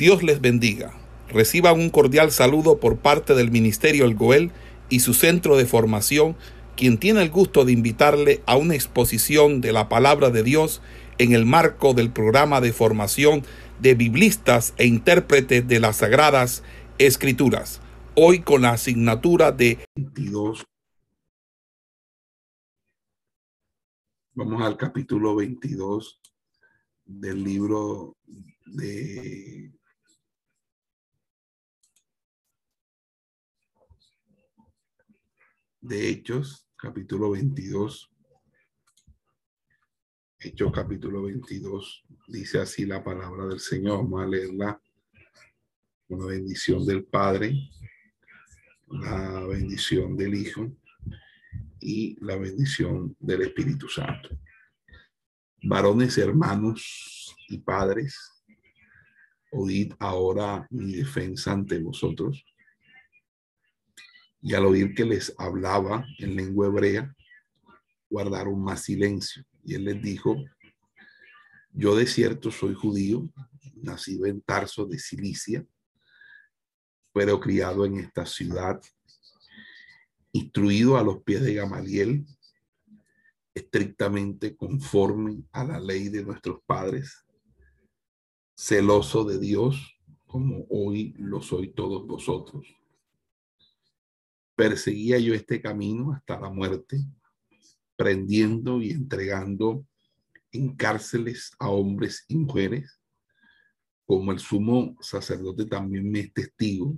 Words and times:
Dios 0.00 0.22
les 0.22 0.40
bendiga. 0.40 0.94
Reciban 1.28 1.78
un 1.78 1.90
cordial 1.90 2.30
saludo 2.30 2.80
por 2.80 2.96
parte 2.96 3.34
del 3.34 3.50
Ministerio 3.50 4.06
El 4.06 4.14
Goel 4.14 4.50
y 4.88 5.00
su 5.00 5.12
centro 5.12 5.58
de 5.58 5.66
formación, 5.66 6.36
quien 6.74 6.96
tiene 6.96 7.20
el 7.20 7.28
gusto 7.28 7.66
de 7.66 7.72
invitarle 7.72 8.42
a 8.46 8.56
una 8.56 8.74
exposición 8.74 9.60
de 9.60 9.72
la 9.74 9.90
palabra 9.90 10.30
de 10.30 10.42
Dios 10.42 10.80
en 11.18 11.34
el 11.34 11.44
marco 11.44 11.92
del 11.92 12.10
programa 12.10 12.62
de 12.62 12.72
formación 12.72 13.42
de 13.78 13.94
biblistas 13.94 14.72
e 14.78 14.86
intérpretes 14.86 15.68
de 15.68 15.80
las 15.80 15.96
Sagradas 15.96 16.62
Escrituras, 16.96 17.82
hoy 18.14 18.40
con 18.40 18.62
la 18.62 18.70
asignatura 18.70 19.52
de 19.52 19.84
22. 19.96 20.64
Vamos 24.32 24.62
al 24.62 24.78
capítulo 24.78 25.36
22 25.36 26.22
del 27.04 27.44
libro 27.44 28.16
de 28.64 29.78
de 35.80 36.10
Hechos, 36.10 36.66
capítulo 36.76 37.30
22. 37.30 38.10
Hechos, 40.38 40.72
capítulo 40.72 41.22
22. 41.22 42.04
Dice 42.28 42.60
así 42.60 42.84
la 42.84 43.02
palabra 43.02 43.46
del 43.46 43.60
Señor. 43.60 43.98
Vamos 43.98 44.22
a 44.22 44.26
leerla 44.26 44.82
con 46.06 46.20
la 46.20 46.26
bendición 46.26 46.84
del 46.84 47.04
Padre, 47.04 47.70
la 48.88 49.46
bendición 49.46 50.16
del 50.16 50.34
Hijo 50.34 50.70
y 51.80 52.22
la 52.24 52.36
bendición 52.36 53.16
del 53.18 53.42
Espíritu 53.42 53.88
Santo. 53.88 54.28
Varones, 55.62 56.18
hermanos 56.18 57.34
y 57.48 57.58
padres, 57.58 58.18
oíd 59.52 59.94
ahora 59.98 60.66
mi 60.70 60.92
defensa 60.92 61.52
ante 61.52 61.78
vosotros 61.78 62.44
y 64.42 64.54
al 64.54 64.66
oír 64.66 64.94
que 64.94 65.04
les 65.04 65.34
hablaba 65.38 66.06
en 66.18 66.34
lengua 66.34 66.66
hebrea, 66.66 67.14
guardaron 68.08 68.62
más 68.62 68.84
silencio. 68.84 69.44
Y 69.64 69.74
él 69.74 69.84
les 69.84 70.00
dijo, 70.02 70.36
yo 71.72 71.94
de 71.94 72.06
cierto 72.06 72.50
soy 72.50 72.74
judío, 72.74 73.28
nacido 73.76 74.26
en 74.26 74.40
Tarso 74.40 74.86
de 74.86 74.98
Cilicia, 74.98 75.64
pero 77.12 77.40
criado 77.40 77.84
en 77.84 77.98
esta 77.98 78.24
ciudad, 78.24 78.80
instruido 80.32 80.96
a 80.96 81.02
los 81.02 81.22
pies 81.22 81.42
de 81.42 81.54
Gamaliel, 81.54 82.24
estrictamente 83.52 84.56
conforme 84.56 85.42
a 85.52 85.64
la 85.64 85.80
ley 85.80 86.08
de 86.08 86.24
nuestros 86.24 86.60
padres, 86.64 87.26
celoso 88.56 89.24
de 89.24 89.38
Dios, 89.38 89.98
como 90.26 90.66
hoy 90.70 91.14
lo 91.18 91.42
soy 91.42 91.72
todos 91.72 92.06
vosotros 92.06 92.79
perseguía 94.60 95.18
yo 95.18 95.32
este 95.32 95.62
camino 95.62 96.12
hasta 96.12 96.38
la 96.38 96.50
muerte, 96.50 97.02
prendiendo 97.96 98.82
y 98.82 98.90
entregando 98.90 99.86
en 100.52 100.76
cárceles 100.76 101.52
a 101.58 101.70
hombres 101.70 102.26
y 102.28 102.36
mujeres, 102.36 103.00
como 104.04 104.32
el 104.32 104.38
sumo 104.38 104.98
sacerdote 105.00 105.64
también 105.64 106.12
me 106.12 106.20
es 106.20 106.34
testigo, 106.34 106.94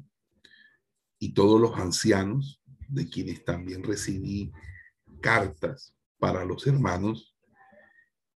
y 1.21 1.35
todos 1.35 1.61
los 1.61 1.79
ancianos, 1.79 2.61
de 2.89 3.09
quienes 3.09 3.45
también 3.45 3.85
recibí 3.85 4.51
cartas 5.21 5.95
para 6.19 6.45
los 6.45 6.67
hermanos, 6.67 7.37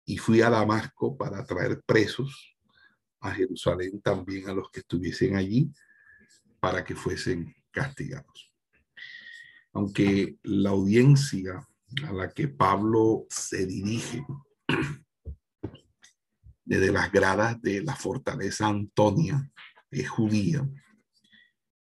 y 0.05 0.15
fui 0.15 0.39
a 0.39 0.49
Damasco 0.49 1.17
para 1.17 1.45
traer 1.45 1.81
presos 1.85 2.55
a 3.19 3.31
Jerusalén 3.31 3.99
también 4.01 4.47
a 4.47 4.53
los 4.53 4.71
que 4.71 4.79
estuviesen 4.79 5.35
allí, 5.35 5.69
para 6.61 6.85
que 6.85 6.95
fuesen 6.95 7.53
castigados 7.71 8.46
aunque 9.77 10.39
la 10.41 10.71
audiencia 10.71 11.63
a 12.07 12.11
la 12.11 12.31
que 12.31 12.47
Pablo 12.47 13.27
se 13.29 13.67
dirige 13.67 14.25
desde 16.65 16.91
las 16.91 17.11
gradas 17.11 17.61
de 17.61 17.83
la 17.83 17.95
fortaleza 17.95 18.65
Antonia 18.65 19.51
es 19.91 20.09
judía, 20.09 20.67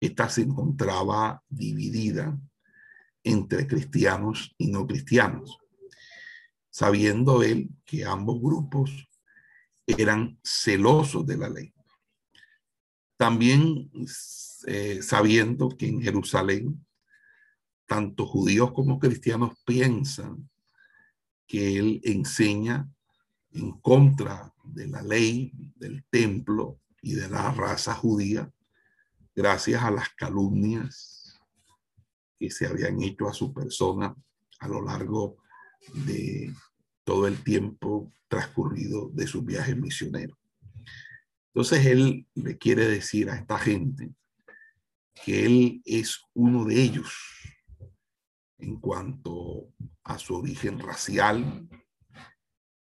esta 0.01 0.29
se 0.29 0.43
encontraba 0.43 1.45
dividida 1.49 2.37
entre 3.23 3.69
cristianos 3.69 4.53
y 4.59 4.67
no 4.67 4.85
cristianos, 4.85 5.57
sabiendo 6.69 7.45
él 7.45 7.71
que 7.85 8.05
ambos 8.05 8.41
grupos 8.41 9.09
eran 9.87 10.41
celosos 10.43 11.25
de 11.25 11.37
la 11.37 11.49
ley. 11.49 11.73
También 13.17 13.93
eh, 14.67 15.01
sabiendo 15.03 15.69
que 15.69 15.87
en 15.87 16.03
Jerusalén 16.03 16.86
tanto 17.87 18.27
judíos 18.27 18.73
como 18.73 18.99
cristianos 18.99 19.53
piensan 19.65 20.49
que 21.47 21.79
él 21.79 22.01
enseña 22.05 22.89
en 23.53 23.73
contra 23.81 24.53
de 24.65 24.89
la 24.89 25.03
ley, 25.03 25.53
del 25.77 26.05
templo 26.11 26.81
y 27.01 27.15
de 27.15 27.29
la 27.29 27.53
raza 27.53 27.95
judía, 27.95 28.51
gracias 29.35 29.83
a 29.83 29.91
las 29.91 30.09
calumnias 30.11 31.41
que 32.39 32.51
se 32.51 32.67
habían 32.67 33.01
hecho 33.03 33.29
a 33.29 33.33
su 33.33 33.53
persona 33.55 34.15
a 34.59 34.69
lo 34.69 34.83
largo 34.83 35.37
de 35.95 36.53
todo 37.05 37.27
el 37.27 37.43
tiempo 37.43 38.13
transcurrido 38.29 39.09
de 39.11 39.27
su 39.27 39.43
viaje 39.43 39.75
misionero. 39.75 40.37
Entonces 41.55 41.87
él 41.87 42.27
le 42.35 42.59
quiere 42.59 42.87
decir 42.87 43.31
a 43.31 43.37
esta 43.37 43.59
gente 43.59 44.13
que 45.25 45.47
él 45.47 45.83
es 45.85 46.21
uno 46.35 46.65
de 46.65 46.83
ellos, 46.83 47.09
en 48.59 48.77
cuanto 48.81 49.73
a 50.05 50.19
su 50.19 50.37
origen 50.37 50.79
racial, 50.79 51.69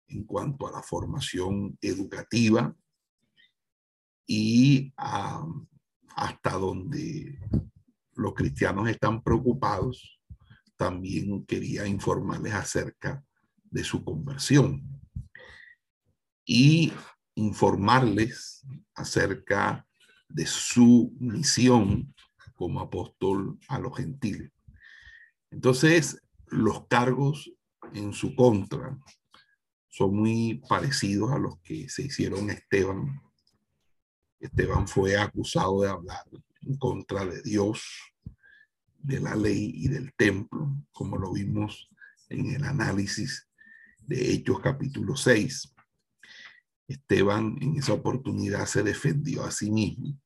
en 0.07 0.23
cuanto 0.25 0.67
a 0.67 0.71
la 0.71 0.83
formación 0.83 1.77
educativa 1.81 2.75
y 4.27 4.93
hasta 4.95 6.51
donde 6.51 7.39
los 8.13 8.33
cristianos 8.33 8.87
están 8.89 9.21
preocupados, 9.21 10.19
también 10.77 11.45
quería 11.45 11.87
informarles 11.87 12.53
acerca 12.53 13.23
de 13.63 13.83
su 13.83 14.03
conversión 14.03 14.83
y 16.45 16.93
informarles 17.35 18.65
acerca 18.93 19.85
de 20.29 20.45
su 20.45 21.13
misión 21.19 22.13
como 22.53 22.79
apóstol 22.79 23.59
a 23.67 23.79
los 23.79 23.95
gentiles. 23.97 24.51
Entonces, 25.51 26.22
los 26.47 26.88
cargos 26.88 27.51
en 27.94 28.13
su 28.13 28.35
contra 28.35 28.97
son 29.88 30.16
muy 30.16 30.61
parecidos 30.67 31.31
a 31.31 31.39
los 31.39 31.59
que 31.61 31.88
se 31.89 32.03
hicieron 32.03 32.50
a 32.50 32.53
Esteban. 32.53 33.22
Esteban 34.39 34.88
fue 34.88 35.17
acusado 35.17 35.81
de 35.81 35.89
hablar 35.89 36.23
en 36.61 36.78
contra 36.78 37.25
de 37.25 37.41
Dios, 37.41 37.84
de 38.97 39.19
la 39.19 39.35
ley 39.35 39.72
y 39.75 39.88
del 39.88 40.13
templo, 40.16 40.75
como 40.91 41.17
lo 41.17 41.31
vimos 41.31 41.89
en 42.29 42.47
el 42.47 42.63
análisis 42.63 43.47
de 44.00 44.34
Hechos 44.34 44.59
capítulo 44.59 45.16
6. 45.16 45.73
Esteban 46.88 47.57
en 47.61 47.78
esa 47.78 47.94
oportunidad 47.94 48.66
se 48.66 48.84
defendió 48.84 49.44
a 49.44 49.51
sí 49.51 49.72
mismo, 49.72 50.19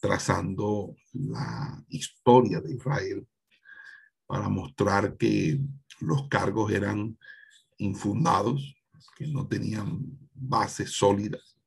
trazando 0.00 0.94
la 1.12 1.82
historia 1.88 2.60
de 2.60 2.74
Israel 2.74 3.26
para 4.26 4.48
mostrar 4.48 5.16
que 5.16 5.60
los 6.00 6.28
cargos 6.28 6.72
eran 6.72 7.18
infundados, 7.78 8.76
que 9.16 9.26
no 9.26 9.46
tenían 9.46 10.00
bases 10.32 10.92
sólidas. 10.92 11.58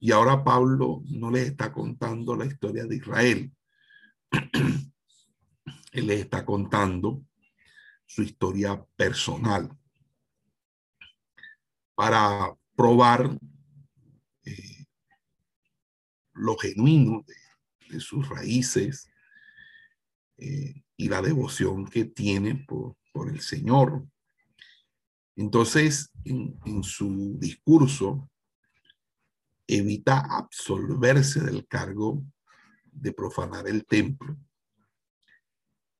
Y 0.00 0.12
ahora 0.12 0.44
Pablo 0.44 1.02
no 1.06 1.30
les 1.30 1.48
está 1.48 1.72
contando 1.72 2.36
la 2.36 2.46
historia 2.46 2.86
de 2.86 2.96
Israel. 2.96 3.52
Él 5.92 6.06
les 6.06 6.20
está 6.20 6.44
contando 6.44 7.24
su 8.06 8.22
historia 8.22 8.82
personal 8.96 9.76
para 11.94 12.54
probar 12.76 13.36
eh, 14.44 14.86
lo 16.34 16.56
genuino 16.56 17.24
de, 17.88 18.00
sus 18.00 18.28
raíces, 18.28 19.10
eh, 20.36 20.84
y 20.98 21.08
la 21.08 21.22
devoción 21.22 21.86
que 21.86 22.04
tiene 22.04 22.56
por, 22.56 22.96
el 23.30 23.40
Señor. 23.40 24.06
Entonces, 25.34 26.12
en, 26.24 26.84
su 26.84 27.36
discurso, 27.36 28.30
evita 29.66 30.20
absolverse 30.20 31.40
del 31.40 31.66
cargo 31.66 32.22
de 32.92 33.12
profanar 33.12 33.66
el 33.66 33.84
templo, 33.86 34.36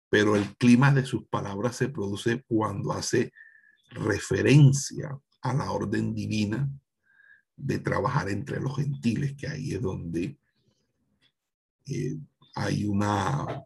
pero 0.09 0.37
el 0.37 0.57
clima 0.57 0.93
de 0.93 1.05
sus 1.05 1.27
palabras 1.27 1.75
se 1.75 1.89
produce 1.89 2.45
cuando 2.47 2.93
hace 2.93 3.33
referencia 3.91 5.19
a 5.43 5.55
la 5.55 5.73
orden 5.73 6.15
divina 6.15 6.71
de 7.57 7.81
trabajar 7.81 8.29
entre 8.29 8.61
los 8.61 8.77
gentiles, 8.77 9.35
que 9.37 9.49
ahí 9.49 9.75
es 9.75 9.83
donde 9.83 10.39
eh, 11.87 12.17
hay 12.55 12.85
una, 12.85 13.65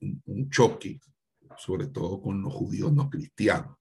un 0.00 0.50
choque, 0.50 1.00
sobre 1.58 1.86
todo 1.88 2.20
con 2.20 2.42
los 2.42 2.52
judíos 2.52 2.92
no 2.92 3.08
cristianos. 3.08 3.76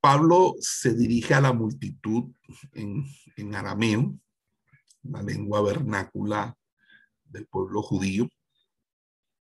Pablo 0.00 0.54
se 0.60 0.94
dirige 0.94 1.34
a 1.34 1.40
la 1.40 1.52
multitud 1.52 2.32
en, 2.72 3.04
en 3.36 3.54
arameo, 3.54 4.18
la 5.02 5.22
lengua 5.22 5.60
vernácula 5.62 6.56
del 7.24 7.46
pueblo 7.46 7.82
judío, 7.82 8.28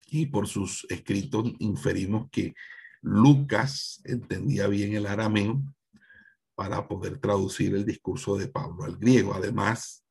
y 0.06 0.27
por 0.27 0.47
sus 0.47 0.87
escritos 0.91 1.53
inferimos 1.59 2.29
que 2.31 2.55
Lucas 3.00 4.00
entendía 4.05 4.69
bien 4.69 4.95
el 4.95 5.07
arameo 5.07 5.61
para 6.55 6.87
poder 6.87 7.19
traducir 7.19 7.75
el 7.75 7.85
discurso 7.85 8.37
de 8.37 8.49
Pablo 8.49 8.85
al 8.85 8.97
griego. 8.97 9.35
Además, 9.35 10.05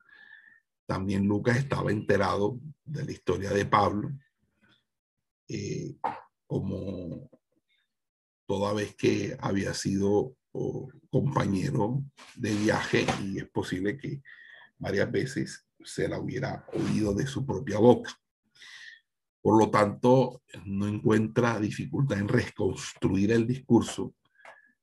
también 0.85 1.25
Lucas 1.25 1.57
estaba 1.57 1.91
enterado 1.91 2.59
de 2.83 3.05
la 3.05 3.11
historia 3.11 3.51
de 3.51 3.65
Pablo, 3.65 4.11
eh, 5.47 5.95
como 6.47 7.29
toda 8.45 8.73
vez 8.73 8.95
que 8.95 9.35
había 9.39 9.73
sido 9.73 10.35
compañero 11.09 12.03
de 12.35 12.53
viaje 12.53 13.05
y 13.23 13.39
es 13.39 13.49
posible 13.49 13.97
que 13.97 14.21
varias 14.77 15.11
veces 15.11 15.65
se 15.83 16.07
la 16.07 16.19
hubiera 16.19 16.65
oído 16.73 17.13
de 17.13 17.25
su 17.25 17.45
propia 17.45 17.79
boca. 17.79 18.11
Por 19.41 19.59
lo 19.59 19.69
tanto, 19.69 20.41
no 20.65 20.87
encuentra 20.87 21.59
dificultad 21.59 22.19
en 22.19 22.27
reconstruir 22.27 23.31
el 23.31 23.45
discurso 23.45 24.15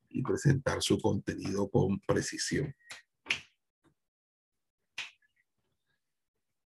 y 0.09 0.23
presentar 0.23 0.83
su 0.83 1.01
contenido 1.01 1.71
con 1.71 2.01
precisión. 2.01 2.75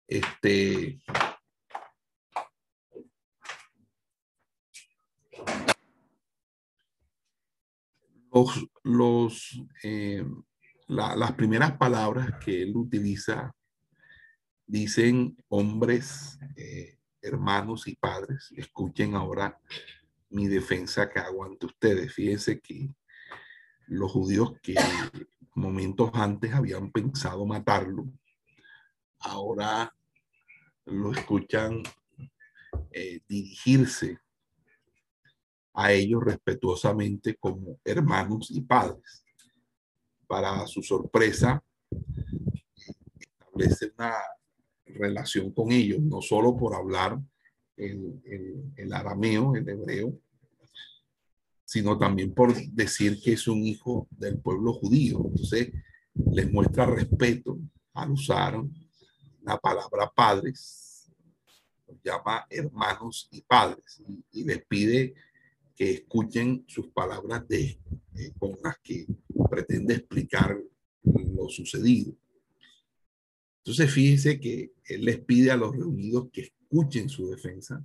Este, 0.06 1.00
los, 8.82 9.62
eh, 9.82 10.24
las 10.88 11.32
primeras 11.32 11.76
palabras 11.76 12.38
que 12.44 12.62
él 12.62 12.76
utiliza 12.76 13.54
dicen 14.66 15.36
hombres, 15.48 16.38
eh, 16.56 16.98
hermanos 17.20 17.88
y 17.88 17.96
padres. 17.96 18.52
Escuchen 18.56 19.14
ahora 19.14 19.58
mi 20.30 20.46
defensa 20.46 21.08
que 21.08 21.18
hago 21.18 21.44
ante 21.44 21.66
ustedes. 21.66 22.12
Fíjense 22.14 22.60
que 22.60 22.88
los 23.86 24.12
judíos 24.12 24.52
que 24.62 24.74
momentos 25.54 26.10
antes 26.14 26.54
habían 26.54 26.92
pensado 26.92 27.44
matarlo, 27.44 28.06
ahora 29.18 29.94
lo 30.86 31.12
escuchan 31.12 31.82
eh, 32.92 33.20
dirigirse 33.28 34.18
a 35.74 35.92
ellos 35.92 36.22
respetuosamente 36.24 37.36
como 37.36 37.78
hermanos 37.84 38.50
y 38.50 38.60
padres. 38.60 39.24
Para 40.26 40.66
su 40.66 40.82
sorpresa, 40.82 41.62
establece 43.18 43.92
una 43.98 44.14
relación 44.86 45.52
con 45.52 45.72
ellos, 45.72 46.00
no 46.00 46.20
solo 46.20 46.56
por 46.56 46.74
hablar 46.74 47.18
el, 47.76 48.20
el, 48.76 48.92
arameo, 48.92 49.54
el 49.54 49.68
hebreo, 49.68 50.18
sino 51.64 51.98
también 51.98 52.34
por 52.34 52.54
decir 52.72 53.20
que 53.22 53.32
es 53.32 53.46
un 53.48 53.64
hijo 53.64 54.08
del 54.10 54.38
pueblo 54.38 54.72
judío. 54.72 55.22
Entonces, 55.24 55.72
les 56.32 56.52
muestra 56.52 56.86
respeto 56.86 57.58
al 57.94 58.10
usar 58.10 58.60
la 59.42 59.58
palabra 59.58 60.10
padres, 60.14 61.10
los 61.86 61.98
llama 62.02 62.46
hermanos 62.50 63.28
y 63.30 63.42
padres, 63.42 64.02
y, 64.32 64.44
les 64.44 64.64
pide 64.66 65.14
que 65.74 65.90
escuchen 65.90 66.64
sus 66.66 66.88
palabras 66.88 67.46
de, 67.48 67.78
eh, 68.14 68.32
con 68.38 68.56
las 68.62 68.78
que 68.78 69.06
pretende 69.48 69.94
explicar 69.94 70.58
lo 71.02 71.48
sucedido. 71.48 72.14
Entonces, 73.58 73.90
fíjense 73.92 74.40
que 74.40 74.72
él 74.84 75.04
les 75.04 75.20
pide 75.20 75.50
a 75.50 75.56
los 75.56 75.74
reunidos 75.74 76.28
que 76.32 76.42
escuchen 76.42 77.08
su 77.08 77.28
defensa 77.28 77.84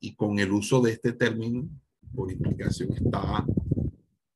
y 0.00 0.14
con 0.14 0.38
el 0.38 0.52
uso 0.52 0.80
de 0.80 0.92
este 0.92 1.12
término, 1.12 1.68
por 2.14 2.30
implicación, 2.30 2.92
está 2.92 3.44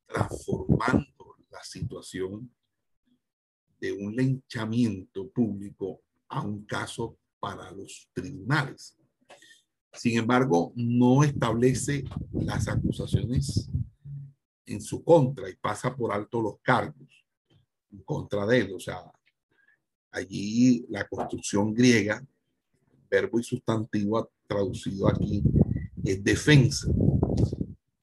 transformando 0.06 1.36
la 1.50 1.62
situación 1.62 2.50
de 3.80 3.92
un 3.92 4.14
linchamiento 4.14 5.30
público 5.30 6.02
a 6.28 6.42
un 6.42 6.64
caso 6.64 7.18
para 7.38 7.70
los 7.72 8.08
tribunales. 8.12 8.99
Sin 9.92 10.18
embargo, 10.18 10.72
no 10.76 11.24
establece 11.24 12.04
las 12.32 12.68
acusaciones 12.68 13.70
en 14.66 14.80
su 14.80 15.02
contra 15.02 15.48
y 15.50 15.56
pasa 15.56 15.94
por 15.94 16.12
alto 16.12 16.40
los 16.40 16.58
cargos 16.62 17.24
en 17.90 18.02
contra 18.02 18.46
de 18.46 18.58
él. 18.60 18.72
O 18.74 18.80
sea, 18.80 19.02
Allí 20.12 20.86
la 20.88 21.06
construcción 21.06 21.72
griega, 21.72 22.24
verbo 23.08 23.38
y 23.38 23.44
sustantivo 23.44 24.30
traducido 24.46 25.08
aquí, 25.08 25.42
es 26.02 26.22
defensa. 26.24 26.88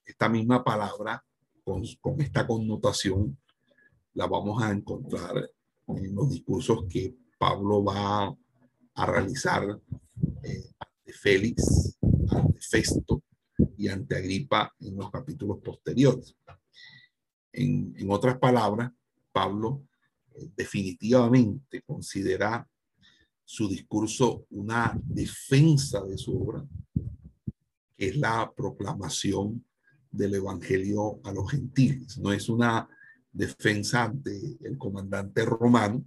Esta 0.05 0.29
misma 0.29 0.63
palabra 0.63 1.23
con, 1.63 1.83
esta 2.19 2.47
connotación 2.47 3.37
la 4.13 4.25
vamos 4.25 4.63
a 4.63 4.71
encontrar 4.71 5.49
en 5.87 6.15
los 6.15 6.29
discursos 6.29 6.85
que 6.89 7.13
Pablo 7.37 7.83
va 7.83 8.33
a 8.95 9.05
realizar 9.05 9.79
eh, 10.43 10.71
ante 11.07 11.13
Félix, 11.13 11.97
ante 12.29 12.59
Festo 12.59 13.23
y 13.77 13.87
ante 13.87 14.17
Agripa 14.17 14.73
en 14.79 14.97
los 14.97 15.09
capítulos 15.09 15.59
posteriores. 15.63 16.35
En, 17.53 17.93
en 17.97 18.11
otras 18.11 18.37
palabras, 18.37 18.91
Pablo 19.31 19.83
definitivamente 20.55 21.81
considera 21.83 22.67
su 23.43 23.69
discurso 23.69 24.45
una 24.49 24.99
defensa 25.01 26.03
de 26.03 26.17
su 26.17 26.37
obra, 26.37 26.65
que 27.95 28.09
es 28.09 28.17
la 28.17 28.51
proclamación 28.55 29.65
del 30.11 30.35
Evangelio 30.35 31.21
a 31.23 31.31
los 31.31 31.49
gentiles. 31.49 32.17
No 32.17 32.33
es 32.33 32.49
una 32.49 32.87
defensa 33.31 34.11
del 34.13 34.77
comandante 34.77 35.45
romano, 35.45 36.03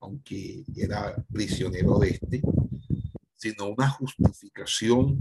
aunque 0.00 0.64
era 0.76 1.16
prisionero 1.32 1.98
de 1.98 2.10
este, 2.10 2.42
sino 3.42 3.70
una 3.70 3.90
justificación 3.90 5.18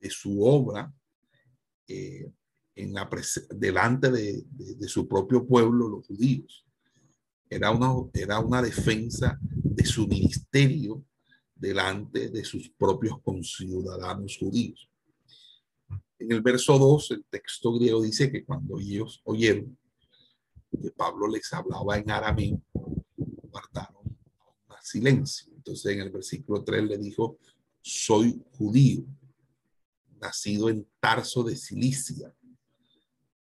de 0.00 0.08
su 0.08 0.42
obra 0.42 0.90
eh, 1.86 2.32
en 2.74 2.94
la 2.94 3.10
delante 3.50 4.10
de, 4.10 4.88
su 4.88 5.06
propio 5.06 5.46
pueblo, 5.46 5.86
los 5.86 6.06
judíos 6.06 6.64
era 7.50 7.72
una, 7.72 7.92
era 8.14 8.38
una 8.38 8.62
defensa 8.62 9.38
de 9.42 9.84
su 9.84 10.08
ministerio 10.08 11.04
delante 11.54 12.30
de 12.30 12.42
sus 12.42 12.70
propios 12.70 13.20
conciudadanos 13.20 14.38
judíos. 14.38 14.88
En 16.18 16.32
el 16.32 16.40
verso 16.40 16.78
2, 16.78 17.10
el 17.10 17.24
texto 17.28 17.74
griego 17.74 18.00
dice 18.00 18.32
que 18.32 18.46
cuando 18.46 18.78
ellos 18.78 19.20
oyeron 19.24 19.76
que 20.80 20.90
Pablo 20.92 21.28
les 21.28 21.52
hablaba 21.52 21.98
en 21.98 22.10
arameo, 22.10 22.62
guardaron 23.16 24.16
silencio. 24.80 25.49
Entonces 25.60 25.92
en 25.92 26.00
el 26.00 26.10
versículo 26.10 26.64
3 26.64 26.84
le 26.84 26.96
dijo, 26.96 27.38
soy 27.82 28.42
judío, 28.52 29.04
nacido 30.18 30.70
en 30.70 30.86
Tarso 30.98 31.42
de 31.42 31.54
Cilicia, 31.54 32.34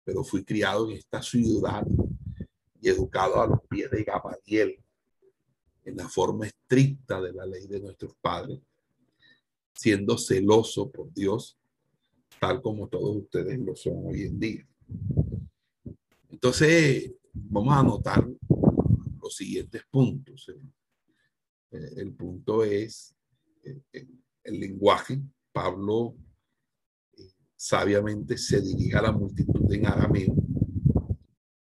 pero 0.03 0.25
fui 0.25 0.43
criado 0.43 0.89
en 0.89 0.97
esta 0.97 1.21
ciudad 1.21 1.87
y 2.81 2.89
educado 2.89 3.41
a 3.41 3.47
los 3.47 3.61
pies 3.69 3.89
de 3.89 4.03
Gamaliel 4.03 4.83
en 5.85 5.95
la 5.95 6.09
forma 6.09 6.45
estricta 6.45 7.21
de 7.21 7.31
la 7.31 7.45
ley 7.45 7.67
de 7.67 7.79
nuestros 7.79 8.13
padres, 8.19 8.59
siendo 9.73 10.17
celoso 10.17 10.91
por 10.91 11.13
Dios, 11.13 11.57
tal 12.37 12.61
como 12.61 12.89
todos 12.89 13.15
ustedes 13.15 13.57
lo 13.59 13.77
son 13.77 14.07
hoy 14.07 14.23
en 14.23 14.37
día. 14.37 14.67
Entonces, 16.29 17.13
vamos 17.31 17.73
a 17.73 17.79
anotar 17.79 18.27
los 19.21 19.35
siguientes 19.37 19.83
puntos. 19.89 20.51
Punto 22.17 22.63
es 22.63 23.15
el, 23.63 23.83
el 24.43 24.59
lenguaje. 24.59 25.21
Pablo 25.51 26.15
eh, 27.17 27.31
sabiamente 27.55 28.37
se 28.37 28.61
dirige 28.61 28.97
a 28.97 29.01
la 29.03 29.11
multitud 29.11 29.71
en 29.73 29.85
arameo 29.85 30.35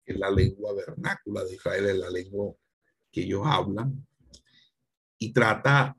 es 0.06 0.18
la 0.18 0.30
lengua 0.30 0.74
vernácula 0.74 1.44
de 1.44 1.56
Israel, 1.56 1.86
es 1.86 1.98
la 1.98 2.10
lengua 2.10 2.54
que 3.12 3.22
ellos 3.22 3.44
hablan, 3.46 4.06
y 5.18 5.32
trata 5.32 5.98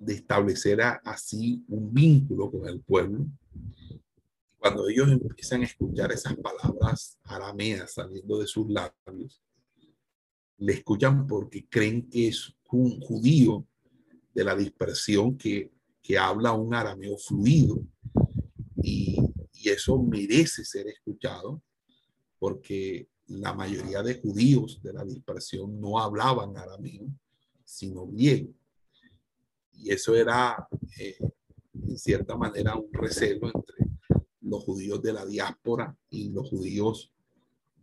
de 0.00 0.14
establecer 0.14 0.80
así 1.04 1.64
un 1.68 1.92
vínculo 1.92 2.50
con 2.50 2.68
el 2.68 2.80
pueblo. 2.80 3.26
Cuando 4.56 4.88
ellos 4.88 5.08
empiezan 5.10 5.62
a 5.62 5.64
escuchar 5.64 6.12
esas 6.12 6.36
palabras 6.36 7.18
arameas 7.24 7.94
saliendo 7.94 8.38
de 8.38 8.46
sus 8.46 8.70
labios, 8.70 9.42
le 10.58 10.72
escuchan 10.74 11.26
porque 11.26 11.66
creen 11.68 12.08
que 12.08 12.28
es 12.28 12.54
judío 13.00 13.66
de 14.34 14.44
la 14.44 14.54
dispersión 14.54 15.36
que, 15.36 15.72
que 16.02 16.18
habla 16.18 16.52
un 16.52 16.74
arameo 16.74 17.16
fluido 17.16 17.82
y, 18.76 19.16
y 19.52 19.68
eso 19.68 20.02
merece 20.02 20.64
ser 20.64 20.88
escuchado 20.88 21.62
porque 22.38 23.08
la 23.28 23.54
mayoría 23.54 24.02
de 24.02 24.20
judíos 24.20 24.80
de 24.82 24.92
la 24.92 25.04
dispersión 25.04 25.80
no 25.80 25.98
hablaban 25.98 26.56
arameo, 26.56 27.06
sino 27.64 28.06
griego. 28.06 28.52
Y 29.72 29.90
eso 29.90 30.14
era, 30.14 30.68
eh, 30.98 31.16
en 31.72 31.98
cierta 31.98 32.36
manera, 32.36 32.76
un 32.76 32.92
recelo 32.92 33.46
entre 33.46 33.86
los 34.42 34.62
judíos 34.64 35.02
de 35.02 35.12
la 35.12 35.24
diáspora 35.24 35.96
y 36.10 36.30
los 36.30 36.48
judíos 36.48 37.12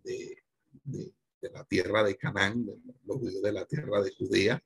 de, 0.03 0.37
de, 0.83 1.13
la 1.51 1.63
tierra 1.63 2.03
de 2.03 2.15
Canaán, 2.17 2.65
los 3.05 3.17
judíos 3.17 3.41
de 3.41 3.51
la 3.51 3.65
tierra 3.65 4.01
de 4.01 4.11
Judea, 4.11 4.63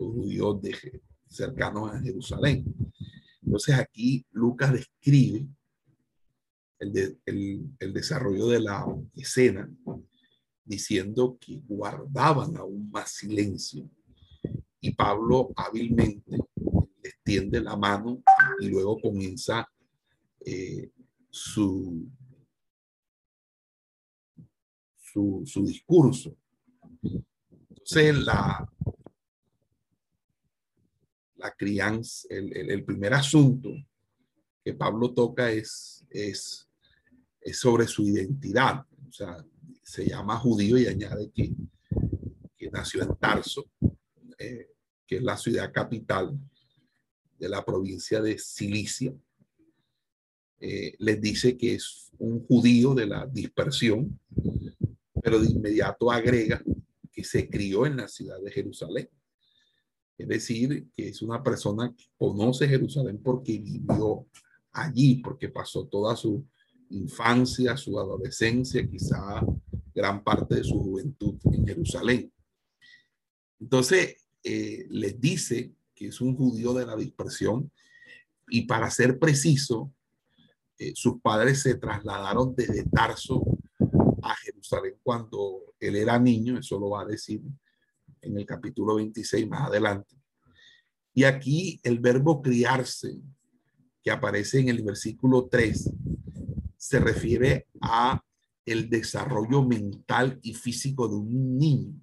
los 0.00 0.14
judíos 0.14 0.60
cercanos 1.28 1.92
a 1.92 2.00
Jerusalén. 2.00 2.64
Entonces 3.42 3.74
aquí 3.76 4.26
Lucas 4.32 4.72
describe 4.72 5.46
el, 6.78 7.20
el, 7.78 7.92
desarrollo 7.92 8.48
de 8.48 8.60
la 8.60 8.86
escena 9.14 9.70
diciendo 10.64 11.36
que 11.40 11.60
guardaban 11.66 12.56
aún 12.56 12.90
más 12.90 13.10
silencio. 13.10 13.88
Y 14.80 14.94
Pablo 14.94 15.50
hábilmente 15.56 16.38
extiende 17.02 17.60
la 17.60 17.76
mano 17.76 18.22
y 18.60 18.68
luego 18.68 18.98
comienza 19.00 19.68
eh, 20.44 20.90
su, 21.28 22.08
su, 24.96 25.42
su, 25.44 25.64
discurso. 25.66 26.34
Entonces, 27.02 28.18
la, 28.24 28.66
la 31.40 31.52
crianza, 31.52 32.28
el, 32.30 32.84
primer 32.84 33.14
asunto 33.14 33.70
que 34.62 34.74
Pablo 34.74 35.12
toca 35.12 35.50
es, 35.50 36.04
es 36.10 36.70
es 37.40 37.58
sobre 37.58 37.86
su 37.86 38.06
identidad. 38.06 38.84
O 39.08 39.12
sea, 39.12 39.44
se 39.82 40.06
llama 40.06 40.38
judío 40.38 40.78
y 40.78 40.86
añade 40.86 41.30
que, 41.30 41.52
que 42.56 42.70
nació 42.70 43.02
en 43.02 43.16
Tarso, 43.16 43.70
eh, 44.38 44.68
que 45.06 45.16
es 45.16 45.22
la 45.22 45.36
ciudad 45.36 45.72
capital 45.72 46.38
de 47.38 47.48
la 47.48 47.64
provincia 47.64 48.20
de 48.20 48.38
Cilicia. 48.38 49.12
Eh, 50.60 50.94
les 50.98 51.20
dice 51.20 51.56
que 51.56 51.74
es 51.74 52.10
un 52.18 52.44
judío 52.46 52.94
de 52.94 53.06
la 53.06 53.26
dispersión, 53.26 54.20
pero 55.22 55.40
de 55.40 55.50
inmediato 55.50 56.12
agrega 56.12 56.62
que 57.10 57.24
se 57.24 57.48
crió 57.48 57.86
en 57.86 57.96
la 57.96 58.08
ciudad 58.08 58.40
de 58.40 58.50
Jerusalén. 58.50 59.08
Es 60.20 60.28
decir, 60.28 60.88
que 60.94 61.08
es 61.08 61.22
una 61.22 61.42
persona 61.42 61.94
que 61.96 62.04
conoce 62.18 62.68
Jerusalén 62.68 63.22
porque 63.22 63.58
vivió 63.58 64.26
allí, 64.72 65.16
porque 65.16 65.48
pasó 65.48 65.86
toda 65.86 66.14
su 66.14 66.46
infancia, 66.90 67.74
su 67.78 67.98
adolescencia, 67.98 68.86
quizá 68.86 69.42
gran 69.94 70.22
parte 70.22 70.56
de 70.56 70.64
su 70.64 70.78
juventud 70.78 71.36
en 71.44 71.66
Jerusalén. 71.66 72.30
Entonces, 73.58 74.16
eh, 74.44 74.86
les 74.90 75.18
dice 75.18 75.72
que 75.94 76.08
es 76.08 76.20
un 76.20 76.36
judío 76.36 76.74
de 76.74 76.84
la 76.84 76.96
dispersión 76.96 77.70
y 78.50 78.66
para 78.66 78.90
ser 78.90 79.18
preciso, 79.18 79.90
eh, 80.78 80.92
sus 80.94 81.20
padres 81.22 81.62
se 81.62 81.76
trasladaron 81.76 82.54
desde 82.54 82.84
Tarso 82.84 83.42
a 84.22 84.34
Jerusalén 84.36 84.96
cuando 85.02 85.74
él 85.78 85.96
era 85.96 86.18
niño, 86.18 86.58
eso 86.58 86.78
lo 86.78 86.90
va 86.90 87.02
a 87.02 87.06
decir 87.06 87.40
en 88.22 88.36
el 88.36 88.46
capítulo 88.46 88.96
26 88.96 89.48
más 89.48 89.68
adelante. 89.68 90.16
Y 91.14 91.24
aquí 91.24 91.80
el 91.82 91.98
verbo 91.98 92.40
criarse, 92.40 93.18
que 94.02 94.10
aparece 94.10 94.60
en 94.60 94.68
el 94.68 94.82
versículo 94.82 95.48
3, 95.48 95.90
se 96.76 97.00
refiere 97.00 97.66
a 97.80 98.22
el 98.64 98.88
desarrollo 98.88 99.62
mental 99.64 100.38
y 100.42 100.54
físico 100.54 101.08
de 101.08 101.16
un 101.16 101.58
niño, 101.58 101.94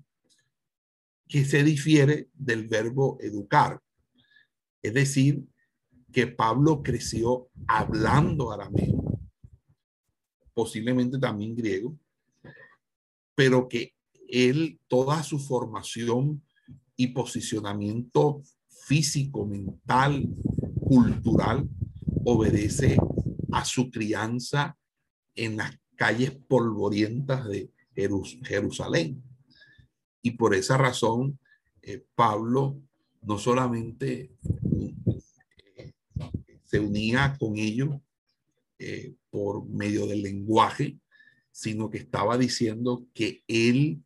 que 1.28 1.46
se 1.46 1.64
difiere 1.64 2.30
del 2.34 2.68
verbo 2.68 3.18
educar. 3.20 3.82
Es 4.82 4.94
decir, 4.94 5.44
que 6.12 6.28
Pablo 6.28 6.82
creció 6.84 7.50
hablando 7.68 8.52
arameo, 8.52 9.20
posiblemente 10.54 11.20
también 11.20 11.56
griego, 11.56 11.98
pero 13.36 13.68
que 13.68 13.94
él, 14.30 14.80
toda 14.88 15.24
su 15.24 15.40
formación 15.40 16.44
y 16.96 17.08
posicionamiento 17.08 18.42
físico, 18.86 19.46
mental, 19.46 20.28
cultural, 20.82 21.68
obedece 22.26 22.98
a 23.52 23.66
su 23.66 23.90
crianza 23.90 24.78
en 25.36 25.58
las 25.58 25.78
calles 25.96 26.32
polvorientas 26.48 27.48
de 27.48 27.72
Jerusalén. 27.96 29.24
Y 30.22 30.32
por 30.32 30.56
esa 30.56 30.78
razón, 30.78 31.40
eh, 31.82 32.04
Pablo 32.16 32.82
no 33.22 33.38
solamente 33.38 34.32
eh, 35.76 35.94
se 36.64 36.80
unía 36.80 37.36
con 37.40 37.58
ellos 37.58 37.96
eh, 38.80 39.16
por 39.30 39.68
medio 39.68 40.06
del 40.06 40.22
lenguaje, 40.22 41.00
sino 41.52 41.90
que 41.90 41.98
estaba 41.98 42.38
diciendo 42.38 43.06
que 43.14 43.44
él 43.48 44.04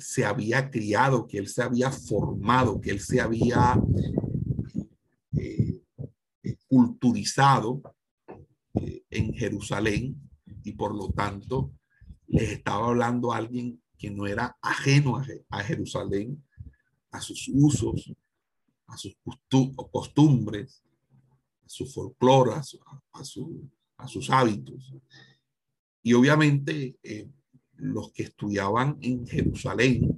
se 0.00 0.24
había 0.24 0.70
criado, 0.70 1.26
que 1.26 1.38
él 1.38 1.48
se 1.48 1.62
había 1.62 1.90
formado, 1.90 2.80
que 2.80 2.90
él 2.90 3.00
se 3.00 3.20
había 3.20 3.80
culturizado 6.68 7.82
en 8.74 9.34
Jerusalén 9.34 10.30
y 10.62 10.72
por 10.72 10.94
lo 10.94 11.10
tanto 11.10 11.72
les 12.28 12.50
estaba 12.50 12.88
hablando 12.88 13.32
a 13.32 13.38
alguien 13.38 13.82
que 13.98 14.10
no 14.10 14.26
era 14.26 14.56
ajeno 14.62 15.16
a, 15.16 15.62
Jerusalén, 15.62 16.42
a 17.10 17.20
sus 17.20 17.50
usos, 17.52 18.12
a 18.86 18.96
sus 18.96 19.16
costumbres, 19.90 20.82
a 21.64 21.68
su 21.68 21.86
folclore, 21.86 22.52
a, 22.54 22.62
sus 24.06 24.30
hábitos. 24.30 24.94
Y 26.02 26.14
obviamente 26.14 26.96
eh, 27.02 27.28
los 27.80 28.12
que 28.12 28.24
estudiaban 28.24 28.98
en 29.00 29.26
Jerusalén, 29.26 30.16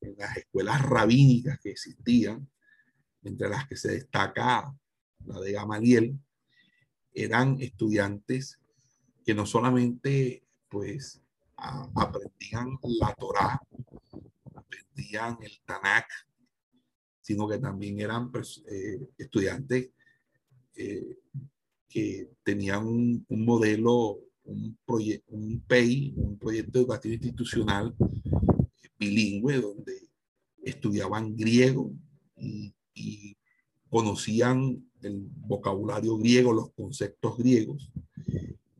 en 0.00 0.16
las 0.16 0.36
escuelas 0.36 0.82
rabínicas 0.82 1.58
que 1.60 1.70
existían, 1.70 2.48
entre 3.22 3.48
las 3.48 3.66
que 3.66 3.76
se 3.76 3.92
destaca 3.92 4.74
la 5.24 5.40
de 5.40 5.52
Gamaliel, 5.52 6.18
eran 7.12 7.60
estudiantes 7.60 8.60
que 9.24 9.34
no 9.34 9.46
solamente 9.46 10.44
pues 10.68 11.20
aprendían 11.56 12.78
la 12.82 13.14
Torá, 13.14 13.60
aprendían 14.54 15.38
el 15.42 15.60
Tanakh, 15.64 16.08
sino 17.20 17.48
que 17.48 17.58
también 17.58 17.98
eran 18.00 18.30
eh, 18.70 19.00
estudiantes 19.18 19.90
eh, 20.76 21.18
que 21.88 22.30
tenían 22.42 22.86
un, 22.86 23.26
modelo, 23.28 24.20
un, 24.46 24.78
proyecto, 24.84 25.34
un 25.34 25.60
PEI, 25.60 26.14
un 26.16 26.38
proyecto 26.38 26.78
educativo 26.78 27.14
institucional 27.14 27.94
bilingüe, 28.98 29.60
donde 29.60 30.08
estudiaban 30.62 31.36
griego 31.36 31.92
y, 32.36 32.72
conocían 33.88 34.84
el 35.00 35.28
vocabulario 35.46 36.18
griego, 36.18 36.52
los 36.52 36.72
conceptos 36.72 37.38
griegos. 37.38 37.92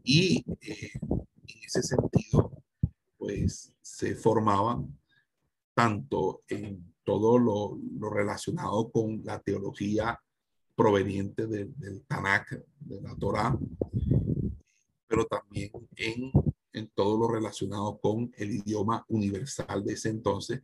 Y 0.02 0.44
eh, 0.60 0.90
en 1.02 1.64
ese 1.64 1.82
sentido, 1.82 2.52
pues 3.16 3.72
se 3.80 4.16
formaban 4.16 4.98
tanto 5.74 6.42
en 6.48 6.92
todo 7.04 7.38
lo, 7.38 7.78
relacionado 8.10 8.90
con 8.90 9.22
la 9.24 9.38
teología 9.40 10.20
proveniente 10.74 11.46
del 11.46 12.04
Tanakh, 12.06 12.50
de 12.80 13.00
la 13.00 13.14
Torah, 13.16 13.56
también 15.24 15.70
en, 15.96 16.30
en 16.72 16.90
todo 16.94 17.16
lo 17.16 17.28
relacionado 17.28 17.98
con 17.98 18.30
el 18.36 18.56
idioma 18.56 19.04
universal 19.08 19.82
de 19.82 19.94
ese 19.94 20.10
entonces, 20.10 20.62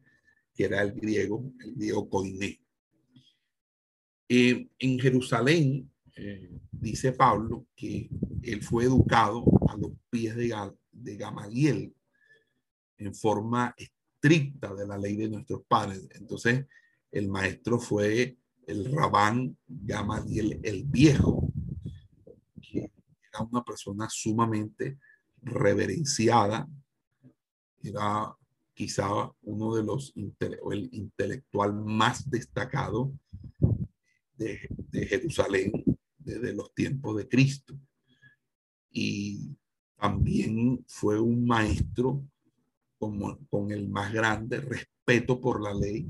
que 0.55 0.65
era 0.65 0.83
el 0.83 0.93
griego, 0.93 1.51
el 1.61 1.75
griego 1.75 2.11
koiné. 2.11 2.61
Eh, 4.29 4.69
en 4.79 4.99
Jerusalén, 4.99 5.91
eh, 6.17 6.51
dice 6.71 7.13
Pablo 7.13 7.67
que 7.75 8.11
él 8.43 8.63
fue 8.63 8.85
educado 8.85 9.45
a 9.69 9.77
los 9.77 9.93
pies 10.11 10.37
de, 10.37 10.55
de 10.91 11.17
Gamaliel 11.17 11.95
en 12.99 13.15
forma 13.15 13.75
estricta 13.77 14.75
de 14.75 14.87
la 14.87 14.99
ley 14.99 15.17
de 15.17 15.29
nuestros 15.29 15.63
padres. 15.67 16.09
Entonces, 16.15 16.67
el 17.11 17.29
maestro 17.29 17.79
fue 17.79 18.37
el 18.67 18.93
Rabán 18.93 19.57
Gamaliel 19.67 20.61
el 20.63 20.85
Viejo, 20.85 21.42
una 23.53 23.63
persona 23.63 24.09
sumamente 24.11 24.99
reverenciada, 25.43 26.67
era 27.83 28.35
quizá 28.75 29.31
uno 29.43 29.75
de 29.75 29.83
los 29.85 30.13
el 30.17 30.89
intelectual 30.93 31.75
más 31.75 32.29
destacado 32.31 33.13
de, 34.37 34.59
de 34.91 35.07
Jerusalén 35.07 35.73
desde 36.19 36.55
los 36.55 36.73
tiempos 36.75 37.17
de 37.17 37.29
Cristo. 37.29 37.79
Y 38.91 39.57
también 39.97 40.85
fue 40.89 41.21
un 41.21 41.45
maestro 41.47 42.25
como, 42.99 43.39
con 43.49 43.71
el 43.73 43.89
más 43.89 44.13
grande 44.13 44.61
respeto 44.61 45.41
por 45.41 45.61
la 45.61 45.75
ley, 45.75 46.09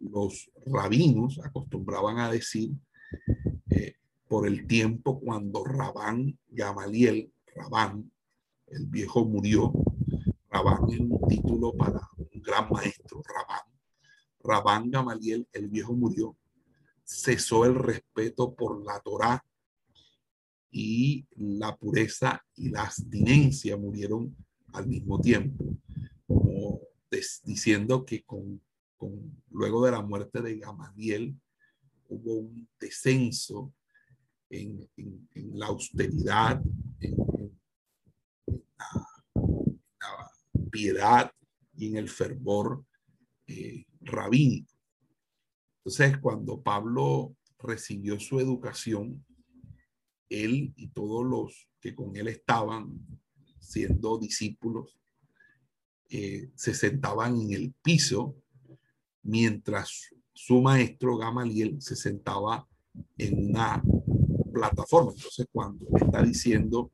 los 0.00 0.50
rabinos 0.66 1.40
acostumbraban 1.44 2.18
a 2.18 2.30
decir 2.30 2.72
por 4.30 4.46
el 4.46 4.64
tiempo 4.68 5.18
cuando 5.18 5.64
Rabán 5.64 6.38
Gamaliel, 6.46 7.32
Rabán, 7.52 8.12
el 8.68 8.86
viejo 8.86 9.24
murió, 9.24 9.72
Rabán 10.48 10.88
es 10.88 11.00
un 11.00 11.18
título 11.28 11.76
para 11.76 12.08
un 12.16 12.40
gran 12.40 12.70
maestro, 12.70 13.24
Rabán. 13.24 13.62
Rabán 14.38 14.88
Gamaliel, 14.88 15.48
el 15.52 15.66
viejo 15.66 15.94
murió, 15.94 16.36
cesó 17.04 17.64
el 17.64 17.74
respeto 17.74 18.54
por 18.54 18.84
la 18.84 19.00
Torá 19.00 19.44
y 20.70 21.26
la 21.34 21.76
pureza 21.76 22.40
y 22.54 22.68
la 22.68 22.84
abstinencia 22.84 23.76
murieron 23.76 24.36
al 24.72 24.86
mismo 24.86 25.20
tiempo, 25.20 25.64
como 26.28 26.78
diciendo 27.42 28.04
que 28.04 28.22
con, 28.22 28.62
luego 29.50 29.84
de 29.84 29.90
la 29.90 30.02
muerte 30.02 30.40
de 30.40 30.56
Gamaliel 30.56 31.34
hubo 32.08 32.34
un 32.34 32.68
descenso 32.78 33.74
en, 34.50 34.88
la 35.54 35.66
austeridad, 35.66 36.62
en, 37.00 37.16
la, 38.78 39.06
piedad 40.70 41.32
y 41.74 41.88
en 41.88 41.96
el 41.96 42.08
fervor 42.08 42.84
eh, 43.46 43.84
rabínico. 44.00 44.72
Entonces, 45.78 46.18
cuando 46.18 46.62
Pablo 46.62 47.34
recibió 47.58 48.20
su 48.20 48.38
educación, 48.38 49.24
él 50.28 50.72
y 50.76 50.88
todos 50.88 51.26
los 51.26 51.68
que 51.80 51.94
con 51.94 52.14
él 52.16 52.28
estaban 52.28 53.00
siendo 53.58 54.18
discípulos, 54.18 55.00
eh, 56.08 56.50
se 56.54 56.74
sentaban 56.74 57.40
en 57.40 57.52
el 57.52 57.74
piso 57.82 58.36
mientras 59.22 60.14
su 60.32 60.60
maestro 60.60 61.16
Gamaliel 61.16 61.80
se 61.80 61.96
sentaba 61.96 62.66
en 63.16 63.50
una 63.50 63.82
plataforma. 64.50 65.12
Entonces, 65.12 65.46
cuando 65.52 65.86
está 65.96 66.22
diciendo, 66.22 66.92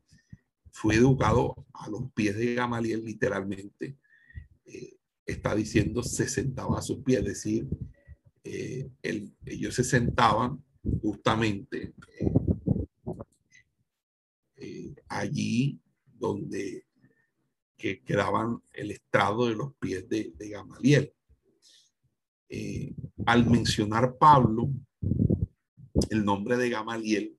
fue 0.71 0.95
educado 0.95 1.65
a 1.73 1.89
los 1.89 2.11
pies 2.13 2.37
de 2.37 2.53
Gamaliel, 2.53 3.03
literalmente, 3.03 3.97
eh, 4.65 4.97
está 5.25 5.55
diciendo, 5.55 6.03
se 6.03 6.29
sentaba 6.29 6.77
a 6.77 6.83
sus 6.83 6.99
pies, 6.99 7.19
es 7.19 7.25
decir, 7.25 7.67
eh, 8.43 8.87
ellos 9.45 9.73
se 9.73 9.83
sentaban 9.83 10.63
justamente 11.01 11.93
eh, 14.57 14.95
allí 15.09 15.79
donde 16.05 16.85
que 17.75 18.01
quedaban 18.01 18.61
el 18.73 18.91
estrado 18.91 19.47
de 19.47 19.55
los 19.55 19.73
pies 19.75 20.07
de, 20.07 20.33
Gamaliel. 20.37 21.13
al 23.25 23.49
mencionar 23.49 24.17
Pablo 24.17 24.69
el 26.09 26.23
nombre 26.23 26.57
de 26.57 26.69
Gamaliel, 26.69 27.37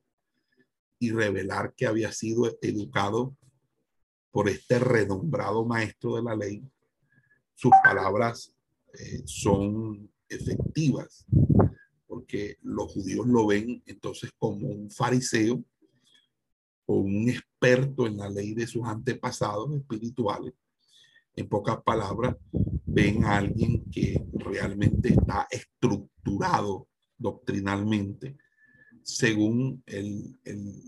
y 0.98 1.10
revelar 1.10 1.74
que 1.74 1.86
había 1.86 2.12
sido 2.12 2.58
educado 2.60 3.36
por 4.30 4.48
este 4.48 4.78
renombrado 4.78 5.64
maestro 5.64 6.16
de 6.16 6.22
la 6.22 6.36
ley, 6.36 6.62
sus 7.54 7.72
palabras 7.82 8.54
eh, 8.94 9.22
son 9.24 10.10
efectivas, 10.28 11.26
porque 12.06 12.56
los 12.62 12.92
judíos 12.92 13.26
lo 13.26 13.46
ven 13.46 13.82
entonces 13.86 14.30
como 14.38 14.68
un 14.68 14.90
fariseo 14.90 15.64
o 16.86 16.94
un 16.96 17.28
experto 17.28 18.06
en 18.06 18.16
la 18.16 18.28
ley 18.30 18.54
de 18.54 18.66
sus 18.66 18.84
antepasados 18.84 19.74
espirituales. 19.74 20.54
En 21.34 21.48
pocas 21.48 21.82
palabras, 21.82 22.36
ven 22.84 23.24
a 23.24 23.38
alguien 23.38 23.84
que 23.90 24.24
realmente 24.32 25.10
está 25.10 25.46
estructurado 25.50 26.88
doctrinalmente 27.16 28.36
según 29.02 29.82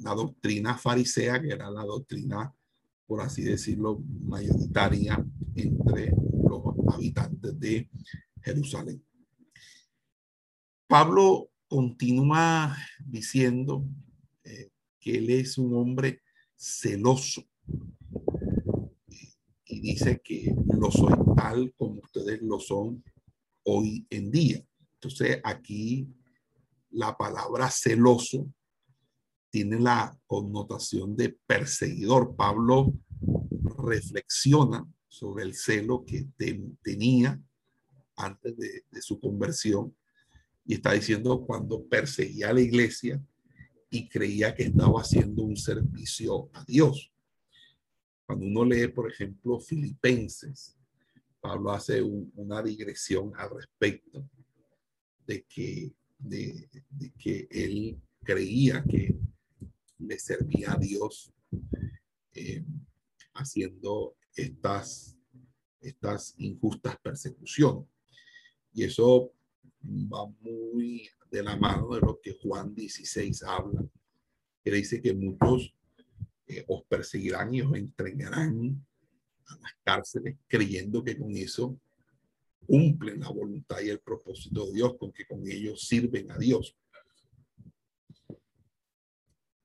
la 0.03 0.15
doctrina 0.15 0.77
farisea, 0.77 1.41
que 1.41 1.51
era 1.51 1.71
la 1.71 1.85
doctrina, 1.85 2.55
por 3.07 3.21
así 3.21 3.43
decirlo, 3.43 4.03
mayoritaria 4.23 5.25
entre 5.55 6.13
los 6.49 6.95
habitantes 6.95 7.59
de 7.59 7.89
Jerusalén. 8.43 9.03
Pablo 10.87 11.51
continúa 11.69 12.77
diciendo 13.05 13.85
eh, 14.45 14.71
que 14.99 15.19
él 15.19 15.31
es 15.31 15.57
un 15.57 15.75
hombre 15.75 16.23
celoso 16.57 17.45
y 19.65 19.81
dice 19.81 20.21
que 20.23 20.53
lo 20.79 20.91
soy 20.91 21.15
tal 21.37 21.73
como 21.77 22.01
ustedes 22.01 22.43
lo 22.43 22.59
son 22.59 23.05
hoy 23.63 24.07
en 24.11 24.31
día. 24.31 24.65
Entonces 24.95 25.41
aquí 25.45 26.09
la 26.91 27.17
palabra 27.17 27.71
celoso 27.71 28.53
tiene 29.51 29.81
la 29.81 30.17
connotación 30.27 31.17
de 31.17 31.37
perseguidor. 31.47 32.37
Pablo 32.37 32.95
reflexiona 33.79 34.87
sobre 35.09 35.45
el 35.45 35.55
celo 35.55 36.05
que 36.05 36.29
tenía 36.83 37.41
antes 38.17 38.57
de, 38.57 38.85
su 39.01 39.19
conversión 39.19 39.97
y 40.65 40.75
está 40.75 40.93
diciendo 40.93 41.45
cuando 41.45 41.85
perseguía 41.87 42.51
a 42.51 42.53
la 42.53 42.61
iglesia 42.61 43.21
y 43.91 44.09
creía 44.09 44.55
que 44.55 44.65
estaba 44.65 45.01
haciendo 45.01 45.43
un 45.43 45.57
servicio 45.57 46.49
a 46.53 46.65
Dios. 46.65 47.13
Cuando 48.25 48.47
uno 48.47 48.65
lee, 48.65 48.87
por 48.89 49.11
ejemplo, 49.11 49.59
Filipenses, 49.59 50.77
Pablo 51.41 51.73
hace 51.73 52.03
una 52.03 52.63
digresión 52.63 53.33
al 53.37 53.51
respecto 53.51 54.29
de 55.27 55.43
que 55.45 55.93
de, 56.21 56.69
que 57.19 57.49
él 57.51 58.01
creía 58.23 58.85
que 58.85 59.19
le 59.99 60.19
servía 60.19 60.73
a 60.73 60.79
Dios 60.79 61.33
eh, 62.35 62.65
haciendo 63.35 64.17
estas, 64.35 65.17
estas 65.81 66.35
injustas 66.39 66.97
persecuciones. 67.03 67.87
Y 68.73 68.85
eso 68.85 69.33
va 69.85 70.27
muy 70.41 71.09
de 71.31 71.43
la 71.43 71.57
mano 71.57 71.95
de 71.95 72.01
lo 72.01 72.21
que 72.21 72.37
Juan 72.43 72.75
16 72.75 73.43
habla, 73.45 73.85
que 74.63 74.71
dice 74.71 75.01
que 75.01 75.15
muchos 75.15 75.75
eh, 76.47 76.65
os 76.69 76.85
perseguirán 76.85 77.55
y 77.55 77.63
os 77.63 77.75
entregarán 77.75 78.85
a 79.47 79.59
las 79.59 79.73
cárceles 79.83 80.37
creyendo 80.47 81.03
que 81.03 81.17
con 81.17 81.37
eso 81.37 81.79
cumplen 82.67 83.21
la 83.21 83.29
voluntad 83.29 83.81
y 83.81 83.91
el 83.91 84.01
propósito 84.01 84.67
de 84.67 84.73
Dios, 84.73 84.97
con 84.99 85.13
que 85.13 85.27
con 85.27 85.47
ellos 85.47 85.87
sirven 85.87 86.31
a 86.31 86.39
Dios. 86.39 86.77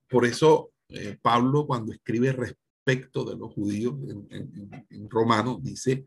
Por 0.07 0.25
eso 0.25 0.73
eh, 0.89 1.17
Pablo 1.21 1.65
cuando 1.65 1.91
escribe 1.91 2.31
respecto 2.31 3.25
de 3.25 3.35
los 3.35 3.53
judíos 3.53 3.95
en, 4.07 4.85
en, 4.89 5.09
Romano 5.09 5.59
dice, 5.61 6.05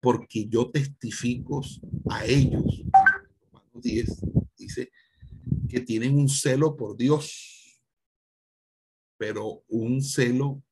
porque 0.00 0.46
yo 0.48 0.70
testifico 0.70 1.62
a 2.10 2.24
ellos, 2.24 2.82
Romano 3.52 3.80
10, 3.80 4.20
dice 4.56 4.90
que 5.68 5.80
tienen 5.80 6.16
un 6.16 6.28
celo 6.28 6.76
por 6.76 6.96
Dios, 6.96 7.82
pero 9.18 9.62
un 9.68 10.02
celo 10.02 10.62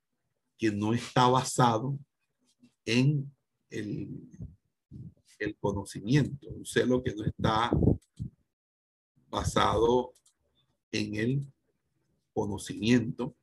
que 0.56 0.70
no 0.70 0.94
está 0.94 1.28
basado 1.28 1.98
en 2.84 3.30
el 3.68 4.08
el 5.42 5.56
conocimiento, 5.56 6.48
un 6.48 6.64
celo 6.64 7.02
que 7.02 7.14
no 7.14 7.24
está 7.24 7.70
basado 9.28 10.12
en 10.90 11.16
el 11.16 11.46
conocimiento. 12.32 13.34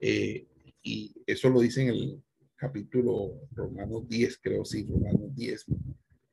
Eh, 0.00 0.46
y 0.82 1.14
eso 1.26 1.48
lo 1.50 1.60
dice 1.60 1.82
en 1.82 1.88
el 1.88 2.22
capítulo 2.56 3.40
Romanos 3.52 4.08
10, 4.08 4.38
creo, 4.38 4.64
sí, 4.64 4.86
Romanos 4.86 5.34
10, 5.34 5.66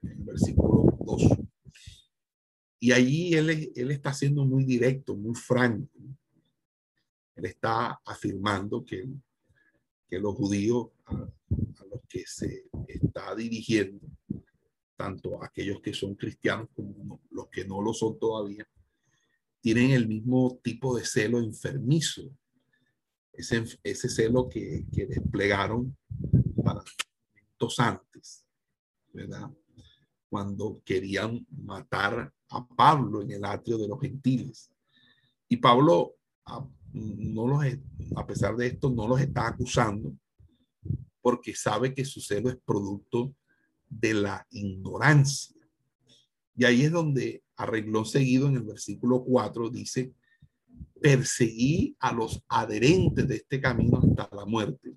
en 0.04 0.26
versículo 0.26 0.98
2. 1.06 1.22
Y 2.80 2.92
allí 2.92 3.34
él, 3.34 3.72
él 3.76 3.92
está 3.92 4.14
siendo 4.14 4.44
muy 4.46 4.66
directo, 4.66 5.16
muy 5.16 5.36
franco. 5.36 6.00
Él 7.36 7.46
está 7.46 8.02
afirmando 8.06 8.84
que, 8.84 9.08
que 10.10 10.20
los 10.20 10.36
judíos 10.36 10.90
a, 11.06 11.14
a 11.14 11.86
los 11.86 12.02
que 12.10 12.24
se 12.26 12.66
está 12.88 13.36
dirigiendo 13.36 14.08
tanto 15.02 15.44
aquellos 15.44 15.82
que 15.82 15.96
son 15.96 16.14
cristianos 16.14 16.70
como 16.76 17.22
los 17.32 17.48
que 17.50 17.66
no 17.66 17.82
lo 17.82 17.92
son 17.92 18.20
todavía, 18.20 18.68
tienen 19.60 19.90
el 19.92 20.08
mismo 20.08 20.60
tipo 20.64 20.96
de 20.96 21.04
celo 21.04 21.40
enfermizo. 21.40 22.30
ese, 23.34 23.64
ese 23.84 24.10
celo 24.10 24.48
que, 24.48 24.86
que 24.94 25.08
desplegaron 25.08 25.98
para 26.64 26.84
momentos 26.84 27.80
antes. 27.80 28.46
Cuando 30.30 30.82
querían 30.86 31.46
matar 31.50 32.32
a 32.50 32.68
Pablo 32.68 33.24
en 33.24 33.32
el 33.32 33.44
atrio 33.44 33.80
de 33.80 33.88
los 33.88 34.00
gentiles. 34.00 34.70
Y 35.50 35.58
Pablo, 35.58 36.16
a, 36.46 36.64
no 36.94 37.48
los, 37.48 37.66
a 38.16 38.28
pesar 38.28 38.56
de 38.56 38.68
esto, 38.68 38.92
no 38.92 39.08
los 39.08 39.20
está 39.20 39.48
acusando 39.48 40.16
porque 41.22 41.56
sabe 41.56 41.94
que 41.94 42.06
su 42.06 42.22
celo 42.22 42.50
es 42.50 42.58
producto 42.64 43.36
de 43.92 44.14
la 44.14 44.48
ignorancia. 44.52 45.56
Y 46.56 46.66
ahí 46.66 46.84
es 46.84 46.92
donde 46.92 47.44
arregló 47.56 48.06
seguido 48.06 48.48
en 48.48 48.56
el 48.56 48.64
versículo 48.64 49.24
4 49.24 49.70
dice, 49.70 50.14
perseguí 51.00 51.96
a 52.00 52.14
los 52.14 52.44
adherentes 52.48 53.28
de 53.28 53.36
este 53.36 53.60
camino 53.60 54.00
hasta 54.00 54.36
la 54.36 54.46
muerte, 54.46 54.96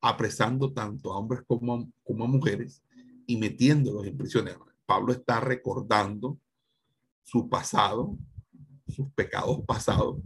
apresando 0.00 0.72
tanto 0.72 1.12
a 1.12 1.18
hombres 1.18 1.42
como 1.46 1.90
como 2.02 2.24
a 2.24 2.28
mujeres 2.28 2.82
y 3.26 3.36
metiéndolos 3.36 4.06
en 4.06 4.16
prisiones. 4.16 4.56
Pablo 4.86 5.12
está 5.12 5.40
recordando 5.40 6.38
su 7.22 7.48
pasado, 7.48 8.18
sus 8.88 9.10
pecados 9.12 9.60
pasados, 9.66 10.20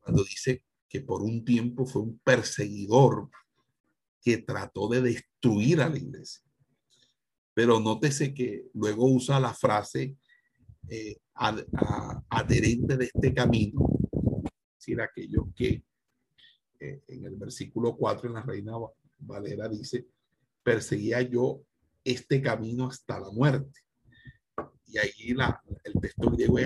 cuando 0.00 0.22
dice 0.24 0.64
que 0.88 1.00
por 1.00 1.22
un 1.22 1.44
tiempo 1.44 1.86
fue 1.86 2.02
un 2.02 2.18
perseguidor 2.18 3.30
que 4.22 4.38
trató 4.38 4.88
de 4.88 5.00
destruir 5.00 5.80
a 5.80 5.88
la 5.88 5.96
iglesia. 5.96 6.42
Pero 7.54 7.80
nótese 7.80 8.32
que 8.32 8.66
luego 8.74 9.06
usa 9.06 9.40
la 9.40 9.54
frase 9.54 10.16
eh, 10.88 11.16
adherente 11.34 12.96
de 12.96 13.04
este 13.06 13.34
camino, 13.34 13.88
es 14.12 14.76
decir, 14.78 15.00
aquellos 15.00 15.44
que 15.54 15.82
eh, 16.78 17.02
en 17.08 17.24
el 17.24 17.36
versículo 17.36 17.96
4 17.96 18.28
en 18.28 18.34
la 18.34 18.42
Reina 18.42 18.72
Valera 19.18 19.68
dice, 19.68 20.06
perseguía 20.62 21.20
yo 21.22 21.62
este 22.04 22.40
camino 22.40 22.88
hasta 22.88 23.20
la 23.20 23.30
muerte. 23.30 23.80
Y 24.86 24.98
ahí 24.98 25.34
la, 25.34 25.62
el 25.84 25.94
texto 26.00 26.30
griego 26.30 26.56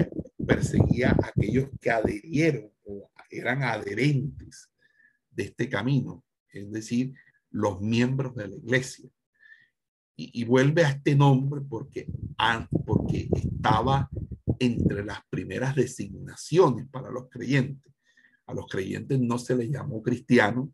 perseguía 0.47 1.11
a 1.11 1.27
aquellos 1.27 1.69
que 1.81 1.91
adherieron 1.91 2.71
o 2.85 3.11
eran 3.31 3.63
adherentes 3.63 4.71
de 5.31 5.45
este 5.45 5.69
camino, 5.69 6.25
es 6.53 6.71
decir, 6.71 7.15
los 7.51 7.81
miembros 7.81 8.35
de 8.37 8.49
la 8.49 8.57
iglesia. 8.57 9.11
Y, 10.17 10.45
vuelve 10.45 10.85
a 10.85 10.91
este 10.91 11.17
nombre 11.17 11.61
porque, 11.61 12.07
porque 12.87 13.29
estaba 13.35 14.09
entre 14.61 15.05
las 15.05 15.19
primeras 15.29 15.75
designaciones 15.75 16.89
para 16.89 17.11
los 17.11 17.29
creyentes. 17.29 17.93
A 18.47 18.55
los 18.55 18.67
creyentes 18.69 19.19
no 19.19 19.39
se 19.39 19.57
les 19.57 19.71
llamó 19.71 20.03
cristiano, 20.03 20.73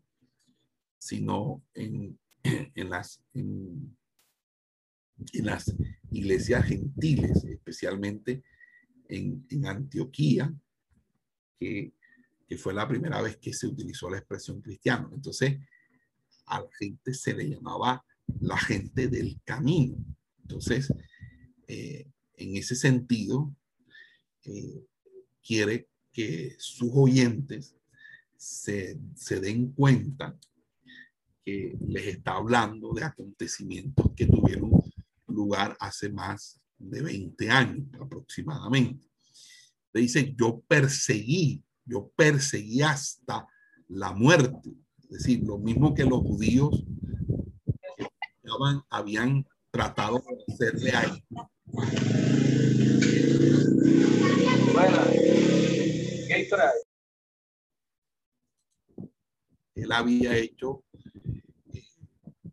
sino 0.99 1.63
en, 1.73 2.19
en 2.43 2.89
las, 2.89 3.23
en 3.33 3.97
las 5.33 5.73
iglesias 6.11 6.65
gentiles, 6.65 7.43
especialmente 7.45 8.43
en, 9.07 9.45
en 9.49 9.65
Antioquía, 9.65 10.53
que, 11.59 11.93
que, 12.47 12.57
fue 12.57 12.73
la 12.73 12.87
primera 12.87 13.21
vez 13.21 13.37
que 13.37 13.53
se 13.53 13.67
utilizó 13.67 14.09
la 14.09 14.17
expresión 14.17 14.61
cristiano. 14.61 15.09
Entonces, 15.13 15.59
a 16.45 16.61
la 16.61 16.69
gente 16.77 17.13
se 17.13 17.33
le 17.33 17.49
llamaba 17.49 18.03
la 18.39 18.57
gente 18.57 19.07
del 19.07 19.39
camino. 19.43 19.97
Entonces, 20.41 20.93
eh, 21.67 22.07
en 22.35 22.57
ese 22.57 22.75
sentido, 22.75 23.53
eh, 24.43 24.83
quiere 25.45 25.87
que 26.11 26.55
sus 26.57 26.91
oyentes 26.93 27.75
se, 28.37 28.99
se 29.15 29.39
den 29.39 29.71
cuenta 29.71 30.37
que 31.43 31.77
les 31.87 32.07
está 32.07 32.33
hablando 32.33 32.93
de 32.93 33.03
acontecimientos 33.03 34.11
que 34.15 34.27
tuvieron 34.27 34.71
lugar 35.27 35.75
hace 35.79 36.09
más 36.09 36.59
de 36.77 37.01
20 37.01 37.49
años 37.49 37.87
aproximadamente. 37.99 39.07
Le 39.93 40.01
dice, 40.01 40.33
yo 40.37 40.61
perseguí, 40.67 41.63
yo 41.85 42.11
perseguí 42.15 42.81
hasta 42.81 43.47
la 43.87 44.13
muerte. 44.13 44.71
Es 45.03 45.09
decir, 45.09 45.43
lo 45.43 45.57
mismo 45.57 45.93
que 45.93 46.05
los 46.05 46.21
judíos 46.21 46.83
habían 48.89 49.45
tratado 49.71 50.19
de 50.19 50.53
hacerle 50.53 50.91
ahí. 50.91 51.23
Él 59.75 59.91
había 59.91 60.37
hecho, 60.37 60.83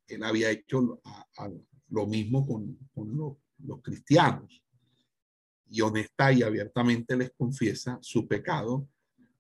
él 0.07 0.23
había 0.23 0.51
hecho 0.51 1.01
a, 1.05 1.51
lo 1.91 2.07
mismo 2.07 2.47
con, 2.47 2.79
los 3.59 3.83
cristianos. 3.83 4.63
Y 5.71 5.81
honesta 5.83 6.33
y 6.33 6.43
abiertamente 6.43 7.17
les 7.17 7.31
confiesa 7.33 7.99
su 8.01 8.27
pecado 8.27 8.89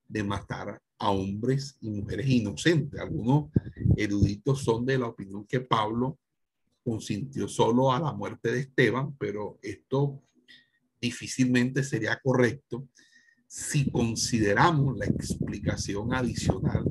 de 0.07 0.23
matar 0.23 0.83
a 0.99 1.11
hombres 1.11 1.79
y 1.81 1.89
mujeres 1.89 2.27
inocentes. 2.29 3.01
Algunos 3.01 3.51
eruditos 3.97 4.63
son 4.63 4.85
de 4.85 4.99
la 4.99 5.07
opinión 5.07 5.47
que 5.47 5.61
Pablo 5.61 6.19
consintió 6.88 7.48
solo 7.48 7.92
a 7.92 8.01
la 8.01 8.12
muerte 8.12 8.51
de 8.51 8.61
Esteban, 8.61 9.16
pero 9.18 9.59
esto 9.62 10.22
difícilmente 11.01 11.85
sería 11.85 12.18
correcto 12.22 12.88
si 13.46 13.90
consideramos 13.90 14.96
la 14.98 15.07
explicación 15.07 16.14
adicional 16.14 16.85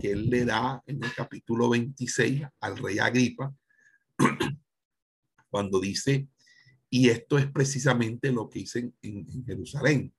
que 0.00 0.12
él 0.12 0.30
le 0.30 0.44
da 0.44 0.82
en 0.86 1.02
el 1.04 1.14
capítulo 1.14 1.68
26 1.70 2.42
al 2.60 2.78
rey 2.78 2.98
Agripa, 2.98 3.54
cuando 5.50 5.80
dice, 5.80 6.28
y 6.90 7.08
esto 7.08 7.38
es 7.38 7.50
precisamente 7.50 8.32
lo 8.32 8.48
que 8.48 8.60
hice 8.60 8.92
en, 9.02 9.44
Jerusalén, 9.44 10.12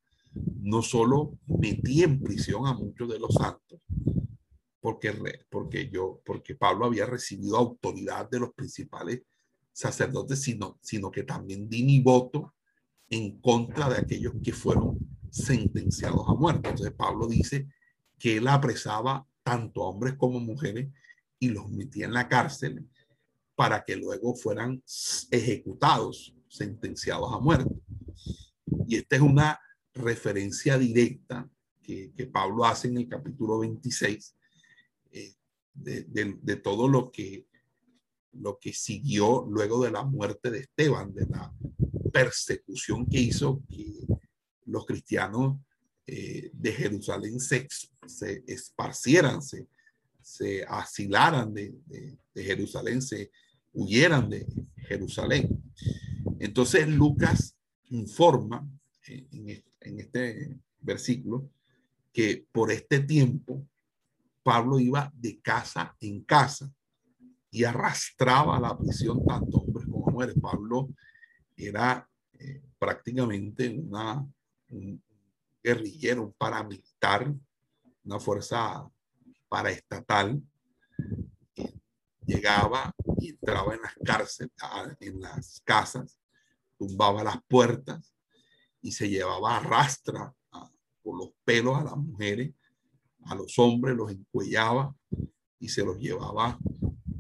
no 0.62 0.82
solo 0.82 1.38
metí 1.48 2.04
en 2.04 2.22
prisión 2.22 2.66
a 2.66 2.74
muchos 2.74 3.10
de 3.10 3.20
los 3.20 3.34
santos, 3.34 3.80
porque, 4.84 5.14
porque 5.50 5.88
yo, 5.88 6.22
porque 6.26 6.56
Pablo 6.56 6.88
había 6.88 7.06
recibido 7.06 7.56
autoridad 7.56 8.30
de 8.30 8.42
los 8.42 8.54
principales 8.54 9.22
sacerdotes, 9.72 10.42
sino, 10.42 10.78
sino 10.82 11.10
que 11.10 11.24
también 11.24 11.70
di 11.70 11.86
mi 11.86 12.02
voto 12.02 12.54
en 13.10 13.40
contra 13.40 13.88
de 13.88 14.00
aquellos 14.00 14.34
que 14.44 14.52
fueron 14.52 14.98
sentenciados 15.32 16.26
a 16.28 16.34
muerte. 16.34 16.68
Entonces 16.68 16.94
Pablo 16.98 17.28
dice 17.28 17.70
que 18.20 18.36
él 18.36 18.48
apresaba 18.50 19.26
tanto 19.42 19.84
a 19.84 19.88
hombres 19.88 20.16
como 20.18 20.42
mujeres 20.42 20.90
y 21.40 21.48
los 21.48 21.72
metía 21.72 22.06
en 22.06 22.14
la 22.14 22.28
cárcel 22.28 22.86
para 23.56 23.86
que 23.86 23.96
luego 23.96 24.36
fueran 24.36 24.84
ejecutados, 25.32 26.36
sentenciados 26.50 27.34
a 27.34 27.40
muerte. 27.40 27.74
Y 28.86 28.98
esta 28.98 29.16
es 29.16 29.22
una 29.22 29.62
referencia 29.94 30.78
directa 30.78 31.50
que, 31.82 32.12
Pablo 32.34 32.66
hace 32.66 32.90
en 32.90 32.98
el 32.98 33.08
capítulo 33.08 33.60
26 33.60 34.36
eh, 35.86 36.06
de, 36.08 36.56
todo 36.58 36.88
lo 36.88 37.12
que, 37.12 37.48
lo 38.34 38.60
que 38.60 38.74
siguió 38.74 39.46
luego 39.50 39.84
de 39.84 39.92
la 39.92 40.04
muerte 40.04 40.52
de 40.52 40.60
Esteban, 40.60 41.14
de 41.14 41.26
la 41.28 41.54
persecución 42.12 43.06
que 43.08 43.20
hizo 43.20 43.62
que 43.68 44.06
los 44.66 44.86
cristianos 44.86 45.58
eh, 46.06 46.52
de 46.54 46.72
Jerusalén 46.72 47.40
se, 47.40 47.68
se 48.06 48.44
esparcieran, 48.48 49.42
se, 49.42 49.68
se 50.22 50.64
asilaran 50.66 51.54
de, 51.54 51.74
de 51.86 52.44
Jerusalén, 52.44 53.02
se 53.02 53.32
huyeran 53.74 54.30
de 54.30 54.46
Jerusalén. 54.78 55.50
Entonces 56.40 56.88
Lucas 56.88 57.56
informa 57.90 58.68
en 59.08 60.00
este 60.00 60.60
versículo 60.80 61.50
que 62.12 62.46
por 62.52 62.72
este 62.72 63.00
tiempo 63.00 63.68
Pablo 64.44 64.80
iba 64.80 65.12
de 65.16 65.42
casa 65.42 65.96
en 66.00 66.24
casa 66.24 66.72
y 67.50 67.64
arrastraba 67.64 68.58
a 68.58 68.60
la 68.60 68.78
prisión 68.78 69.26
tanto 69.26 69.58
hombres 69.60 69.86
como 69.86 70.12
mujeres. 70.12 70.36
Pablo 70.42 70.90
era 71.56 72.08
eh, 72.34 72.62
prácticamente 72.78 73.70
una, 73.70 74.26
un 74.70 75.02
guerrillero, 75.64 76.24
un 76.24 76.34
paramilitar, 76.34 77.34
una 78.04 78.20
fuerza 78.20 78.88
paraestatal 79.48 80.42
llegaba 82.26 82.94
y 83.20 83.30
entraba 83.30 83.76
en 83.76 83.82
las 83.82 83.94
cárceles, 84.04 84.52
en 85.00 85.22
las 85.22 85.62
casas, 85.64 86.20
tumbaba 86.78 87.24
las 87.24 87.38
puertas 87.48 88.14
y 88.82 88.92
se 88.92 89.10
llevaba 89.10 89.58
a 89.58 89.60
rastra 89.60 90.34
por 91.02 91.18
los 91.18 91.30
pelos 91.44 91.78
a 91.78 91.84
las 91.84 91.98
mujeres, 91.98 92.54
a 93.26 93.36
los 93.36 93.58
hombres 93.60 93.96
los 93.96 94.12
encuellaba 94.12 94.96
y 95.60 95.70
se 95.70 95.84
los 95.84 95.98
llevaba. 95.98 96.58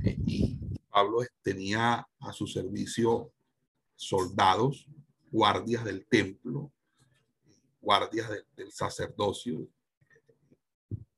Eh, 0.04 0.18
y 0.26 0.60
Pablo 0.89 1.20
tenía 1.42 2.08
a 2.20 2.34
su 2.34 2.48
servicio 2.48 3.32
soldados, 3.96 4.88
guardias 5.32 5.84
del 5.84 6.06
templo, 6.06 6.72
guardias 7.82 8.30
del 8.56 8.72
sacerdocio, 8.72 9.68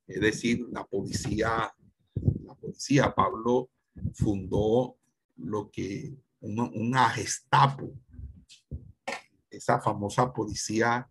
es 0.08 0.22
decir, 0.22 0.66
la 0.72 0.86
policía, 0.86 1.74
la 2.44 2.56
policía, 2.56 3.14
Pablo 3.14 3.70
fundó 4.14 4.98
lo 5.38 5.70
que 5.72 6.14
una, 6.42 7.10
Gestapo, 7.10 7.92
esa 9.50 9.82
famosa 9.82 10.32
policía 10.32 11.10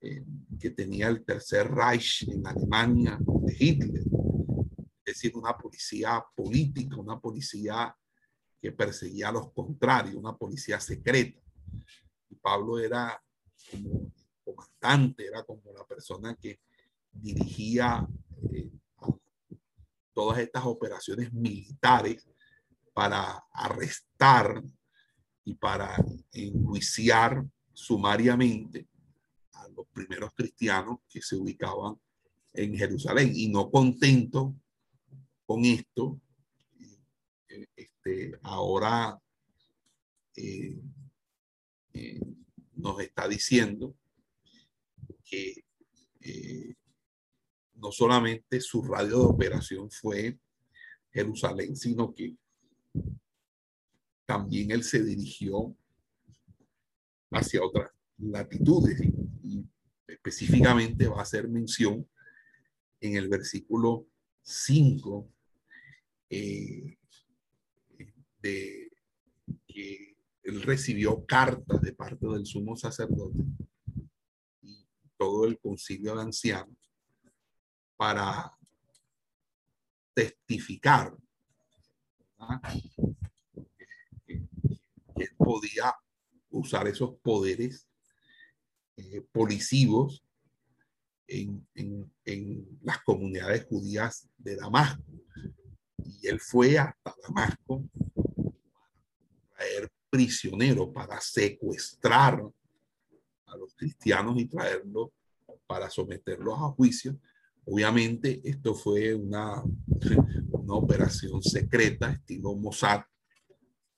eh, 0.00 0.24
que 0.60 0.70
tenía 0.70 1.08
el 1.08 1.24
Tercer 1.24 1.70
Reich 1.70 2.28
en 2.28 2.46
Alemania 2.46 3.18
de 3.20 3.54
es 5.08 5.14
decir, 5.14 5.36
una 5.36 5.56
policía 5.56 6.22
política, 6.36 6.96
una 6.96 7.18
policía 7.18 7.96
que 8.60 8.72
perseguía 8.72 9.30
a 9.30 9.32
los 9.32 9.52
contrarios, 9.52 10.16
una 10.16 10.36
policía 10.36 10.78
secreta. 10.78 11.40
Y 12.28 12.34
Pablo 12.34 12.78
era 12.78 13.20
como 13.70 14.12
comandante, 14.44 15.26
era 15.26 15.42
como 15.44 15.62
la 15.72 15.84
persona 15.86 16.34
que 16.34 16.60
dirigía 17.10 18.06
eh, 18.52 18.70
todas 20.12 20.38
estas 20.38 20.64
operaciones 20.66 21.32
militares 21.32 22.28
para 22.92 23.44
arrestar 23.52 24.62
y 25.44 25.54
para 25.54 25.96
enjuiciar 26.32 27.46
sumariamente 27.72 28.86
los 29.78 29.86
primeros 29.92 30.34
cristianos 30.34 30.98
que 31.08 31.22
se 31.22 31.36
ubicaban 31.36 31.98
en 32.52 32.76
Jerusalén. 32.76 33.30
Y 33.34 33.48
no 33.48 33.70
contento 33.70 34.56
con 35.46 35.64
esto, 35.64 36.20
eh, 37.48 37.66
este, 37.76 38.38
ahora 38.42 39.16
eh, 40.34 40.76
eh, 41.92 42.20
nos 42.74 43.00
está 43.00 43.28
diciendo 43.28 43.94
que 45.24 45.64
no 47.74 47.92
solamente 47.92 48.60
su 48.60 48.82
radio 48.82 49.20
de 49.20 49.26
operación 49.26 49.90
fue 49.90 50.38
Jerusalén, 51.12 51.76
sino 51.76 52.12
que 52.12 52.36
también 54.26 54.72
él 54.72 54.82
se 54.82 55.02
dirigió 55.02 55.74
hacia 57.30 57.62
otras 57.62 57.97
latitudes 58.18 59.00
y, 59.42 59.64
específicamente 60.06 61.06
va 61.06 61.18
a 61.18 61.22
hacer 61.22 61.48
mención 61.48 62.08
en 63.00 63.16
el 63.16 63.28
versículo 63.28 64.06
5 64.42 65.28
eh, 66.30 66.96
de 68.42 68.90
que 69.66 70.16
él 70.42 70.62
recibió 70.62 71.24
cartas 71.26 71.80
de 71.82 71.92
parte 71.92 72.26
del 72.26 72.46
sumo 72.46 72.76
sacerdote 72.76 73.44
y 74.62 74.86
todo 75.16 75.44
el 75.44 75.58
concilio 75.58 76.14
de 76.16 76.22
ancianos 76.22 76.76
para 77.96 78.52
testificar 80.14 81.14
que, 84.26 84.48
él 85.16 85.34
podía 85.36 85.94
usar 86.50 86.86
esos 86.86 87.16
poderes 87.20 87.88
eh, 88.98 89.24
policivos 89.30 90.24
en, 91.28 91.64
las 92.82 92.98
comunidades 93.04 93.64
judías 93.66 94.28
de 94.36 94.56
Damasco. 94.56 95.04
Y 96.04 96.26
él 96.26 96.40
fue 96.40 96.76
hasta 96.78 97.14
Damasco 97.22 97.88
para 97.94 99.56
traer 99.56 99.88
prisioneros, 100.10 100.88
para 100.88 101.20
secuestrar 101.20 102.42
a 103.46 103.56
los 103.56 103.72
cristianos 103.76 104.36
y 104.40 104.46
traerlos 104.46 105.10
para 105.68 105.88
someterlos 105.88 106.58
a 106.58 106.72
juicio. 106.72 107.20
Obviamente 107.66 108.40
esto 108.42 108.74
fue 108.74 109.14
una, 109.14 109.62
una 110.50 110.74
operación 110.74 111.40
secreta, 111.40 112.10
estilo 112.10 112.56
Mossad, 112.56 113.02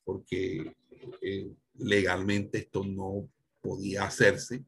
porque 0.05 0.77
eh, 1.23 1.51
legalmente 1.79 2.59
esto 2.59 2.85
no 2.85 3.31
podía 3.63 4.05
hacerse, 4.05 4.65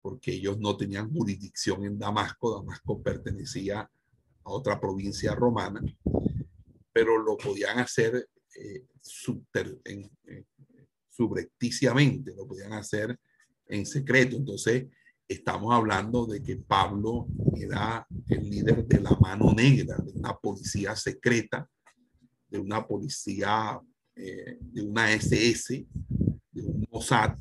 porque 0.00 0.32
ellos 0.32 0.58
no 0.58 0.76
tenían 0.76 1.12
jurisdicción 1.12 1.84
en 1.84 1.98
Damasco. 1.98 2.56
Damasco 2.56 3.02
pertenecía 3.02 3.80
a 3.80 4.50
otra 4.50 4.80
provincia 4.80 5.34
romana, 5.34 5.80
pero 6.92 7.18
lo 7.18 7.36
podían 7.36 7.78
hacer 7.78 8.28
eh, 8.56 8.84
eh, 9.84 10.44
subrepticiamente, 11.08 12.34
lo 12.34 12.46
podían 12.46 12.72
hacer 12.72 13.18
en 13.66 13.86
secreto. 13.86 14.36
Entonces, 14.36 14.86
estamos 15.28 15.72
hablando 15.72 16.26
de 16.26 16.42
que 16.42 16.56
Pablo 16.56 17.28
era 17.54 18.06
el 18.28 18.50
líder 18.50 18.86
de 18.86 19.00
la 19.00 19.16
mano 19.20 19.52
negra, 19.52 19.96
de 19.98 20.12
una 20.12 20.36
policía 20.36 20.96
secreta, 20.96 21.68
de 22.48 22.58
una 22.58 22.86
policía, 22.86 23.80
eh, 24.16 24.58
de 24.60 24.82
una 24.82 25.12
SS, 25.12 25.86
de 26.50 26.62
un 26.62 26.86
Mossad, 26.90 27.36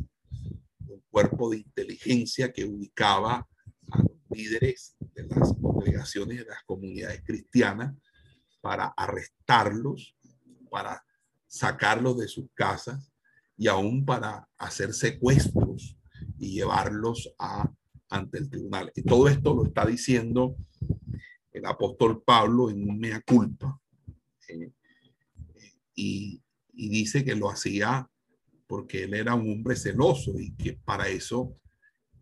un 0.94 1.04
cuerpo 1.10 1.50
de 1.50 1.58
inteligencia 1.58 2.52
que 2.52 2.66
ubicaba 2.66 3.48
a 3.92 3.98
los 4.00 4.12
líderes 4.30 4.96
de 5.00 5.24
las 5.24 5.54
congregaciones 5.54 6.40
de 6.40 6.46
las 6.46 6.64
comunidades 6.64 7.24
cristianas 7.24 7.96
para 8.62 8.88
arrestarlos, 8.88 10.16
para 10.70 11.04
sacarlos 11.48 12.18
de 12.18 12.28
sus 12.28 12.48
casas 12.54 13.12
y 13.58 13.68
aún 13.68 14.06
para 14.06 14.48
hacer 14.58 14.94
secuestros 14.94 15.98
y 16.38 16.54
llevarlos 16.54 17.34
a 17.38 17.72
ante 18.10 18.40
el 18.40 18.50
tribunal. 18.50 18.92
Y 18.96 19.04
todo 19.04 19.28
esto 19.28 19.54
lo 19.54 19.66
está 19.66 19.86
diciendo 19.86 20.56
el 21.52 21.66
apóstol 21.66 22.24
Pablo 22.24 22.70
en 22.70 22.90
un 22.90 23.00
mea 23.00 23.22
culpa. 23.22 23.80
Eh, 24.48 24.72
y, 25.96 26.42
dice 26.72 27.26
que 27.26 27.36
lo 27.36 27.50
hacía 27.50 28.10
porque 28.70 29.06
él 29.06 29.16
era 29.16 29.34
un 29.34 29.52
hombre 29.52 29.76
celoso 29.76 30.40
y 30.40 30.56
que 30.56 30.74
para 30.74 31.10
eso 31.10 31.56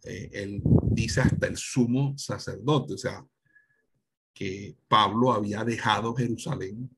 eh, 0.03 0.29
él 0.31 0.61
dice 0.91 1.19
hasta 1.19 1.45
el 1.45 1.57
sumo 1.57 2.17
sacerdote, 2.17 2.93
o 2.93 2.97
sea, 2.97 3.27
que 4.33 4.77
Pablo 4.87 5.33
había 5.33 5.65
dejado 5.65 6.15
Jerusalén 6.15 6.89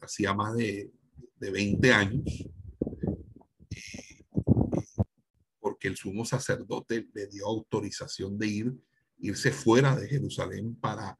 hacía 0.00 0.34
más 0.34 0.56
de, 0.56 0.90
de 1.36 1.50
20 1.50 1.92
años 1.92 2.24
que 5.78 5.88
el 5.88 5.96
sumo 5.96 6.24
sacerdote 6.24 7.08
le 7.14 7.26
dio 7.28 7.46
autorización 7.46 8.38
de 8.38 8.46
ir, 8.46 8.74
irse 9.18 9.52
fuera 9.52 9.96
de 9.96 10.08
Jerusalén 10.08 10.74
para 10.76 11.18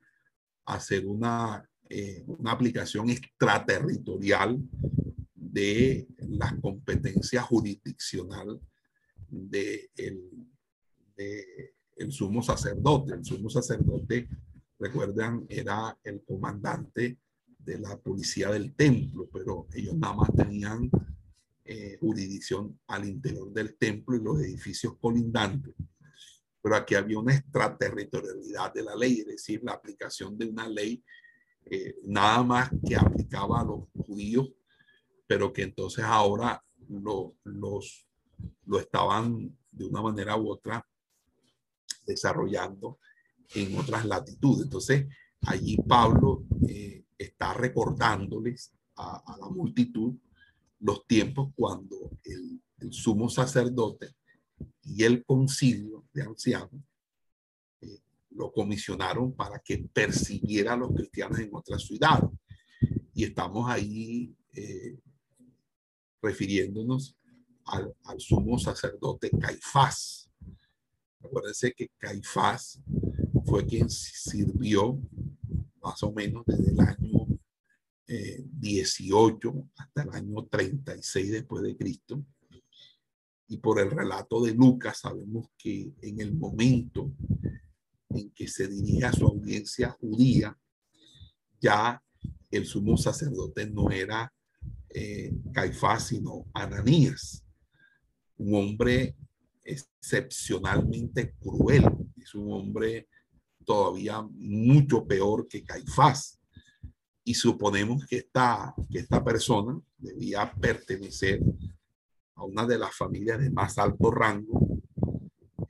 hacer 0.66 1.06
una, 1.06 1.68
eh, 1.88 2.24
una 2.26 2.52
aplicación 2.52 3.08
extraterritorial 3.10 4.58
de 5.52 6.06
las 6.18 6.54
competencias 6.60 7.44
jurisdiccional 7.44 8.60
de 9.28 9.90
el, 9.96 10.22
sumo 12.10 12.42
sacerdote. 12.42 13.14
El 13.14 13.24
sumo 13.24 13.50
sacerdote, 13.50 14.28
recuerdan, 14.78 15.46
era 15.48 15.98
el 16.04 16.22
comandante 16.24 17.18
de 17.58 17.78
la 17.78 17.98
policía 17.98 18.50
del 18.50 18.74
templo, 18.74 19.28
pero 19.32 19.66
ellos 19.74 19.96
nada 19.96 20.14
más 20.14 20.30
tenían 20.34 20.90
eh, 21.64 21.98
jurisdicción 22.00 22.78
al 22.86 23.08
interior 23.08 23.52
del 23.52 23.76
templo 23.76 24.16
y 24.16 24.22
los 24.22 24.40
edificios 24.40 24.96
colindantes. 25.00 25.74
Pero 26.62 26.76
aquí 26.76 26.94
había 26.94 27.18
una 27.18 27.34
extraterritorialidad 27.34 28.72
de 28.72 28.82
la 28.82 28.94
ley, 28.96 29.20
es 29.20 29.26
decir, 29.26 29.60
la 29.62 29.72
aplicación 29.72 30.38
de 30.38 30.46
una 30.46 30.68
ley 30.68 31.02
eh, 31.70 31.96
nada 32.04 32.42
más 32.42 32.70
que 32.86 32.96
aplicaba 32.96 33.60
a 33.60 33.64
los 33.64 33.80
judíos, 34.06 34.48
pero 35.28 35.52
que 35.52 35.62
entonces 35.62 36.04
ahora 36.04 36.64
lo, 36.88 37.36
los, 37.44 38.08
lo 38.64 38.80
estaban 38.80 39.56
de 39.70 39.84
una 39.84 40.00
manera 40.00 40.36
u 40.36 40.50
otra 40.50 40.84
desarrollando 42.06 42.98
en 43.54 43.78
otras 43.78 44.06
latitudes. 44.06 44.64
Entonces, 44.64 45.06
allí 45.42 45.76
Pablo 45.86 46.44
eh, 46.66 47.04
está 47.18 47.52
recordándoles 47.52 48.72
a, 48.96 49.18
a, 49.18 49.36
la 49.36 49.48
multitud 49.50 50.14
los 50.80 51.06
tiempos 51.06 51.50
cuando 51.54 52.10
el, 52.24 52.60
sumo 52.90 53.28
sacerdote 53.28 54.14
y 54.84 55.02
el 55.02 55.24
concilio 55.24 56.04
de 56.12 56.22
ancianos 56.22 56.80
eh, 57.82 57.98
lo 58.30 58.52
comisionaron 58.52 59.32
para 59.34 59.58
que 59.58 59.78
persiguiera 59.92 60.72
a 60.72 60.76
los 60.76 60.92
cristianos 60.94 61.38
en 61.40 61.50
otras 61.52 61.82
ciudades. 61.82 62.30
Y 63.12 63.24
estamos 63.24 63.68
ahí 63.68 64.32
eh, 64.54 64.96
refiriéndonos 66.22 67.16
al, 67.66 67.94
sumo 68.18 68.58
sacerdote 68.58 69.30
Caifás. 69.30 70.30
Acuérdense 71.22 71.72
que 71.72 71.90
Caifás 71.98 72.80
fue 73.44 73.66
quien 73.66 73.90
sirvió 73.90 75.00
más 75.82 76.02
o 76.02 76.12
menos 76.12 76.44
desde 76.46 76.70
el 76.70 76.80
año 76.80 77.26
18 78.06 79.48
eh, 79.48 79.64
hasta 79.76 80.02
el 80.02 80.10
año 80.10 80.46
36 80.46 81.30
después 81.30 81.62
de 81.62 81.76
Cristo. 81.76 82.24
Y 83.48 83.58
por 83.58 83.80
el 83.80 83.90
relato 83.90 84.42
de 84.42 84.54
Lucas 84.54 84.98
sabemos 84.98 85.48
que 85.56 85.92
en 86.02 86.20
el 86.20 86.34
momento 86.34 87.12
en 88.10 88.30
que 88.30 88.48
se 88.48 88.68
dirige 88.68 89.04
a 89.04 89.12
su 89.12 89.26
audiencia 89.26 89.90
judía, 89.90 90.58
ya 91.60 92.02
el 92.50 92.66
sumo 92.66 92.96
sacerdote 92.96 93.68
no 93.68 93.90
era 93.90 94.32
eh, 94.90 95.32
Caifás, 95.52 96.08
sino 96.08 96.46
Ananías, 96.54 97.44
un 98.36 98.54
hombre 98.54 99.16
excepcionalmente 99.64 101.34
cruel, 101.38 101.84
es 102.16 102.34
un 102.34 102.52
hombre 102.52 103.08
todavía 103.64 104.22
mucho 104.22 105.06
peor 105.06 105.46
que 105.46 105.62
Caifás. 105.62 106.38
Y 107.22 107.34
suponemos 107.34 108.06
que 108.06 108.16
esta, 108.16 108.74
que 108.90 109.00
esta 109.00 109.22
persona 109.22 109.78
debía 109.98 110.50
pertenecer 110.54 111.40
a 112.34 112.44
una 112.44 112.64
de 112.66 112.78
las 112.78 112.96
familias 112.96 113.38
de 113.40 113.50
más 113.50 113.76
alto 113.76 114.10
rango, 114.10 114.80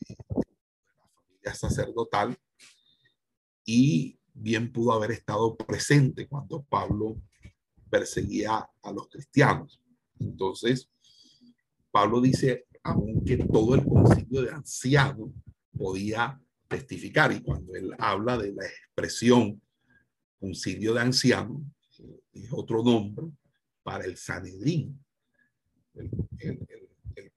la 0.06 1.08
familia 1.08 1.54
sacerdotal, 1.54 2.38
y 3.64 4.18
bien 4.32 4.70
pudo 4.70 4.92
haber 4.92 5.10
estado 5.10 5.56
presente 5.56 6.28
cuando 6.28 6.62
Pablo 6.62 7.20
perseguía 7.90 8.68
a 8.82 8.92
los 8.92 9.08
cristianos. 9.08 9.80
Entonces, 10.18 10.88
Pablo 11.90 12.20
dice, 12.20 12.66
aunque 12.82 13.36
todo 13.38 13.74
el 13.74 13.84
concilio 13.84 14.42
de 14.42 14.50
ancianos 14.50 15.30
podía 15.76 16.40
testificar, 16.68 17.32
y 17.32 17.40
cuando 17.40 17.74
él 17.74 17.94
habla 17.98 18.36
de 18.36 18.52
la 18.52 18.66
expresión 18.66 19.60
concilio 20.38 20.94
de 20.94 21.00
ancianos, 21.00 21.62
es 22.32 22.52
otro 22.52 22.82
nombre 22.82 23.26
para 23.82 24.04
el 24.04 24.16
Sanedrín, 24.16 24.98
el, 25.94 26.10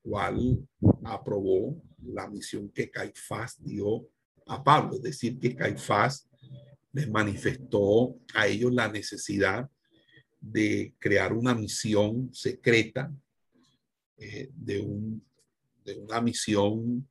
cual 0.02 0.68
aprobó 1.04 1.82
la 2.04 2.28
misión 2.28 2.70
que 2.70 2.90
Caifás 2.90 3.64
dio 3.64 4.08
a 4.48 4.64
Pablo, 4.64 4.96
es 4.96 5.04
decir, 5.04 5.40
que 5.40 5.56
Caifás 5.56 6.28
les 6.92 7.10
manifestó 7.10 8.18
a 8.34 8.48
ellos 8.48 8.74
la 8.74 8.88
necesidad 8.88 9.70
de 10.42 10.96
crear 10.98 11.32
una 11.34 11.54
misión 11.54 12.34
secreta, 12.34 13.14
eh, 14.18 14.50
de, 14.54 14.80
un, 14.82 15.24
de, 15.86 15.96
una 16.00 16.20
misión 16.20 17.08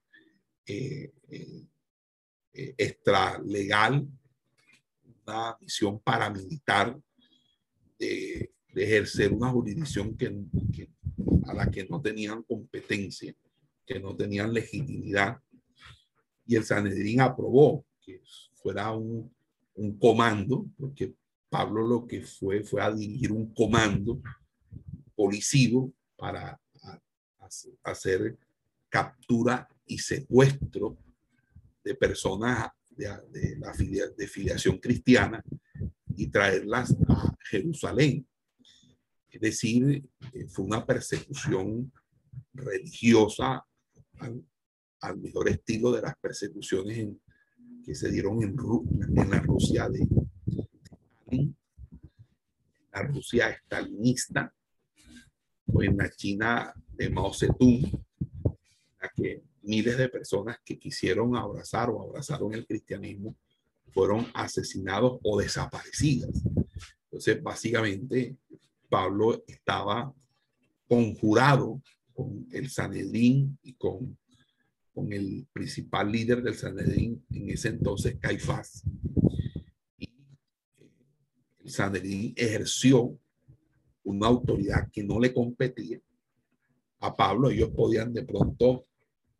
eh, 0.66 1.12
eh, 1.28 2.74
extralegal, 2.76 4.06
una 5.24 5.56
misión 5.60 6.00
paramilitar 6.00 6.98
de, 7.98 8.52
ejercer 8.74 9.32
una 9.32 9.50
jurisdicción 9.50 10.16
que, 10.16 10.88
a 11.46 11.54
la 11.54 11.70
que 11.70 11.84
no 11.86 12.00
tenían 12.00 12.42
competencia, 12.44 13.34
que 13.84 13.98
no 13.98 14.14
tenían 14.14 14.52
legitimidad. 14.52 15.40
Y 16.46 16.54
el 16.56 16.64
Sanedrín 16.64 17.20
aprobó 17.20 17.84
que 18.00 18.20
fuera 18.54 18.92
un, 18.92 19.34
un 19.74 19.98
comando, 19.98 20.66
porque 20.76 21.14
Pablo 21.50 21.86
lo 21.86 22.06
que 22.06 22.22
fue 22.22 22.62
fue 22.62 22.80
a 22.80 22.92
dirigir 22.92 23.32
un 23.32 23.52
comando 23.52 24.22
policivo 25.14 25.92
para 26.16 26.58
hacer 27.82 28.38
captura 28.88 29.68
y 29.84 29.98
secuestro 29.98 30.96
de 31.82 31.94
personas 31.94 32.70
de, 32.90 33.56
la 33.58 33.72
de 34.16 34.26
filiación 34.28 34.78
cristiana 34.78 35.42
y 36.16 36.28
traerlas 36.28 36.96
a 37.08 37.34
Jerusalén. 37.50 38.26
Es 39.30 39.40
decir, 39.40 40.04
eh, 40.32 40.46
fue 40.48 40.64
una 40.64 40.84
persecución 40.86 41.92
religiosa 42.52 43.64
al, 44.18 45.18
mejor 45.18 45.48
estilo 45.48 45.92
de 45.92 46.02
las 46.02 46.16
persecuciones 46.16 47.08
que 47.84 47.94
se 47.94 48.10
dieron 48.10 48.42
en, 48.42 48.56
en 49.16 49.30
la 49.30 49.40
Rusia 49.40 49.88
de, 49.88 50.06
la 51.30 53.02
Rusia 53.02 53.50
estalinista 53.50 54.52
o 55.66 55.82
en 55.82 55.96
la 55.96 56.10
China 56.10 56.72
de 56.88 57.10
Mao 57.10 57.32
Zedong, 57.32 58.04
la 59.00 59.10
que 59.14 59.42
miles 59.62 59.96
de 59.96 60.08
personas 60.08 60.58
que 60.64 60.78
quisieron 60.78 61.36
abrazar 61.36 61.90
o 61.90 62.02
abrazaron 62.02 62.54
el 62.54 62.66
cristianismo 62.66 63.36
fueron 63.92 64.26
asesinados 64.34 65.18
o 65.22 65.38
desaparecidas. 65.40 66.30
Entonces, 67.04 67.42
básicamente, 67.42 68.36
Pablo 68.88 69.44
estaba 69.46 70.12
conjurado 70.88 71.82
con 72.12 72.46
el 72.52 72.68
Sanedrín 72.70 73.58
y 73.62 73.74
con, 73.74 74.18
con 74.92 75.12
el 75.12 75.46
principal 75.52 76.10
líder 76.10 76.42
del 76.42 76.54
Sanedrín 76.54 77.24
en 77.30 77.50
ese 77.50 77.68
entonces, 77.68 78.16
Caifás, 78.20 78.84
Sanedrín 81.70 82.32
ejerció 82.36 83.18
una 84.04 84.26
autoridad 84.26 84.90
que 84.92 85.02
no 85.02 85.18
le 85.18 85.32
competía 85.32 86.00
a 87.00 87.14
Pablo. 87.14 87.50
Ellos 87.50 87.70
podían 87.70 88.12
de 88.12 88.24
pronto 88.24 88.86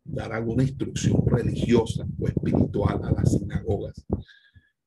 dar 0.05 0.33
alguna 0.33 0.63
instrucción 0.63 1.23
religiosa 1.27 2.07
o 2.19 2.29
espiritual 2.29 3.05
a 3.05 3.13
las 3.13 3.33
sinagogas, 3.33 4.05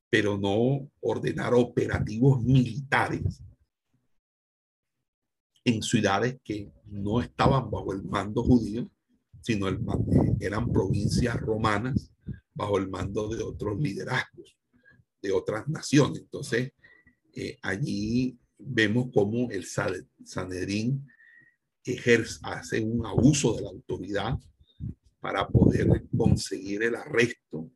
pero 0.10 0.38
no 0.38 0.90
ordenar 1.02 1.54
operativos 1.54 2.42
militares 2.44 3.44
en 5.66 5.82
ciudades 5.82 6.38
que 6.44 6.72
no 6.86 7.22
estaban 7.22 7.72
bajo 7.72 7.94
el 7.94 8.04
mando 8.04 8.44
judío, 8.44 8.90
sino 9.42 9.68
el, 9.68 9.80
eran 10.40 10.72
provincias 10.72 11.36
romanas 11.38 12.12
bajo 12.54 12.78
el 12.78 12.90
mando 12.90 13.30
de 13.30 13.44
otros 13.44 13.80
liderazgos, 13.80 14.58
de 15.22 15.32
otras 15.32 15.68
naciones. 15.68 16.20
Entonces, 16.20 16.74
eh, 17.34 17.58
allí 17.62 18.38
vemos 18.58 19.10
cómo 19.14 19.50
el 19.52 19.66
Sanedrín 19.66 21.08
ejerce, 21.84 22.40
hace 22.44 22.82
un 22.82 23.06
abuso 23.06 23.56
de 23.56 23.64
la 23.64 23.70
autoridad 23.70 24.38
para 25.20 25.48
poder 25.48 26.06
conseguir 26.16 26.84
el 26.84 26.96
arresto 26.96 27.70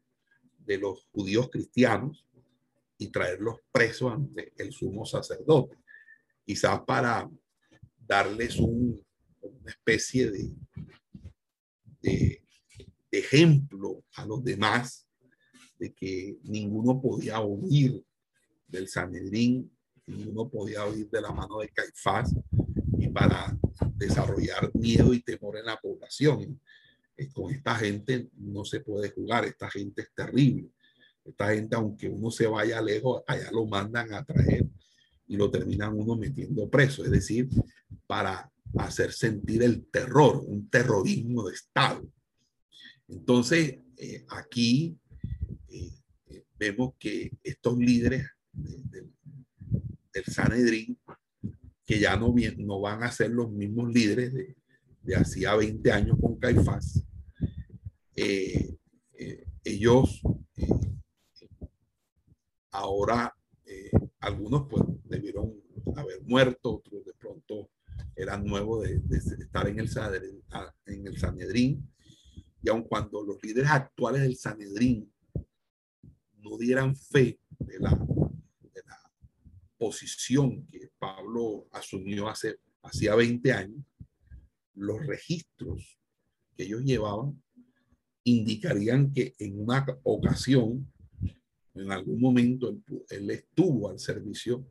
de 0.59 0.77
los 0.77 1.05
judíos 1.11 1.49
cristianos 1.49 2.25
y 2.97 3.07
traerlos 3.07 3.57
presos 3.71 4.13
ante 4.13 4.53
el 4.57 4.71
sumo 4.71 5.05
sacerdote, 5.05 5.77
quizás 6.45 6.81
para 6.81 7.29
darles 8.05 8.57
un, 8.57 9.01
una 9.41 9.71
especie 9.71 10.31
de, 10.31 10.51
de, 12.01 12.43
ejemplo 13.11 14.03
a 14.15 14.25
los 14.25 14.43
demás 14.43 15.07
de 15.79 15.93
que 15.93 16.37
ninguno 16.43 17.01
podía 17.01 17.39
huir 17.39 18.03
del 18.67 18.87
Sanedrín, 18.87 19.71
uno 20.07 20.49
podía 20.49 20.85
oír 20.85 21.09
de 21.09 21.21
la 21.21 21.31
mano 21.31 21.59
de 21.59 21.69
Caifás 21.69 22.33
y 22.97 23.09
para 23.09 23.57
desarrollar 23.95 24.71
miedo 24.73 25.13
y 25.13 25.21
temor 25.21 25.57
en 25.57 25.65
la 25.65 25.77
población. 25.77 26.59
Eh, 27.17 27.29
con 27.33 27.53
esta 27.53 27.75
gente 27.75 28.29
no 28.37 28.63
se 28.63 28.79
puede 28.79 29.09
jugar, 29.09 29.45
esta 29.45 29.69
gente 29.69 30.03
es 30.03 30.13
terrible. 30.13 30.69
Esta 31.25 31.53
gente, 31.53 31.75
aunque 31.75 32.07
uno 32.07 32.31
se 32.31 32.47
vaya 32.47 32.81
lejos, 32.81 33.23
allá 33.27 33.51
lo 33.51 33.65
mandan 33.65 34.13
a 34.13 34.23
traer 34.23 34.65
y 35.27 35.35
lo 35.35 35.51
terminan 35.51 35.93
uno 35.93 36.15
metiendo 36.15 36.69
preso. 36.69 37.03
Es 37.03 37.11
decir, 37.11 37.49
para 38.05 38.49
hacer 38.77 39.11
sentir 39.11 39.61
el 39.63 39.85
terror, 39.87 40.41
un 40.45 40.69
terrorismo 40.69 41.47
de 41.47 41.53
Estado. 41.53 42.07
Entonces, 43.09 43.79
eh, 43.97 44.25
aquí 44.29 44.97
eh, 45.69 46.45
vemos 46.57 46.93
que 46.97 47.31
estos 47.43 47.77
líderes 47.77 48.25
del 48.57 50.25
Sanedrín, 50.25 50.97
que 51.85 51.99
ya 51.99 52.17
no, 52.17 52.33
van 52.81 53.03
a 53.03 53.11
ser 53.11 53.31
los 53.31 53.51
mismos 53.51 53.93
líderes 53.93 54.33
de, 54.33 54.55
de 55.03 55.15
hacía 55.15 55.55
20 55.55 55.91
años 55.91 56.17
con 56.19 56.37
Caifás. 56.37 57.03
Eh, 58.15 58.75
eh, 59.13 59.45
ellos 59.63 60.21
eh, 60.55 60.67
ahora, 62.71 63.33
algunos 64.19 64.67
pues 64.69 64.83
debieron 65.05 65.53
haber 65.95 66.21
muerto, 66.23 66.75
otros 66.75 67.05
de 67.05 67.13
pronto 67.13 67.69
eran 68.15 68.43
nuevos 68.43 68.83
de, 68.83 69.01
estar 69.17 69.67
en 69.67 69.79
el, 69.79 69.89
en 70.87 71.07
el 71.07 71.17
Sanedrín. 71.17 71.87
Y 72.61 72.69
aun 72.69 72.83
cuando 72.83 73.23
los 73.23 73.41
líderes 73.43 73.69
actuales 73.69 74.23
del 74.23 74.35
Sanedrín 74.35 75.11
no 76.39 76.57
dieran 76.57 76.95
fe 76.95 77.39
de 77.59 77.79
la 77.79 77.95
posición 79.77 80.65
que 80.67 80.89
Pablo 80.97 81.67
asumió 81.71 82.27
hace 82.29 82.59
hacía 82.87 83.15
20 83.15 83.51
años, 83.51 83.83
los 84.73 85.05
registros 85.05 85.99
que 86.55 86.63
ellos 86.63 86.83
llevaban 86.83 87.41
indicarían 88.23 89.11
que 89.11 89.35
en 89.39 89.61
una 89.61 89.85
ocasión, 90.03 90.91
en 91.73 91.91
algún 91.91 92.19
momento, 92.19 92.77
él, 93.09 93.29
estuvo 93.29 93.89
al 93.89 93.99
servicio 93.99 94.67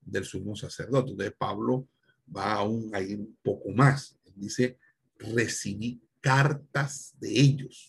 del 0.00 0.24
sumo 0.24 0.54
sacerdote. 0.54 1.10
Entonces 1.10 1.34
Pablo 1.36 1.88
va 2.34 2.54
aún 2.54 2.94
ahí 2.94 3.14
un 3.14 3.36
poco 3.42 3.70
más. 3.70 4.18
dice, 4.36 4.78
recibí 5.18 6.00
cartas 6.20 7.14
de 7.18 7.40
ellos. 7.40 7.88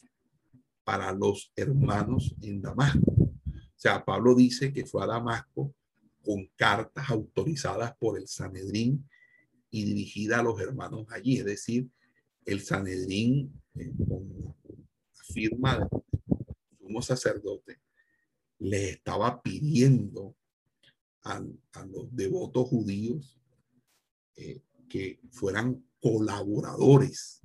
para 0.85 1.13
los 1.13 1.53
hermanos 1.55 2.35
en 2.41 2.61
Damasco. 2.61 3.13
O 3.13 3.77
sea, 3.77 4.03
Pablo 4.03 4.35
dice 4.35 4.73
que 4.73 4.85
fue 4.85 5.01
a 5.01 5.07
Damasco 5.07 5.73
con 6.23 6.49
cartas 6.55 7.09
autorizadas 7.09 7.95
por 7.97 8.17
el 8.17 8.27
Sanedrín 8.27 9.07
y 9.69 9.83
dirigida 9.83 10.39
a 10.39 10.43
los 10.43 10.59
hermanos 10.59 11.05
allí. 11.09 11.39
Es 11.39 11.45
decir, 11.45 11.89
el 12.45 12.61
Sanedrín, 12.61 13.61
eh, 13.75 13.91
con 14.07 14.55
la 15.15 15.23
firma 15.33 15.79
del 15.79 15.89
sumo 16.79 17.01
sacerdote, 17.01 17.79
le 18.59 18.91
estaba 18.91 19.41
pidiendo 19.41 20.35
a, 21.23 21.39
los 21.39 22.15
devotos 22.15 22.69
judíos 22.69 23.39
eh, 24.35 24.61
que 24.89 25.19
fueran 25.31 25.85
colaboradores 25.99 27.41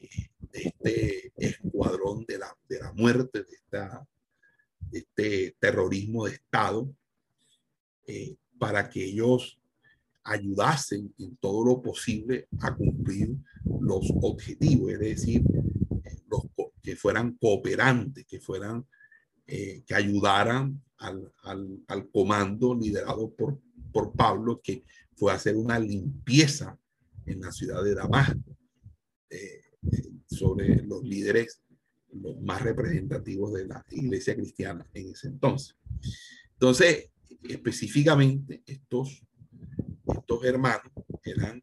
de, 0.00 0.34
este 0.50 1.32
escuadrón 1.36 2.24
de 2.26 2.38
la, 2.38 2.56
de 2.68 2.78
la 2.80 2.92
muerte, 2.92 3.44
de, 3.44 3.52
esta, 3.52 4.06
de 4.78 4.98
este 4.98 5.56
terrorismo 5.58 6.26
de 6.26 6.32
Estado, 6.32 6.94
eh, 8.06 8.36
para 8.58 8.88
que 8.88 9.04
ellos 9.04 9.58
ayudasen 10.22 11.14
en 11.18 11.36
todo 11.36 11.64
lo 11.64 11.82
posible 11.82 12.48
a 12.60 12.74
cumplir 12.74 13.36
los 13.80 14.10
objetivos, 14.22 14.92
es 14.92 14.98
decir, 14.98 15.42
los, 16.28 16.42
que 16.82 16.96
fueran 16.96 17.36
cooperantes, 17.40 18.26
que 18.26 18.40
fueran, 18.40 18.86
eh, 19.46 19.82
que 19.86 19.94
ayudaran 19.94 20.82
al, 20.98 21.32
al, 21.42 21.78
al, 21.88 22.10
comando 22.10 22.74
liderado 22.74 23.30
por, 23.34 23.58
por 23.92 24.12
Pablo, 24.12 24.60
que 24.62 24.84
fue 25.16 25.32
a 25.32 25.36
hacer 25.36 25.56
una 25.56 25.78
limpieza 25.78 26.78
en 27.26 27.40
la 27.40 27.52
ciudad 27.52 27.82
de 27.82 27.94
Damasco 27.94 28.56
eh, 29.30 29.62
sobre 30.26 30.82
los 30.82 31.02
líderes 31.02 31.60
los 32.12 32.40
más 32.40 32.62
representativos 32.62 33.52
de 33.54 33.66
la 33.66 33.84
iglesia 33.90 34.36
cristiana 34.36 34.86
en 34.94 35.10
ese 35.10 35.28
entonces. 35.28 35.76
Entonces, 36.52 37.10
específicamente, 37.42 38.62
estos 38.66 39.24
estos 40.06 40.44
hermanos 40.44 40.92
eran 41.22 41.62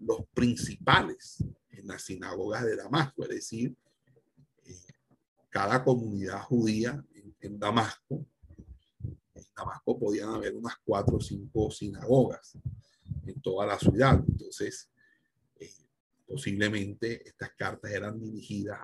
los 0.00 0.26
principales 0.34 1.42
en 1.70 1.86
las 1.86 2.02
sinagogas 2.02 2.64
de 2.64 2.76
Damasco, 2.76 3.22
es 3.24 3.28
decir, 3.28 3.76
eh, 4.64 4.74
cada 5.50 5.82
comunidad 5.82 6.40
judía 6.42 7.04
en, 7.40 7.58
Damasco, 7.58 8.26
en 9.34 9.44
Damasco 9.56 9.98
podían 9.98 10.30
haber 10.30 10.54
unas 10.54 10.74
cuatro 10.84 11.16
o 11.16 11.20
cinco 11.20 11.70
sinagogas 11.70 12.58
en 13.26 13.40
toda 13.40 13.66
la 13.66 13.78
ciudad. 13.78 14.22
Entonces, 14.26 14.90
eh, 15.58 15.70
posiblemente 16.26 17.28
estas 17.28 17.50
cartas 17.56 17.90
eran 17.90 18.18
dirigidas 18.18 18.78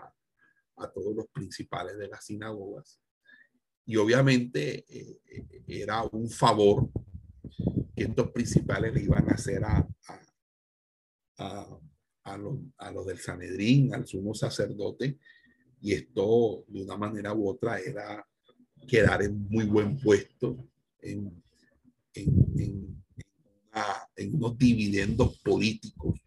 a, 0.77 0.91
todos 0.93 1.15
los 1.15 1.29
principales 1.29 1.97
de 1.97 2.09
las 2.09 2.25
sinagogas. 2.25 3.01
Y 3.87 3.97
obviamente 3.97 4.85
eh, 4.89 5.21
era 5.67 6.03
un 6.05 6.29
favor 6.31 6.89
que 7.95 8.05
estos 8.05 8.31
principales 8.31 8.95
le 8.95 9.03
iban 9.03 9.29
a 9.29 9.35
hacer 9.35 9.65
a, 9.65 9.87
a, 11.39 11.79
a, 12.25 12.37
los, 12.37 12.59
a 12.79 12.91
los 12.93 13.07
del 13.07 13.19
Sanedrín, 13.19 13.95
al 13.95 14.07
sumo 14.07 14.35
sacerdote, 14.35 15.19
y 15.81 15.93
esto 15.93 16.65
de 16.69 16.83
una 16.83 16.97
manera 16.97 17.35
u 17.35 17.49
otra 17.49 17.81
era 17.81 18.27
quedar 18.87 19.23
en 19.23 19.49
muy 19.49 19.65
buen 19.65 19.97
puesto, 19.99 20.69
en, 21.01 21.43
en, 22.15 22.61
en, 22.61 23.05
en 24.17 24.35
unos 24.35 24.57
dividendos 24.57 25.39
políticos, 25.39 26.21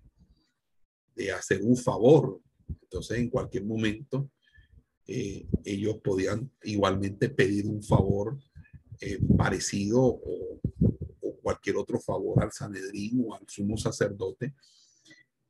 de 1.15 1.31
hacer 1.31 1.61
un 1.63 1.77
favor. 1.77 2.41
Entonces, 2.81 3.17
en 3.19 3.29
cualquier 3.29 3.63
momento, 3.63 4.29
eh, 5.07 5.45
ellos 5.63 5.97
podían 6.03 6.51
igualmente 6.63 7.29
pedir 7.29 7.67
un 7.67 7.83
favor 7.83 8.39
eh, 8.99 9.19
parecido 9.37 10.01
o, 10.01 10.59
cualquier 11.41 11.77
otro 11.77 11.99
favor 11.99 12.43
al 12.43 12.51
Sanedrín 12.51 13.23
o 13.23 13.35
al 13.35 13.43
sumo 13.47 13.77
sacerdote 13.77 14.55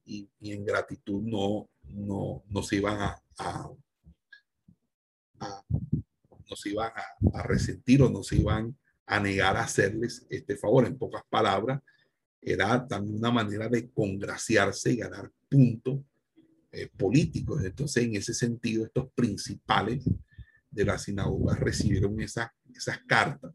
y, 0.04 0.30
en 0.42 0.66
gratitud 0.66 1.22
no, 1.22 1.70
no, 1.84 2.44
no 2.50 2.64
se 2.64 2.76
iban 2.76 3.00
a, 3.00 3.24
no 6.50 6.56
se 6.58 6.70
iban 6.70 6.92
a, 7.34 7.44
resentir 7.44 8.02
o 8.02 8.10
no 8.10 8.24
se 8.24 8.36
iban 8.36 8.78
a 9.06 9.20
negar 9.22 9.56
a 9.56 9.64
hacerles 9.64 10.26
este 10.30 10.58
favor. 10.58 10.86
En 10.86 10.98
pocas 10.98 11.24
palabras, 11.30 11.82
era 12.42 12.86
también 12.86 13.18
una 13.18 13.32
manera 13.32 13.70
de 13.70 13.90
congraciarse 13.90 14.92
y 14.92 14.98
ganar 14.98 15.32
puntos 15.50 16.02
eh, 16.76 16.90
políticos. 16.98 17.64
Entonces, 17.64 18.04
en 18.04 18.16
ese 18.18 18.34
sentido, 18.34 18.86
estos 18.86 19.10
principales 19.14 20.04
de 20.70 20.84
la 20.84 20.98
sinagoga 20.98 21.56
recibieron 21.56 22.20
esas, 22.20 22.50
esas 22.74 23.00
cartas 23.08 23.54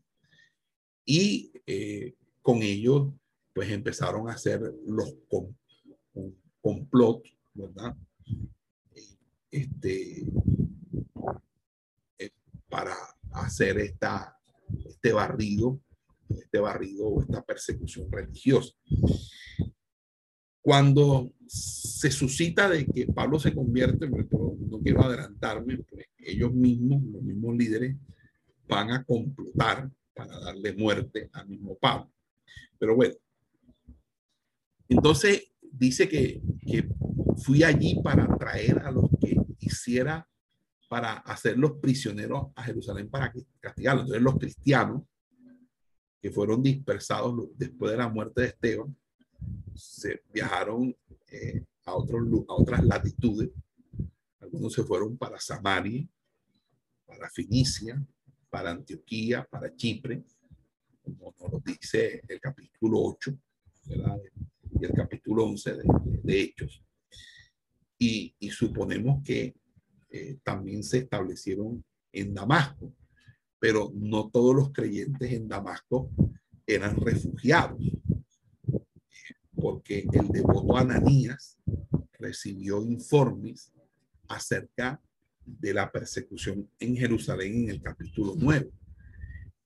y 1.05 1.53
eh, 1.67 2.15
con 2.41 2.63
ellos, 2.63 3.13
pues 3.53 3.71
empezaron 3.71 4.31
a 4.31 4.33
hacer 4.33 4.63
los 4.87 5.17
complot, 6.63 7.23
¿verdad? 7.53 7.95
Este, 9.51 10.25
eh, 12.19 12.31
para 12.71 12.97
hacer 13.33 13.79
esta, 13.81 14.35
este 14.89 15.13
barrido, 15.13 15.79
este 16.31 16.59
barrido 16.59 17.07
o 17.07 17.21
esta 17.21 17.43
persecución 17.43 18.11
religiosa. 18.11 18.73
Cuando 20.63 21.35
se 21.51 22.13
suscita 22.13 22.69
de 22.69 22.87
que 22.87 23.07
Pablo 23.07 23.41
se 23.41 23.53
convierte, 23.53 24.09
no 24.09 24.81
quiero 24.81 25.03
adelantarme, 25.03 25.79
pues 25.79 26.07
ellos 26.19 26.53
mismos, 26.53 27.03
los 27.03 27.23
mismos 27.23 27.57
líderes, 27.57 27.97
van 28.69 28.93
a 28.93 29.03
complotar 29.03 29.91
para 30.15 30.39
darle 30.39 30.73
muerte 30.75 31.29
al 31.33 31.49
mismo 31.49 31.77
Pablo. 31.77 32.13
Pero 32.79 32.95
bueno, 32.95 33.15
entonces 34.89 35.51
dice 35.73 36.09
que, 36.09 36.41
que 36.65 36.89
fui 37.39 37.65
allí 37.65 38.01
para 38.03 38.29
traer 38.39 38.79
a 38.79 38.93
los 38.93 39.11
que 39.21 39.37
hiciera 39.59 40.29
para 40.89 41.15
hacerlos 41.15 41.73
prisioneros 41.81 42.49
a 42.55 42.63
Jerusalén 42.63 43.11
para 43.11 43.33
castigarlos. 43.59 44.05
Entonces 44.05 44.23
los 44.23 44.39
cristianos 44.39 45.03
que 46.21 46.31
fueron 46.31 46.63
dispersados 46.63 47.49
después 47.57 47.91
de 47.91 47.99
la 47.99 48.09
muerte 48.09 48.43
de 48.43 48.47
Esteban, 48.49 48.97
se 49.75 50.23
viajaron 50.33 50.95
eh, 51.31 51.65
a, 51.87 51.93
a 51.93 52.55
otras 52.55 52.85
latitudes. 52.85 53.51
Algunos 54.41 54.73
se 54.73 54.83
fueron 54.85 55.17
para 55.17 55.39
Samaria, 55.39 56.07
para 57.07 57.29
Finicia, 57.31 58.05
para 58.49 58.71
Antioquía, 58.71 59.47
para 59.49 59.75
Chipre, 59.75 60.25
como 61.03 61.35
nos 61.39 61.53
lo 61.53 61.61
dice 61.61 62.23
el 62.29 62.41
capítulo 62.41 63.01
8 63.01 63.39
y 64.81 64.85
el 64.85 64.93
capítulo 64.93 65.45
11 65.47 65.77
de, 66.23 66.41
Hechos. 66.41 66.83
Y, 67.99 68.35
suponemos 68.51 69.23
que 69.25 69.55
eh, 70.11 70.39
también 70.43 70.83
se 70.83 70.99
establecieron 70.99 71.85
en 72.13 72.35
Damasco, 72.35 72.95
pero 73.59 73.93
no 73.95 74.31
todos 74.31 74.55
los 74.55 74.73
creyentes 74.73 75.33
en 75.33 75.49
Damasco 75.49 76.11
eran 76.67 76.97
refugiados, 76.97 77.81
porque 79.61 80.07
el 80.13 80.29
devoto 80.29 80.77
Ananías 80.77 81.59
recibió 82.19 82.83
informes 82.83 83.73
acerca 84.29 85.01
de 85.45 85.75
la 85.75 85.91
persecución 85.91 86.69
en 86.79 86.97
Jerusalén 86.97 87.65
en 87.65 87.71
el 87.71 87.83
capítulo 87.83 88.35
9 88.37 88.71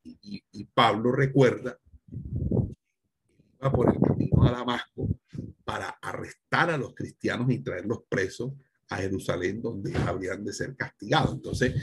y, 0.02 0.64
Pablo 0.74 1.12
recuerda 1.12 1.78
iba 3.58 3.72
por 3.72 3.94
el 3.94 4.00
camino 4.00 4.44
a 4.44 4.50
Damasco 4.50 5.08
para 5.64 5.88
arrestar 6.02 6.70
a 6.70 6.78
los 6.78 6.94
cristianos 6.94 7.50
y 7.50 7.60
traerlos 7.60 8.00
presos 8.08 8.52
a 8.88 8.96
Jerusalén 8.96 9.62
donde 9.62 9.96
habrían 9.96 10.44
de 10.44 10.52
ser 10.52 10.76
castigados. 10.76 11.34
Entonces, 11.34 11.74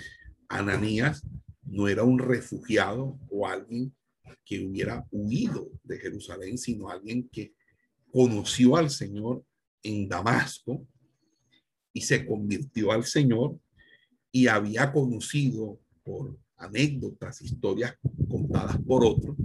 Ananías 0.48 1.24
no 1.64 1.88
era 1.88 2.04
un 2.04 2.20
refugiado 2.20 3.18
o 3.30 3.48
alguien 3.48 3.94
que 4.46 4.66
hubiera 4.66 5.08
huido 5.12 5.72
de 5.84 5.98
Jerusalén, 5.98 6.58
sino 6.58 6.90
alguien 6.90 7.30
que 7.30 7.54
conoció 8.12 8.76
al 8.76 8.90
Señor 8.90 9.44
en 9.84 10.08
Damasco 10.08 10.86
y 11.94 12.02
se 12.02 12.26
convirtió 12.26 12.92
al 12.92 13.06
Señor 13.06 13.60
y 14.32 14.48
había 14.48 14.92
conocido 14.92 15.80
por 16.04 16.38
anécdotas, 16.58 17.42
historias 17.42 17.96
contadas 18.30 18.78
por 18.86 19.04
otros 19.04 19.36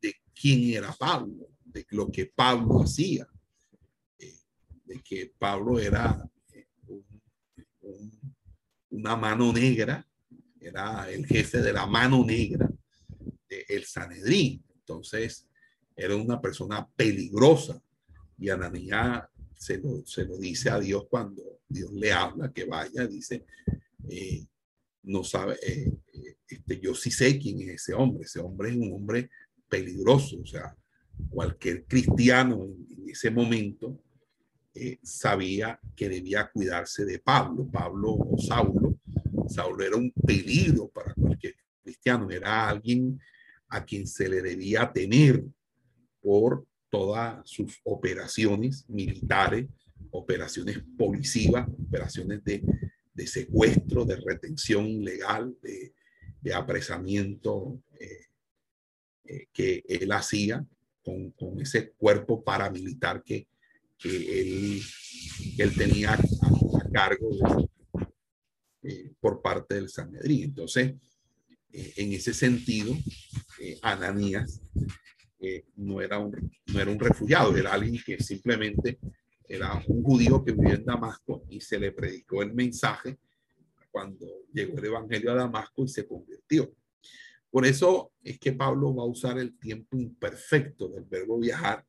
de 0.00 0.14
quién 0.34 0.62
era 0.74 0.92
Pablo, 0.92 1.48
de 1.64 1.86
lo 1.90 2.10
que 2.10 2.26
Pablo 2.26 2.82
hacía, 2.82 3.26
eh, 4.18 4.36
de 4.84 5.00
que 5.02 5.32
Pablo 5.38 5.78
era 5.78 6.22
eh, 6.52 6.66
una 8.90 9.16
mano 9.16 9.52
negra, 9.52 10.06
era 10.60 11.10
el 11.10 11.26
jefe 11.26 11.62
de 11.62 11.72
la 11.72 11.86
mano 11.86 12.24
negra 12.24 12.68
del 13.48 13.64
el 13.68 13.84
Sanedrín. 13.84 14.62
Entonces, 14.74 15.48
era 15.98 16.14
una 16.14 16.40
persona 16.40 16.88
peligrosa. 16.96 17.82
Y 18.38 18.48
Ananías 18.48 19.24
se 19.56 19.78
lo, 19.78 20.06
se 20.06 20.24
lo 20.24 20.38
dice 20.38 20.70
a 20.70 20.78
Dios 20.78 21.06
cuando 21.10 21.42
Dios 21.68 21.92
le 21.92 22.12
habla 22.12 22.52
que 22.52 22.64
vaya, 22.64 23.06
dice, 23.06 23.44
eh, 24.08 24.46
no 25.02 25.24
sabe, 25.24 25.58
eh, 25.60 25.92
este, 26.48 26.78
yo 26.80 26.94
sí 26.94 27.10
sé 27.10 27.38
quién 27.38 27.60
es 27.62 27.82
ese 27.82 27.94
hombre, 27.94 28.24
ese 28.24 28.38
hombre 28.38 28.70
es 28.70 28.76
un 28.76 28.92
hombre 28.92 29.30
peligroso, 29.68 30.38
o 30.40 30.46
sea, 30.46 30.74
cualquier 31.28 31.84
cristiano 31.84 32.64
en, 32.64 33.08
ese 33.08 33.30
momento 33.30 33.98
sabía 35.02 35.80
que 35.96 36.08
debía 36.08 36.48
cuidarse 36.52 37.04
de 37.04 37.18
Pablo, 37.18 37.66
Pablo 37.66 38.12
o 38.12 38.38
Saulo, 38.38 39.00
Saulo 39.48 39.82
era 39.82 39.96
un 39.96 40.12
peligro 40.12 40.88
para 40.88 41.14
cualquier 41.14 41.56
cristiano, 41.82 42.30
era 42.30 42.68
alguien 42.68 43.18
a 43.68 43.84
quien 43.84 44.06
se 44.06 44.28
le 44.28 44.42
debía 44.42 44.92
temer 44.92 45.42
por 46.20 46.66
todas 46.90 47.48
sus 47.48 47.80
operaciones 47.84 48.88
militares, 48.88 49.66
operaciones 50.10 50.82
policivas, 50.96 51.68
operaciones 51.68 52.42
de, 52.44 52.62
secuestro, 53.26 54.04
de 54.04 54.16
retención 54.16 54.86
ilegal, 54.86 55.56
de, 55.62 55.92
apresamiento 56.54 57.78
eh, 58.00 58.26
eh, 59.24 59.48
que 59.52 59.84
él 59.86 60.10
hacía 60.12 60.66
con, 61.02 61.60
ese 61.60 61.90
cuerpo 61.90 62.42
paramilitar 62.42 63.22
que, 63.22 63.46
que, 63.98 64.40
él, 64.40 64.80
él 65.58 65.74
tenía 65.76 66.14
a, 66.14 66.90
cargo 66.90 67.68
eh, 68.82 69.12
por 69.20 69.42
parte 69.42 69.74
del 69.74 69.90
Sanedrín. 69.90 70.44
Entonces, 70.44 70.94
en 71.70 72.12
ese 72.14 72.32
sentido, 72.32 72.96
Ananías 73.82 74.62
no, 75.76 76.00
era 76.00 76.18
un, 76.18 76.50
no 76.66 76.80
era 76.80 76.90
un 76.90 76.98
refugiado, 76.98 77.56
era 77.56 77.72
alguien 77.72 78.02
que 78.04 78.18
simplemente 78.18 78.98
era 79.48 79.82
un 79.86 80.02
judío 80.02 80.44
que 80.44 80.52
vivía 80.52 80.74
en 80.74 80.84
Damasco 80.84 81.44
y 81.48 81.60
se 81.60 81.78
le 81.78 81.92
predicó 81.92 82.42
el 82.42 82.52
mensaje 82.52 83.18
cuando 83.90 84.26
llegó 84.52 84.78
el 84.78 84.84
evangelio 84.84 85.32
a 85.32 85.36
Damasco 85.36 85.84
y 85.84 85.88
se 85.88 86.06
convirtió. 86.06 86.70
Por 87.50 87.64
eso 87.64 88.12
es 88.22 88.38
que 88.38 88.52
Pablo 88.52 88.94
va 88.94 89.04
a 89.04 89.06
usar 89.06 89.38
el 89.38 89.58
tiempo 89.58 89.96
imperfecto 89.96 90.88
del 90.88 91.04
verbo 91.04 91.38
viajar 91.38 91.84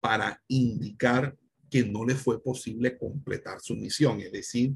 para 0.00 0.42
indicar 0.48 1.36
que 1.70 1.84
no 1.84 2.04
le 2.04 2.14
fue 2.14 2.42
posible 2.42 2.96
completar 2.96 3.60
su 3.60 3.74
misión. 3.74 4.20
Es 4.20 4.32
decir, 4.32 4.74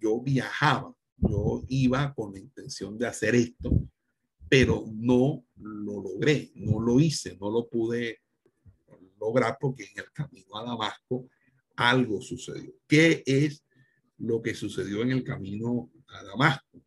yo 0.00 0.20
viajaba, 0.20 0.94
yo 1.16 1.64
iba 1.68 2.14
con 2.14 2.32
la 2.32 2.38
intención 2.38 2.96
de 2.96 3.06
hacer 3.06 3.34
esto, 3.34 3.70
pero 4.48 4.84
no 4.92 5.44
lo 5.56 6.02
logré, 6.02 6.52
no 6.54 6.80
lo 6.80 7.00
hice, 7.00 7.36
no 7.40 7.50
lo 7.50 7.68
pude 7.68 8.20
lograr 9.18 9.56
porque 9.60 9.84
en 9.84 10.00
el 10.00 10.12
camino 10.12 10.56
a 10.56 10.64
Damasco 10.64 11.28
algo 11.76 12.20
sucedió. 12.20 12.72
¿Qué 12.86 13.22
es 13.26 13.64
lo 14.18 14.42
que 14.42 14.54
sucedió 14.54 15.02
en 15.02 15.12
el 15.12 15.24
camino 15.24 15.90
a 16.08 16.22
Damasco? 16.24 16.82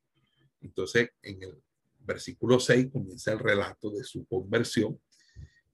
Entonces, 0.61 1.09
en 1.21 1.43
el 1.43 1.61
versículo 1.99 2.59
6 2.59 2.89
comienza 2.91 3.33
el 3.33 3.39
relato 3.39 3.91
de 3.91 4.03
su 4.03 4.25
conversión. 4.25 4.99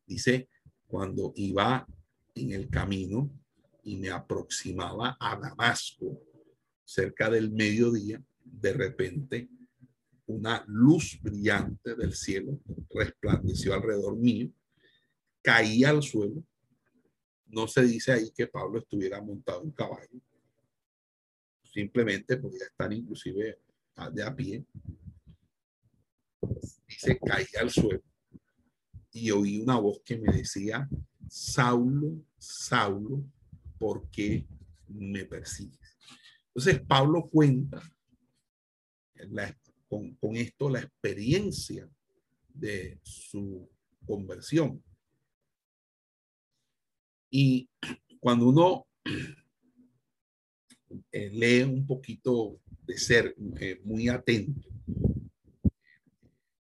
Dice, 0.06 0.50
cuando 0.88 1.34
iba 1.36 1.88
en 2.36 2.52
el 2.52 2.70
camino 2.70 3.32
y 3.84 3.98
me 3.98 4.10
aproximaba 4.10 5.18
a 5.20 5.36
Damasco, 5.38 6.22
cerca 6.84 7.30
del 7.30 7.52
mediodía, 7.52 8.22
de 8.44 8.74
repente 8.74 9.50
una 10.26 10.64
luz 10.68 11.20
brillante 11.22 11.96
del 11.96 12.14
cielo 12.14 12.60
resplandeció 12.90 13.74
alrededor 13.74 14.18
mío, 14.18 14.50
caía 15.42 15.90
al 15.90 16.02
suelo. 16.02 16.44
No 17.48 17.68
se 17.68 17.84
dice 17.84 18.14
ahí 18.14 18.32
que 18.32 18.48
Pablo 18.48 18.80
estuviera 18.80 19.22
montado 19.22 19.64
en 19.64 19.72
caballo. 19.72 20.20
Simplemente 21.64 22.38
podía 22.38 22.66
estar 22.66 22.92
inclusive 22.92 23.60
de 24.12 24.24
a 24.24 24.36
pie. 24.36 24.66
Dice, 26.88 27.20
caía 27.20 27.62
al 27.62 27.70
suelo 27.70 28.04
y 29.14 29.30
oí 29.30 29.62
una 29.62 29.80
voz 29.80 30.02
que 30.04 30.18
me 30.18 30.34
decía, 30.34 30.90
Saulo, 31.30 32.26
Saulo, 32.38 33.24
¿por 33.78 34.10
qué 34.10 34.46
me 34.88 35.26
persigues? 35.26 35.98
Entonces 36.48 36.82
Pablo 36.86 37.30
cuenta 37.30 37.82
la 39.30 39.48
con, 40.20 40.36
esto 40.36 40.70
la 40.70 40.80
experiencia 40.80 41.88
de 42.48 43.00
su 43.04 43.70
conversión. 44.06 44.84
Y 47.30 47.70
cuando 48.20 48.50
uno 48.50 48.88
eh, 51.12 51.30
lee 51.32 51.64
un 51.64 51.86
poquito 51.86 52.60
de 52.86 52.98
ser 52.98 53.36
muy 53.84 54.10
atento, 54.10 54.70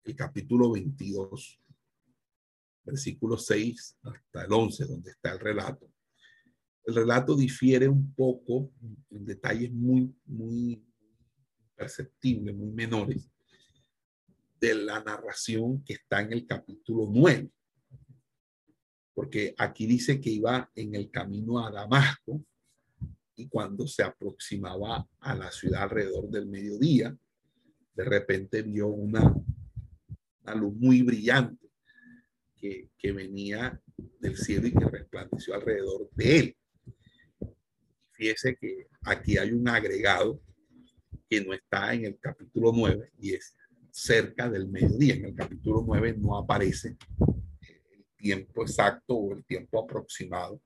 el 0.04 0.16
capítulo 0.16 0.72
22, 0.72 1.60
versículo 2.84 3.36
6 3.36 3.98
hasta 4.02 4.44
el 4.44 4.52
11, 4.52 4.86
donde 4.86 5.10
está 5.10 5.32
el 5.32 5.40
relato, 5.40 5.90
el 6.84 6.94
relato 6.94 7.36
difiere 7.36 7.88
un 7.88 8.14
poco 8.14 8.72
en 9.10 9.26
detalles 9.26 9.70
muy, 9.70 10.14
muy 10.24 10.87
perceptibles, 11.78 12.54
muy 12.54 12.72
menores, 12.72 13.30
de 14.60 14.74
la 14.74 15.02
narración 15.02 15.84
que 15.84 15.94
está 15.94 16.20
en 16.20 16.32
el 16.32 16.46
capítulo 16.46 17.08
9. 17.08 17.50
Porque 19.14 19.54
aquí 19.56 19.86
dice 19.86 20.20
que 20.20 20.30
iba 20.30 20.70
en 20.74 20.96
el 20.96 21.10
camino 21.10 21.64
a 21.64 21.70
Damasco 21.70 22.44
y 23.36 23.48
cuando 23.48 23.86
se 23.86 24.02
aproximaba 24.02 25.08
a 25.20 25.34
la 25.34 25.50
ciudad 25.52 25.84
alrededor 25.84 26.28
del 26.28 26.46
mediodía, 26.46 27.16
de 27.94 28.04
repente 28.04 28.62
vio 28.62 28.88
una, 28.88 29.34
luz 30.56 30.74
muy 30.74 31.02
brillante 31.02 31.68
que, 32.56 32.88
que 32.96 33.12
venía 33.12 33.80
del 34.18 34.36
cielo 34.36 34.66
y 34.66 34.72
que 34.72 34.86
resplandeció 34.86 35.54
alrededor 35.54 36.08
de 36.14 36.38
él. 36.38 36.56
Fíjese 38.12 38.56
que 38.56 38.88
aquí 39.02 39.36
hay 39.36 39.52
un 39.52 39.68
agregado 39.68 40.40
que 41.28 41.44
no 41.44 41.52
está 41.52 41.92
en 41.94 42.06
el 42.06 42.18
capítulo 42.18 42.72
9 42.74 43.12
y 43.20 43.34
es 43.34 43.54
cerca 43.90 44.48
del 44.48 44.68
mediodía. 44.68 45.14
En 45.14 45.26
el 45.26 45.34
capítulo 45.34 45.82
9 45.86 46.16
no 46.18 46.38
aparece 46.38 46.96
el 47.60 48.06
tiempo 48.16 48.62
exacto 48.62 49.14
o 49.14 49.34
el 49.34 49.44
tiempo 49.44 49.82
aproximado 49.82 50.60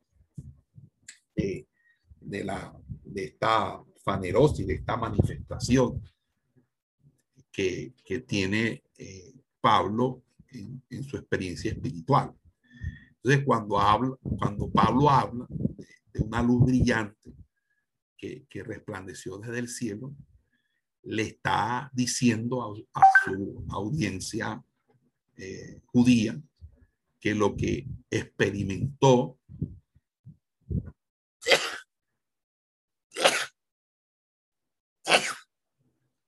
de, 1.35 2.45
la, 2.45 2.73
de 3.05 3.25
esta 3.25 3.83
fanerosis, 4.05 4.67
de 4.67 4.75
esta 4.75 4.97
manifestación 4.97 6.03
que, 7.51 7.95
que 8.05 8.21
tiene 8.21 8.83
eh, 8.97 9.35
Pablo 9.61 10.23
en, 10.51 10.83
en, 10.91 11.03
su 11.03 11.17
experiencia 11.17 11.73
espiritual. 11.73 12.33
Entonces, 13.17 13.45
cuando, 13.45 13.79
habla, 13.79 14.17
cuando 14.21 14.71
Pablo 14.71 15.09
habla 15.09 15.47
de, 15.49 15.87
de 16.13 16.25
una 16.25 16.43
luz 16.43 16.65
brillante 16.65 17.35
que, 18.17 18.47
que 18.49 18.63
resplandeció 18.63 19.39
desde 19.39 19.59
el 19.59 19.69
cielo, 19.69 20.15
le 21.05 21.23
está 21.23 21.91
diciendo 21.93 22.63
a, 22.95 23.03
su 23.25 23.65
audiencia 23.71 24.63
eh, 25.37 25.81
judía 25.87 26.41
que 27.19 27.35
lo 27.35 27.57
que 27.57 27.87
experimentó 28.11 29.39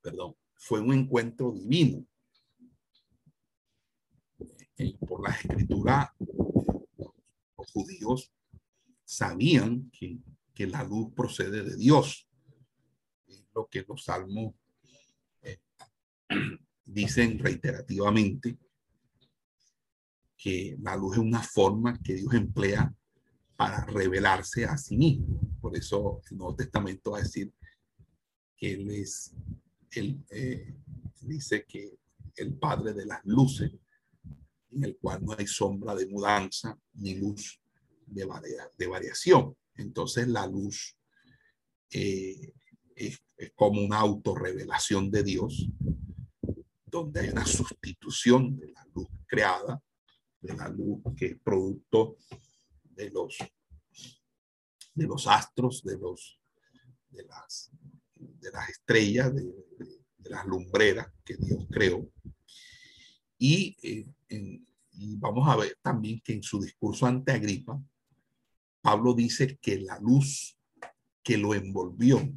perdón, 0.05 0.35
fue 0.53 0.79
un 0.81 0.93
encuentro 0.93 1.51
divino. 1.51 2.05
Eh, 4.77 4.95
por 4.99 5.27
la 5.27 5.33
escritura, 5.33 6.15
los 6.19 7.71
judíos 7.71 8.31
sabían 9.03 9.89
que, 9.89 10.19
que 10.53 10.67
la 10.67 10.83
luz 10.83 11.11
procede 11.15 11.63
de 11.63 11.75
Dios. 11.75 12.27
lo 13.55 13.67
que 13.67 13.85
los 13.87 14.03
salmos 14.03 14.53
dicen 16.85 17.39
reiterativamente 17.39 18.57
que 20.37 20.77
la 20.81 20.95
luz 20.95 21.17
es 21.17 21.23
una 21.23 21.41
forma 21.41 21.99
que 22.03 22.13
Dios 22.13 22.33
emplea 22.33 22.93
para 23.55 23.85
revelarse 23.85 24.65
a 24.65 24.77
sí 24.77 24.97
mismo. 24.97 25.39
Por 25.61 25.75
eso 25.75 26.21
el 26.29 26.37
Nuevo 26.37 26.55
Testamento 26.55 27.11
va 27.11 27.19
a 27.19 27.23
decir 27.23 27.53
que 28.55 28.73
Él 28.73 28.91
es, 28.91 29.33
Él 29.91 30.23
eh, 30.29 30.75
dice 31.21 31.65
que 31.67 31.97
el 32.35 32.53
Padre 32.53 32.93
de 32.93 33.05
las 33.05 33.23
luces, 33.25 33.71
en 34.71 34.83
el 34.83 34.97
cual 34.97 35.23
no 35.23 35.33
hay 35.37 35.47
sombra 35.47 35.95
de 35.95 36.07
mudanza 36.07 36.77
ni 36.93 37.15
luz 37.15 37.59
de, 38.05 38.27
de 38.77 38.87
variación. 38.87 39.55
Entonces 39.77 40.27
la 40.27 40.45
luz 40.45 40.97
eh, 41.91 42.53
es, 42.95 43.19
es, 43.37 43.51
como 43.55 43.81
una 43.81 43.99
autorrevelación 43.99 45.09
de 45.11 45.23
Dios 45.23 45.69
donde 46.95 47.19
hay 47.19 47.29
una 47.29 47.45
sustitución 47.45 48.57
de 48.57 48.71
la 48.71 48.85
luz 48.93 49.07
creada, 49.27 49.81
de 50.39 50.55
la 50.55 50.69
luz 50.69 51.01
que 51.17 51.25
es 51.27 51.39
producto 51.39 52.17
de 52.83 53.09
los, 53.09 53.37
de 54.93 55.05
los 55.05 55.27
astros, 55.27 55.83
de 55.83 55.97
los, 55.97 56.39
de 57.09 57.23
las, 57.25 57.71
de 58.15 58.51
las 58.51 58.69
estrellas, 58.69 59.35
de, 59.35 59.43
las 60.29 60.45
lumbreras 60.45 61.07
que 61.23 61.35
Dios 61.35 61.67
creó. 61.69 62.09
Y, 63.37 63.75
eh, 63.83 64.07
y 64.91 65.15
vamos 65.17 65.47
a 65.47 65.55
ver 65.57 65.77
también 65.81 66.21
que 66.21 66.33
en 66.33 66.43
su 66.43 66.59
discurso 66.61 67.05
ante 67.05 67.33
Agripa, 67.33 67.79
Pablo 68.81 69.13
dice 69.13 69.57
que 69.61 69.79
la 69.81 69.99
luz 69.99 70.57
que 71.21 71.37
lo 71.37 71.53
envolvió 71.53 72.27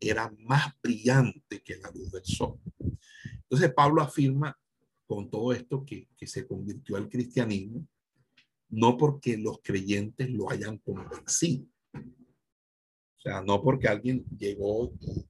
era 0.00 0.32
más 0.38 0.72
brillante 0.82 1.62
que 1.62 1.76
la 1.76 1.90
luz 1.90 2.10
del 2.10 2.24
sol. 2.24 2.58
Entonces 3.48 3.72
Pablo 3.74 4.02
afirma 4.02 4.56
con 5.06 5.30
todo 5.30 5.52
esto 5.52 5.84
que, 5.84 6.08
que 6.16 6.26
se 6.26 6.46
convirtió 6.46 6.96
al 6.96 7.08
cristianismo, 7.08 7.86
no 8.68 8.96
porque 8.96 9.36
los 9.36 9.60
creyentes 9.62 10.30
lo 10.30 10.50
hayan 10.50 10.78
convencido. 10.78 11.66
O 11.94 13.20
sea, 13.20 13.40
no 13.42 13.62
porque 13.62 13.88
alguien 13.88 14.24
llegó 14.36 14.92
y, 15.00 15.26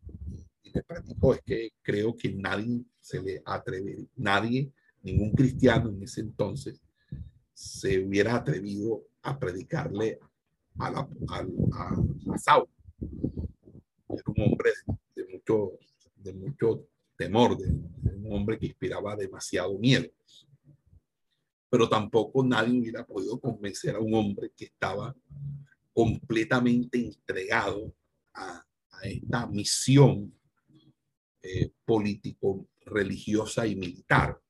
y 0.63 0.71
le 0.73 0.83
practicó, 0.83 1.35
es 1.35 1.43
que 1.43 1.71
creo 1.83 2.17
que 2.17 2.33
nadie 2.33 2.85
se 3.01 3.23
le 3.23 3.43
atreve, 3.45 4.09
nadie, 4.17 4.73
ningún 5.03 5.33
cristiano 5.33 5.91
en 5.91 6.03
ese 6.03 6.23
entonces 6.23 6.81
se 7.57 8.05
hubiera 8.05 8.35
atrevido 8.35 9.07
a 9.23 9.39
predicarle 9.39 10.19
a, 10.79 10.91
la, 10.91 11.09
Saúl. 12.39 12.69
Era 14.09 14.23
un 14.27 14.43
hombre 14.43 14.71
de, 15.15 15.27
mucho, 15.27 15.79
de 16.17 16.33
mucho 16.35 16.87
temor, 17.17 17.57
de, 17.57 17.69
un 17.69 18.33
hombre 18.33 18.59
que 18.59 18.67
inspiraba 18.67 19.17
demasiado 19.17 19.79
miedo. 19.79 20.09
Pero 21.69 21.89
tampoco 21.89 22.45
nadie 22.45 22.81
hubiera 22.81 23.05
podido 23.05 23.41
convencer 23.41 23.97
a 23.97 24.01
un 24.01 24.15
hombre 24.15 24.53
que 24.57 24.67
estaba 24.67 25.15
completamente 25.93 26.99
entregado 26.99 27.95
a, 28.35 28.63
esta 29.03 29.47
misión 29.47 30.33
eh, 31.43 31.71
político, 31.85 32.67
religiosa 32.87 33.67
y 33.67 33.77
militar 33.77 34.41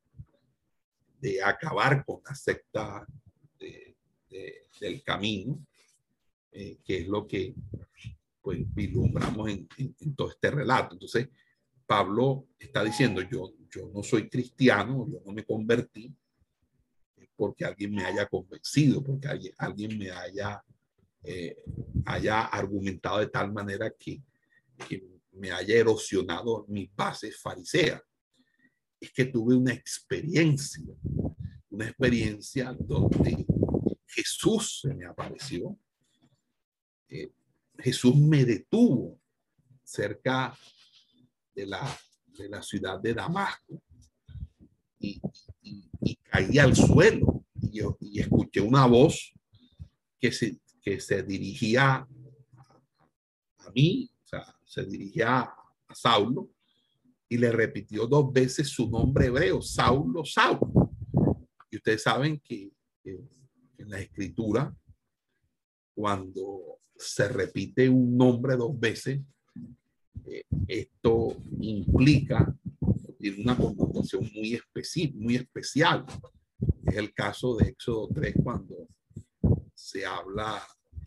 de 1.20 1.42
acabar 1.42 2.04
con 2.04 2.20
la 2.24 2.34
secta 2.34 3.06
del 4.80 5.02
camino, 5.02 5.66
eh, 6.52 6.78
que 6.84 6.98
es 6.98 7.08
lo 7.08 7.26
que 7.26 7.54
pues 8.40 8.60
vislumbramos 8.74 9.50
en, 9.50 9.68
en, 9.78 10.14
todo 10.14 10.30
este 10.30 10.50
relato. 10.50 10.94
Entonces, 10.94 11.28
Pablo 11.86 12.48
está 12.58 12.82
diciendo, 12.82 13.22
yo, 13.22 13.54
yo 13.70 13.90
no 13.94 14.02
soy 14.02 14.28
cristiano, 14.28 15.06
yo 15.08 15.20
no 15.24 15.32
me 15.32 15.44
convertí 15.44 16.14
porque 17.36 17.64
alguien 17.64 17.94
me 17.94 18.04
haya 18.04 18.26
convencido, 18.26 19.04
porque 19.04 19.28
alguien, 19.28 19.54
alguien 19.58 19.98
me 19.98 20.10
haya, 20.10 20.64
eh, 21.22 21.56
haya 22.06 22.46
argumentado 22.46 23.18
de 23.18 23.28
tal 23.28 23.52
manera 23.52 23.92
que, 23.96 24.22
que 24.88 25.06
me 25.32 25.52
haya 25.52 25.76
erosionado 25.76 26.64
mis 26.68 26.94
bases 26.94 27.38
fariseas. 27.38 28.02
Es 28.98 29.12
que 29.12 29.26
tuve 29.26 29.54
una 29.54 29.74
experiencia, 29.74 30.94
una 31.68 31.86
experiencia 31.86 32.74
donde 32.78 33.46
Jesús 34.06 34.80
se 34.80 34.94
me 34.94 35.04
apareció. 35.04 35.78
Eh, 37.08 37.30
Jesús 37.78 38.16
me 38.16 38.44
detuvo 38.44 39.20
cerca 39.84 40.56
de 41.56 41.66
la, 41.66 41.98
de 42.26 42.48
la 42.50 42.62
ciudad 42.62 43.00
de 43.00 43.14
Damasco 43.14 43.82
y, 45.00 45.20
y, 45.62 46.16
caí 46.16 46.58
al 46.58 46.76
suelo 46.76 47.46
y, 47.72 47.80
y, 48.00 48.20
escuché 48.20 48.60
una 48.60 48.86
voz 48.86 49.32
que 50.20 50.30
se, 50.30 50.60
que 50.82 51.00
se 51.00 51.22
dirigía 51.22 52.06
a, 53.58 53.70
mí, 53.74 54.10
o 54.22 54.26
sea, 54.26 54.54
se 54.64 54.84
dirigía 54.84 55.40
a 55.40 55.94
Saulo 55.94 56.50
y 57.28 57.38
le 57.38 57.50
repitió 57.50 58.06
dos 58.06 58.32
veces 58.32 58.68
su 58.68 58.88
nombre 58.88 59.26
hebreo, 59.26 59.62
Saulo, 59.62 60.24
Saulo. 60.24 60.92
Y 61.70 61.76
ustedes 61.76 62.02
saben 62.02 62.38
que 62.40 62.70
en 63.04 63.90
la 63.90 64.00
escritura, 64.00 64.74
cuando 65.94 66.80
se 66.94 67.28
repite 67.28 67.88
un 67.88 68.16
nombre 68.16 68.56
dos 68.56 68.78
veces, 68.78 69.20
eh, 70.26 70.44
esto 70.66 71.36
implica, 71.60 72.54
tiene 73.18 73.42
una 73.42 73.56
connotación 73.56 74.30
muy, 74.34 74.54
específica, 74.54 75.18
muy 75.18 75.36
especial. 75.36 76.04
Es 76.86 76.96
el 76.96 77.12
caso 77.12 77.56
de 77.56 77.68
Éxodo 77.68 78.08
3 78.14 78.34
cuando 78.42 78.88
se 79.74 80.06
habla, 80.06 80.62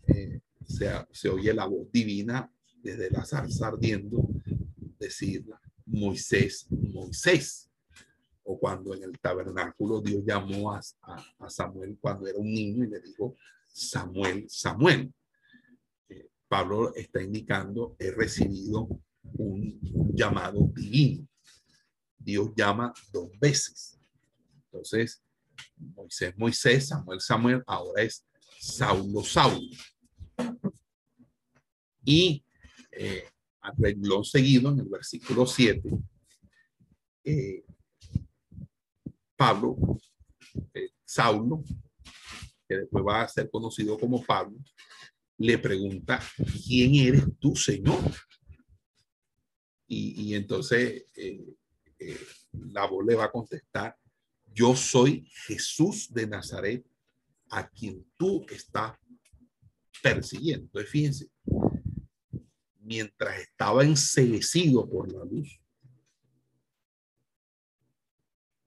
eh, 0.06 0.40
se, 0.66 0.88
se, 1.12 1.28
oye 1.28 1.52
la 1.52 1.66
voz 1.66 1.90
divina 1.92 2.50
desde 2.82 3.10
la 3.10 3.24
zarza 3.24 3.68
ardiendo, 3.68 4.28
decir 4.98 5.44
Moisés, 5.86 6.66
Moisés. 6.70 7.66
O 8.42 8.58
cuando 8.58 8.94
en 8.94 9.04
el 9.04 9.18
tabernáculo 9.18 10.00
Dios 10.00 10.24
llamó 10.24 10.72
a, 10.72 10.80
a, 11.02 11.24
a 11.38 11.50
Samuel 11.50 11.98
cuando 12.00 12.26
era 12.26 12.38
un 12.38 12.52
niño 12.52 12.84
y 12.84 12.88
le 12.88 13.00
dijo, 13.00 13.36
Samuel, 13.72 14.46
Samuel. 14.48 15.12
Pablo 16.50 16.92
está 16.96 17.22
indicando, 17.22 17.94
he 17.96 18.10
recibido 18.10 18.88
un 19.22 19.80
llamado 20.12 20.68
divino. 20.74 21.28
Dios 22.18 22.50
llama 22.56 22.92
dos 23.12 23.30
veces. 23.40 23.96
Entonces, 24.64 25.22
Moisés, 25.76 26.36
Moisés, 26.36 26.88
Samuel, 26.88 27.20
Samuel, 27.20 27.62
ahora 27.68 28.02
es 28.02 28.26
Saulo, 28.58 29.22
Saulo. 29.22 29.60
Y 32.04 32.44
eh, 32.90 33.28
al 33.60 33.74
renglón 33.78 34.24
seguido, 34.24 34.72
en 34.72 34.80
el 34.80 34.88
versículo 34.88 35.46
7, 35.46 35.88
eh, 37.26 37.64
Pablo, 39.36 39.76
eh, 40.74 40.90
Saulo, 41.04 41.62
que 42.68 42.76
después 42.78 43.04
va 43.06 43.22
a 43.22 43.28
ser 43.28 43.48
conocido 43.48 43.96
como 43.96 44.20
Pablo, 44.24 44.58
le 45.40 45.56
pregunta, 45.56 46.20
¿quién 46.66 46.94
eres 46.96 47.24
tú, 47.38 47.56
Señor? 47.56 47.98
Y, 49.86 50.34
entonces 50.34 51.06
eh, 51.16 51.56
eh, 51.98 52.20
la 52.52 52.86
voz 52.86 53.04
le 53.06 53.14
va 53.14 53.24
a 53.24 53.32
contestar, 53.32 53.96
yo 54.52 54.76
soy 54.76 55.26
Jesús 55.46 56.12
de 56.12 56.26
Nazaret, 56.26 56.86
a 57.48 57.66
quien 57.68 58.06
tú 58.18 58.44
estás 58.50 58.96
persiguiendo. 60.02 60.66
Entonces, 60.66 60.90
fíjense, 60.90 61.30
mientras 62.78 63.40
estaba 63.40 63.82
enseguecido 63.82 64.88
por 64.88 65.10
la 65.10 65.24
luz, 65.24 65.58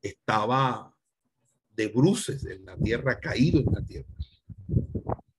estaba 0.02 0.94
de 1.70 1.88
bruces 1.88 2.44
en 2.46 2.66
la 2.66 2.76
tierra, 2.78 3.20
caído 3.20 3.60
en 3.60 3.68
la 3.72 3.86
tierra 3.86 4.14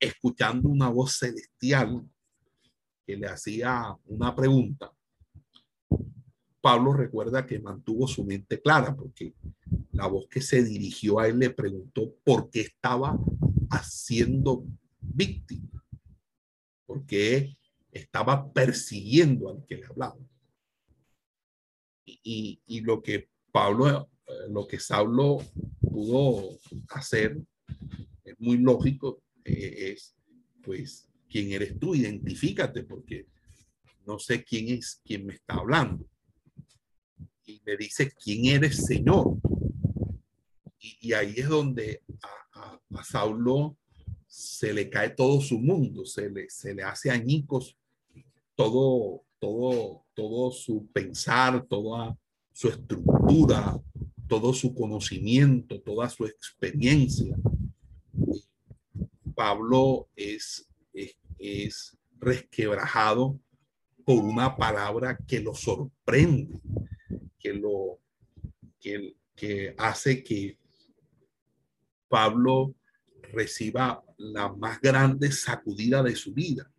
escuchando 0.05 0.69
una 0.69 0.89
voz 0.89 1.19
celestial 1.19 2.03
que 3.07 3.17
le 3.17 3.27
hacía 3.27 3.97
una 4.07 4.35
pregunta, 4.35 4.93
Pablo 6.61 6.95
recuerda 6.95 7.45
que 7.45 7.61
mantuvo 7.61 8.09
su 8.09 8.25
mente 8.25 8.61
clara 8.61 8.97
porque 8.97 9.35
la 9.93 10.07
voz 10.07 10.27
que 10.29 10.41
se 10.41 10.63
dirigió 10.65 11.19
a 11.19 11.29
él 11.29 11.39
le 11.39 11.51
preguntó 11.51 12.15
por 12.25 12.49
qué 12.49 12.63
estaba 12.63 13.19
haciendo 13.71 14.65
víctima, 14.99 15.85
porque 16.87 17.59
estaba 17.93 18.51
persiguiendo 18.51 19.51
al 19.51 19.65
que 19.67 19.77
le 19.77 19.87
hablaba. 19.87 20.17
Y, 22.07 22.61
y 22.67 22.81
lo 22.81 23.03
que 23.03 23.29
Pablo, 23.53 24.11
eh, 24.27 24.33
lo 24.51 24.67
que 24.67 24.81
Saulo 24.81 25.39
pudo 25.81 26.59
hacer 26.89 27.41
es 28.25 28.41
muy 28.41 28.59
lógico 28.59 29.23
eh, 29.45 29.93
es, 29.93 30.15
pues, 30.63 31.09
¿quién 31.29 31.53
eres 31.53 31.79
tú? 31.79 31.95
Identifícate 31.95 32.85
porque 32.85 33.27
no 34.07 34.19
sé 34.19 34.45
quién 34.45 34.69
es 34.69 35.01
quien 35.05 35.27
me 35.27 35.35
está 35.35 35.55
hablando. 35.55 36.07
Y 37.47 37.61
le 37.65 37.77
dice, 37.77 38.13
¿quién 38.13 38.47
eres, 38.47 38.87
Señor? 38.87 39.39
Y, 40.79 41.13
ahí 41.13 41.35
es 41.37 41.49
donde 41.49 42.03
a, 42.55 42.81
a, 42.91 43.05
Saulo 43.05 43.77
se 44.27 44.73
le 44.73 44.91
cae 44.91 45.11
todo 45.11 45.41
su 45.41 45.59
mundo, 45.59 46.05
se 46.05 46.29
le, 46.29 46.51
se 46.51 46.75
le 46.75 46.83
hace 46.83 47.11
añicos 47.11 47.77
todo, 48.55 49.25
todo, 49.39 50.05
todo 50.15 50.51
su 50.51 50.87
pensar, 50.93 51.67
toda 51.69 52.17
su 52.53 52.69
estructura, 52.69 53.81
todo 54.29 54.53
su 54.53 54.75
conocimiento, 54.75 55.81
toda 55.81 56.09
su 56.09 56.27
experiencia. 56.27 57.37
Pablo 59.35 60.09
es, 60.17 60.69
es, 61.39 61.97
resquebrajado 62.19 63.39
por 64.05 64.25
una 64.25 64.57
palabra 64.57 65.19
que 65.27 65.41
lo 65.41 65.55
sorprende, 65.55 66.59
que 67.39 67.53
lo 67.53 68.01
que, 68.81 69.17
que 69.35 69.75
hace 69.77 70.23
que 70.23 70.59
Pablo 72.09 72.75
reciba 73.33 74.03
la 74.17 74.49
más 74.53 74.81
grande 74.81 75.31
sacudida 75.33 76.03
de 76.03 76.15
su 76.17 76.33
vida. 76.33 76.73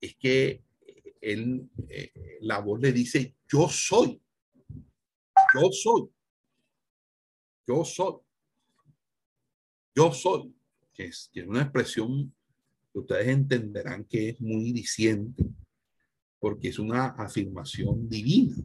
Es 0.00 0.14
que 0.16 0.62
él, 1.20 1.68
eh, 1.88 2.12
la 2.42 2.60
voz 2.60 2.80
le 2.80 2.92
dice, 2.92 3.34
yo 3.50 3.68
soy, 3.68 4.20
yo 5.54 5.70
soy, 5.72 6.08
yo 7.66 7.84
soy, 7.84 8.14
yo 9.94 10.12
soy, 10.12 10.54
que 10.94 11.06
es, 11.06 11.28
que 11.32 11.42
una 11.42 11.62
expresión 11.62 12.32
que 12.92 12.98
ustedes 13.00 13.28
entenderán 13.28 14.04
que 14.04 14.30
es 14.30 14.40
muy 14.40 14.72
diciente, 14.72 15.44
porque 16.38 16.68
es 16.68 16.78
una 16.78 17.06
afirmación 17.06 18.08
divina. 18.08 18.56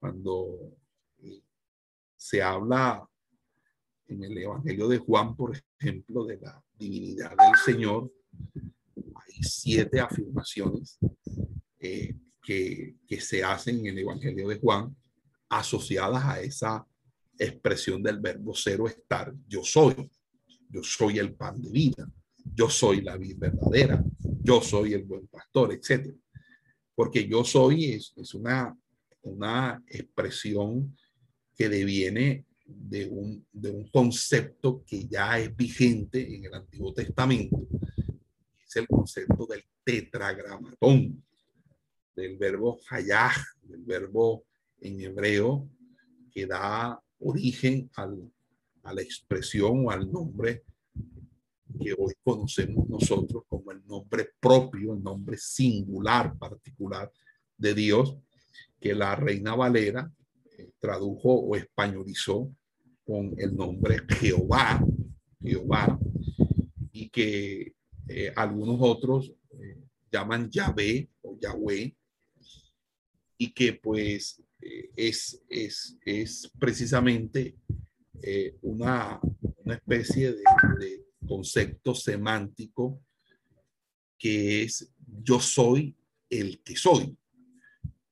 Cuando 0.00 0.76
se 2.16 2.42
habla 2.42 3.08
en 4.08 4.24
el 4.24 4.38
Evangelio 4.38 4.88
de 4.88 4.98
Juan, 4.98 5.36
por 5.36 5.56
ejemplo, 5.78 6.24
de 6.24 6.38
la 6.38 6.64
divinidad 6.78 7.30
del 7.30 7.56
Señor, 7.64 8.12
hay 8.94 9.42
siete 9.42 10.00
afirmaciones 10.00 10.98
eh, 11.78 12.16
que, 12.42 12.96
que 13.06 13.20
se 13.20 13.44
hacen 13.44 13.80
en 13.80 13.86
el 13.86 13.98
Evangelio 13.98 14.48
de 14.48 14.58
Juan 14.58 14.96
asociadas 15.48 16.24
a 16.24 16.40
esa 16.40 16.86
expresión 17.38 18.02
del 18.02 18.18
verbo 18.18 18.54
cero 18.54 18.86
estar. 18.86 19.34
Yo 19.46 19.62
soy, 19.62 20.10
yo 20.68 20.82
soy 20.82 21.18
el 21.18 21.34
pan 21.34 21.60
de 21.60 21.70
vida, 21.70 22.08
yo 22.54 22.68
soy 22.68 23.00
la 23.00 23.16
vida 23.16 23.36
verdadera, 23.38 24.04
yo 24.42 24.60
soy 24.60 24.94
el 24.94 25.04
buen 25.04 25.26
pastor, 25.26 25.72
etc. 25.72 26.14
Porque 26.94 27.26
yo 27.28 27.44
soy 27.44 27.92
es, 27.92 28.34
una, 28.34 28.76
una 29.22 29.82
expresión 29.88 30.96
que 31.54 31.68
deviene 31.68 32.44
de 32.64 33.06
un, 33.06 33.46
de 33.52 33.70
un 33.70 33.88
concepto 33.88 34.84
que 34.86 35.06
ya 35.06 35.38
es 35.38 35.54
vigente 35.54 36.34
en 36.34 36.44
el 36.44 36.54
Antiguo 36.54 36.92
Testamento, 36.92 37.66
es 38.66 38.76
el 38.76 38.86
concepto 38.86 39.46
del 39.46 39.64
tetragramatón, 39.84 41.22
del 42.14 42.36
verbo 42.36 42.80
hayah, 42.90 43.32
del 43.62 43.84
verbo 43.84 44.44
en 44.80 45.00
hebreo 45.00 45.68
que 46.32 46.46
da 46.46 47.00
origen 47.18 47.90
al, 47.96 48.30
a 48.86 48.94
la 48.94 49.02
expresión 49.02 49.86
o 49.86 49.90
al 49.90 50.10
nombre 50.10 50.62
que 51.78 51.92
hoy 51.92 52.14
conocemos 52.22 52.88
nosotros 52.88 53.44
como 53.48 53.72
el 53.72 53.84
nombre 53.86 54.30
propio, 54.40 54.94
el 54.94 55.02
nombre 55.02 55.36
singular, 55.36 56.36
particular 56.38 57.10
de 57.56 57.74
Dios, 57.74 58.16
que 58.80 58.94
la 58.94 59.14
Reina 59.16 59.54
Valera 59.54 60.10
tradujo 60.78 61.32
o 61.32 61.56
españolizó 61.56 62.50
con 63.04 63.34
el 63.38 63.54
nombre 63.54 64.00
Jehová, 64.18 64.84
Jehová, 65.40 65.98
y 66.92 67.08
que 67.08 67.74
eh, 68.08 68.32
algunos 68.34 68.78
otros 68.80 69.32
eh, 69.50 69.78
llaman 70.10 70.50
Yahvé 70.50 71.08
o 71.22 71.38
Yahweh, 71.38 71.94
y 73.38 73.52
que 73.52 73.74
pues 73.74 74.42
eh, 74.60 74.90
es, 74.96 75.42
es, 75.48 75.98
es, 76.04 76.50
precisamente 76.58 77.56
una, 78.62 79.20
una, 79.64 79.74
especie 79.74 80.32
de, 80.32 81.04
concepto 81.26 81.94
semántico 81.94 83.00
que 84.16 84.62
es 84.62 84.92
yo 85.22 85.40
soy 85.40 85.96
el 86.30 86.62
que 86.62 86.76
soy. 86.76 87.16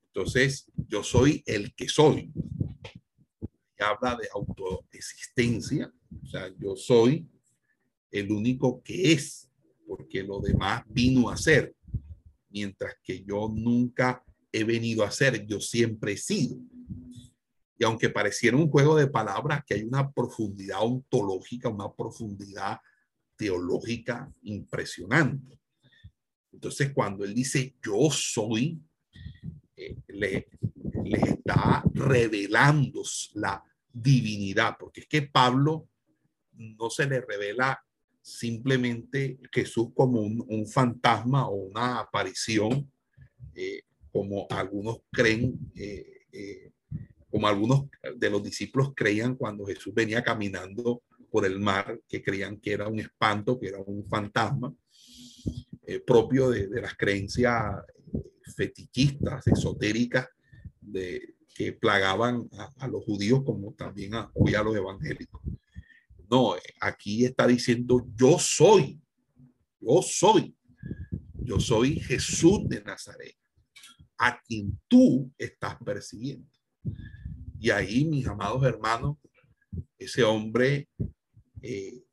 Entonces, 0.09 0.66
yo 0.88 1.05
soy 1.05 1.42
el 1.46 1.74
que 1.74 1.88
soy 1.88 2.32
habla 3.84 4.16
de 4.16 4.28
autoexistencia, 4.34 5.92
o 6.22 6.26
sea, 6.26 6.52
yo 6.59 6.76
soy 6.76 7.28
el 8.11 8.30
único 8.30 8.82
que 8.82 9.12
es, 9.12 9.48
porque 9.86 10.22
lo 10.22 10.40
demás 10.40 10.82
vino 10.88 11.28
a 11.28 11.36
ser, 11.36 11.74
mientras 12.48 12.94
que 13.02 13.22
yo 13.24 13.52
nunca 13.55 14.24
he 14.52 14.64
venido 14.64 15.05
a 15.05 15.11
ser, 15.11 15.44
yo 15.46 15.61
siempre 15.61 16.12
he 16.12 16.16
sido. 16.16 16.57
Aunque 17.85 18.11
pareciera 18.11 18.57
un 18.57 18.70
juego 18.70 18.97
de 18.97 19.07
palabras, 19.07 19.62
que 19.66 19.74
hay 19.74 19.82
una 19.82 20.11
profundidad 20.11 20.82
ontológica, 20.82 21.68
una 21.68 21.93
profundidad 21.93 22.80
teológica 23.37 24.32
impresionante. 24.43 25.59
Entonces, 26.53 26.93
cuando 26.93 27.24
él 27.24 27.35
dice 27.35 27.74
yo 27.82 28.11
soy, 28.11 28.80
eh, 29.76 29.97
le, 30.09 30.49
está 31.05 31.82
revelando 31.93 33.03
la 33.35 33.62
divinidad, 33.93 34.76
porque 34.78 35.01
es 35.01 35.07
que 35.07 35.22
Pablo 35.22 35.89
no 36.53 36.91
se 36.91 37.07
le 37.07 37.20
revela 37.20 37.85
simplemente 38.24 39.39
Jesús 39.53 39.89
como 39.95 40.20
un, 40.20 40.66
fantasma 40.66 41.47
o 41.49 41.57
una 41.57 42.01
aparición, 42.01 42.91
eh, 43.55 43.82
como 44.11 44.47
algunos 44.49 45.01
creen, 45.12 45.59
eh, 45.74 46.20
eh, 46.32 46.72
como 47.35 47.49
algunos 47.49 47.87
de 48.14 48.30
los 48.30 48.45
discípulos 48.45 48.93
creían 48.95 49.35
cuando 49.35 49.66
Jesús 49.66 49.93
venía 49.93 50.22
caminando 50.22 51.03
por 51.32 51.45
el 51.45 51.59
mar, 51.59 52.01
que 52.09 52.22
creían 52.22 52.59
que 52.59 52.74
era 52.74 52.87
un 52.87 53.01
espanto, 53.01 53.59
que 53.59 53.70
era 53.70 53.78
un 53.80 54.07
fantasma, 54.07 54.72
propio 56.07 56.51
de, 56.51 56.68
las 56.80 56.97
creencias 56.97 57.74
fetichistas, 58.57 59.49
esotéricas 59.49 60.28
de, 60.80 61.35
que 61.53 61.72
plagaban 61.72 62.49
a, 62.78 62.87
los 62.87 63.05
judíos 63.05 63.43
como 63.45 63.74
también 63.74 64.14
a, 64.14 64.30
a 64.32 64.62
los 64.62 64.76
evangélicos. 64.76 65.43
No, 66.30 66.55
aquí 66.80 67.24
está 67.24 67.49
diciendo 67.49 68.07
yo 68.14 68.39
soy, 68.39 69.01
yo 69.80 70.03
soy, 70.03 70.55
yo 71.43 71.59
soy 71.59 71.99
Jesús 71.99 72.68
de 72.68 72.80
Nazaret, 72.80 73.35
a 74.18 74.41
quien 74.41 74.80
tú 74.87 75.32
estás 75.37 75.76
persiguiendo. 75.85 76.55
Y 77.65 77.71
ahí, 77.71 78.05
mis 78.05 78.27
amados 78.27 78.62
hermanos, 78.65 79.17
ese 79.97 80.23
hombre 80.23 80.87
eh, 81.62 82.05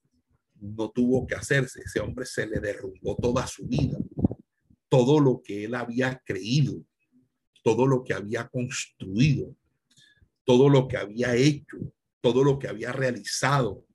no 0.61 0.89
tuvo 0.91 1.27
que 1.27 1.35
hacerse, 1.35 1.81
ese 1.81 1.99
hombre 1.99 2.25
se 2.25 2.47
le 2.47 2.61
derrumbó 2.61 3.17
toda 3.17 3.45
su 3.47 3.67
vida, 3.67 3.97
todo 4.87 5.19
lo 5.19 5.41
que 5.43 5.65
él 5.65 5.75
había 5.75 6.21
creído, 6.25 6.81
todo 7.63 7.85
lo 7.85 8.01
que 8.01 8.13
había 8.13 8.47
construido, 8.47 9.53
todo 10.45 10.69
lo 10.69 10.87
que 10.87 10.95
había 10.95 11.35
hecho, 11.35 11.79
todo 12.21 12.45
lo 12.45 12.57
que 12.57 12.69
había 12.69 12.93
realizado, 12.93 13.85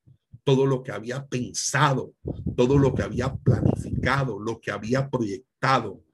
todo 0.45 0.67
lo 0.67 0.83
que 0.83 0.93
había 0.93 1.27
pensado, 1.27 2.13
todo 2.55 2.77
lo 2.77 2.95
que 2.95 3.03
había 3.03 3.35
planificado, 3.35 4.39
lo 4.39 4.61
que 4.61 4.73
había 4.73 5.09
proyectado, 5.09 6.05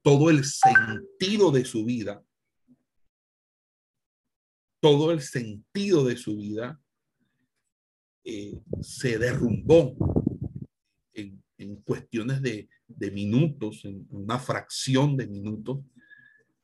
todo 0.00 0.30
el 0.30 0.46
sentido 0.46 1.50
de 1.50 1.66
su 1.66 1.84
vida, 1.84 2.24
todo 4.80 5.12
el 5.12 5.20
sentido 5.20 6.04
de 6.04 6.16
su 6.16 6.36
vida 6.36 6.80
eh, 8.24 8.60
se 8.80 9.18
derrumbó 9.18 9.94
en, 11.14 11.42
cuestiones 11.84 12.40
de, 12.40 12.68
de 12.86 13.10
minutos, 13.10 13.84
en 13.84 14.06
una 14.10 14.38
fracción 14.38 15.16
de 15.16 15.26
minutos, 15.26 15.80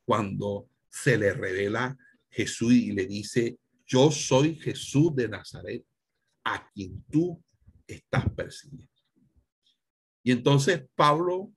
cuando 0.04 0.68
se 0.88 1.18
le 1.18 1.32
revela 1.32 1.96
Jesús 2.30 2.72
y 2.72 2.92
le 2.92 3.06
dice, 3.06 3.58
yo 3.86 4.10
soy 4.10 4.56
Jesús 4.56 5.14
de 5.16 5.28
Nazaret, 5.28 5.84
a 6.44 6.68
quien 6.70 7.02
tú 7.10 7.42
estás 7.86 8.28
persiguiendo. 8.30 8.92
Y 10.22 10.32
entonces 10.32 10.84
Pablo 10.94 11.52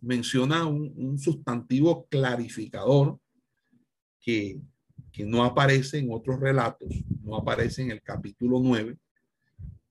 menciona 0.00 0.66
un, 0.66 1.18
sustantivo 1.18 2.06
clarificador 2.08 3.18
que, 4.20 4.60
que, 5.12 5.24
no 5.24 5.44
aparece 5.44 5.98
en 5.98 6.10
otros 6.10 6.40
relatos, 6.40 6.88
no 7.22 7.36
aparece 7.36 7.82
en 7.82 7.90
el 7.90 8.02
capítulo 8.02 8.58
9, 8.60 8.96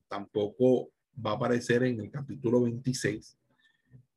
tampoco 0.08 0.92
va 1.24 1.32
a 1.32 1.36
aparecer 1.36 1.84
en 1.84 2.00
el 2.00 2.10
capítulo 2.10 2.62
26, 2.64 3.38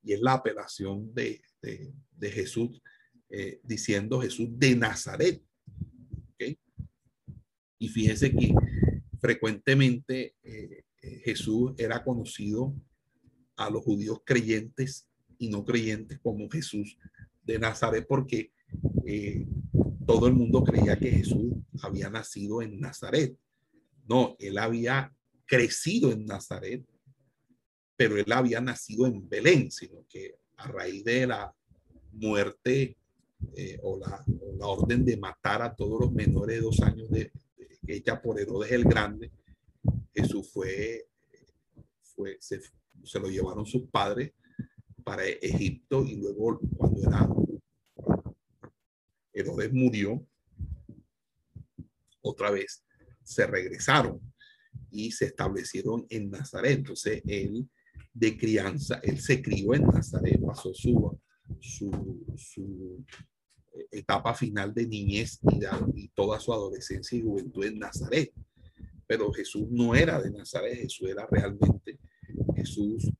y 0.02 0.12
es 0.12 0.20
la 0.20 0.34
apelación 0.34 1.14
de, 1.14 1.40
de, 1.62 2.30
Jesús 2.30 2.82
eh, 3.28 3.60
diciendo 3.62 4.20
Jesús 4.20 4.48
de 4.50 4.76
Nazaret. 4.76 5.42
Y 7.78 7.88
fíjese 7.88 8.30
que 8.30 8.54
frecuentemente 9.18 10.36
eh, 10.42 10.84
eh, 11.02 11.20
Jesús 11.24 11.72
era 11.76 12.02
conocido 12.02 12.74
a 13.56 13.68
los 13.68 13.82
judíos 13.82 14.20
creyentes 14.24 15.08
y 15.38 15.48
no 15.48 15.64
creyentes 15.64 16.18
como 16.20 16.48
Jesús 16.48 16.96
de 17.42 17.58
Nazaret 17.58 18.06
porque 18.08 18.52
todo 20.06 20.26
el 20.26 20.34
mundo 20.34 20.62
creía 20.62 20.98
que 20.98 21.10
Jesús 21.10 21.52
había 21.82 22.10
nacido 22.10 22.62
en 22.62 22.80
Nazaret. 22.80 23.36
No, 24.06 24.36
él 24.38 24.58
había 24.58 25.14
crecido 25.46 26.12
en 26.12 26.26
Nazaret, 26.26 26.84
pero 27.96 28.16
él 28.16 28.30
había 28.32 28.60
nacido 28.60 29.06
en 29.06 29.28
Belén, 29.28 29.70
sino 29.70 30.04
que 30.08 30.36
a 30.56 30.68
raíz 30.68 31.04
de 31.04 31.26
la 31.26 31.54
muerte 32.12 32.96
eh, 33.56 33.78
o, 33.82 33.98
la, 33.98 34.24
orden 34.66 35.04
de 35.04 35.16
matar 35.16 35.62
a 35.62 35.74
todos 35.74 36.00
los 36.00 36.12
menores 36.12 36.56
de 36.56 36.62
dos 36.62 36.80
años 36.80 37.10
de, 37.10 37.30
hecha 37.86 38.20
por 38.20 38.40
Herodes 38.40 38.72
el 38.72 38.84
Grande, 38.84 39.30
Jesús 40.14 40.50
fue, 40.50 41.06
se, 42.38 42.60
se, 43.02 43.20
lo 43.20 43.28
llevaron 43.28 43.66
sus 43.66 43.82
padres 43.90 44.32
para 45.02 45.26
Egipto 45.26 46.02
y 46.04 46.16
luego 46.16 46.58
cuando 46.78 47.02
era 47.02 47.28
Herodes 49.34 49.72
murió, 49.72 50.26
otra 52.22 52.50
vez 52.50 52.84
se 53.22 53.46
regresaron 53.46 54.20
y 54.90 55.10
se 55.12 55.26
establecieron 55.26 56.06
en 56.08 56.30
Nazaret. 56.30 56.78
Entonces 56.78 57.22
él 57.26 57.68
de 58.12 58.38
crianza, 58.38 59.00
él 59.02 59.20
se 59.20 59.42
crió 59.42 59.74
en 59.74 59.82
Nazaret, 59.82 60.40
pasó 60.40 60.72
su, 60.72 61.18
su, 61.60 63.04
etapa 63.90 64.34
final 64.34 64.72
de 64.72 64.86
niñez 64.86 65.40
y, 65.94 66.08
toda 66.08 66.38
su 66.38 66.52
adolescencia 66.52 67.18
y 67.18 67.22
juventud 67.22 67.64
en 67.64 67.78
Nazaret. 67.78 68.32
Pero 69.06 69.32
Jesús 69.32 69.66
no 69.68 69.94
era 69.94 70.20
de 70.20 70.30
Nazaret, 70.30 70.78
Jesús 70.78 71.08
era 71.08 71.26
realmente 71.30 71.98
Jesús 72.56 73.10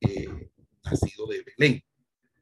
eh, 0.00 0.50
nacido 0.84 1.26
de 1.28 1.42
Belén, 1.42 1.82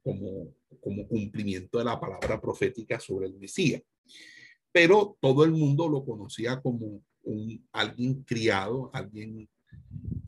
como, 0.03 0.55
como 0.81 1.07
cumplimiento 1.07 1.79
de 1.79 1.85
la 1.85 2.01
palabra 2.01 2.41
profética 2.41 2.99
sobre 2.99 3.27
el 3.27 3.35
Mesías. 3.35 3.83
Pero 4.71 5.17
todo 5.21 5.45
el 5.45 5.53
mundo 5.53 5.89
lo 5.89 6.05
conocía 6.05 6.61
como 6.61 7.03
un, 7.25 7.69
alguien 7.73 8.23
criado, 8.25 8.91
alguien 8.93 9.49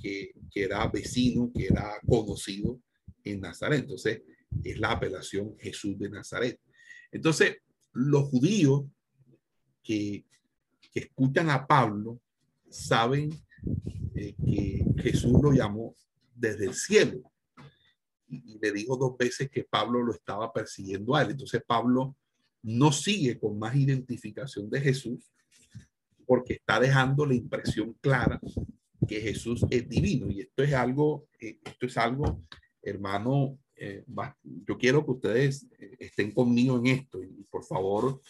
que, 0.01 0.33
que 0.51 0.63
era 0.63 0.87
vecino, 0.89 1.51
que 1.55 1.67
era 1.67 1.99
conocido 2.07 2.81
en 3.25 3.41
Nazaret. 3.41 3.81
Entonces, 3.81 4.23
es 4.63 4.79
la 4.79 4.93
apelación 4.93 5.57
Jesús 5.59 5.99
de 5.99 6.11
Nazaret. 6.11 6.61
Entonces, 7.11 7.57
los 7.93 8.29
judíos 8.29 8.85
que, 9.83 10.25
que 10.93 11.01
escuchan 11.01 11.51
a 11.51 11.67
Pablo 11.67 12.21
saben 12.71 13.31
eh, 14.15 14.35
que 14.45 14.85
Jesús 15.03 15.33
lo 15.43 15.53
llamó 15.53 15.95
desde 16.35 16.67
el 16.67 16.75
cielo. 16.75 17.23
Y, 18.45 18.59
le 18.61 18.73
dijo 18.73 18.97
dos 18.97 19.17
veces 19.17 19.51
que 19.51 19.65
Pablo 19.65 20.03
lo 20.03 20.13
estaba 20.13 20.53
persiguiendo 20.53 21.15
a 21.15 21.23
él. 21.23 21.31
Entonces 21.33 21.63
Pablo 21.67 22.17
no 22.63 22.93
sigue 22.93 23.39
con 23.39 23.59
más 23.59 23.77
identificación 23.77 24.71
de 24.71 24.81
Jesús 24.81 25.31
porque 26.27 26.55
está 26.55 26.81
dejando 26.81 27.27
la 27.27 27.35
impresión 27.35 27.95
clara 28.01 28.41
que 29.07 29.21
Jesús 29.21 29.65
es 29.71 29.89
divino. 29.89 30.31
Y 30.31 30.41
esto 30.41 30.63
es 30.63 30.73
algo, 30.73 31.27
eh, 31.39 31.59
esto 31.63 31.87
es 31.87 31.97
algo, 31.99 32.41
hermano, 32.83 33.59
eh, 33.77 34.05
yo 34.67 34.79
quiero 34.79 35.05
que 35.05 35.11
ustedes 35.11 35.67
eh, 35.79 35.97
estén 35.99 36.31
conmigo 36.31 36.79
en 36.79 36.87
esto 36.87 37.23
y 37.23 37.45
por 37.51 37.65
favor, 37.65 38.21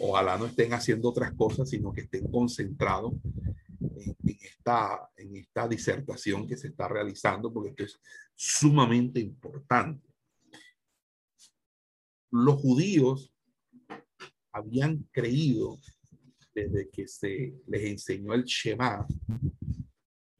ojalá 0.00 0.36
no 0.36 0.46
estén 0.46 0.72
haciendo 0.72 1.08
otras 1.08 1.32
cosas, 1.34 1.70
sino 1.70 1.92
que 1.92 2.00
estén 2.00 2.28
concentrados 2.28 3.12
en, 3.96 4.16
esta, 4.40 5.10
en 5.16 5.36
esta 5.36 5.68
disertación 5.68 6.46
que 6.46 6.56
se 6.56 6.68
está 6.68 6.88
realizando, 6.88 7.52
porque 7.52 7.70
esto 7.70 7.84
es 7.84 8.00
sumamente 8.34 9.20
importante. 9.20 10.06
Los 12.30 12.60
judíos 12.60 13.32
habían 14.52 15.02
creído 15.12 15.78
desde 16.54 16.88
que 16.88 17.06
se 17.06 17.54
les 17.66 17.84
enseñó 17.84 18.32
el 18.32 18.44
Shema, 18.44 19.06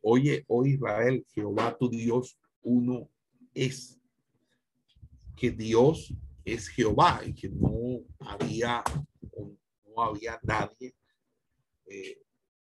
oye, 0.00 0.44
oh 0.48 0.64
Israel, 0.64 1.24
Jehová 1.34 1.76
tu 1.78 1.90
Dios, 1.90 2.38
uno 2.62 3.10
es. 3.52 3.98
Que 5.36 5.50
Dios 5.50 6.14
es 6.46 6.68
Jehová 6.68 7.20
y 7.26 7.34
que 7.34 7.50
no 7.50 8.00
había, 8.20 8.82
no 9.84 10.02
había 10.02 10.40
nadie 10.42 10.94
eh, 11.86 12.22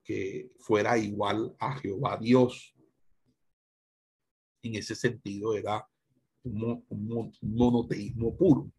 que 0.07 0.49
fuera 0.59 0.97
igual 0.97 1.53
a 1.59 1.77
Jehová 1.79 2.17
Dios. 2.17 2.73
En 4.63 4.75
ese 4.75 4.95
sentido 4.95 5.53
era 5.53 5.85
un, 6.43 6.85
un 6.87 7.33
monoteísmo 7.41 8.33
puro. 8.37 8.71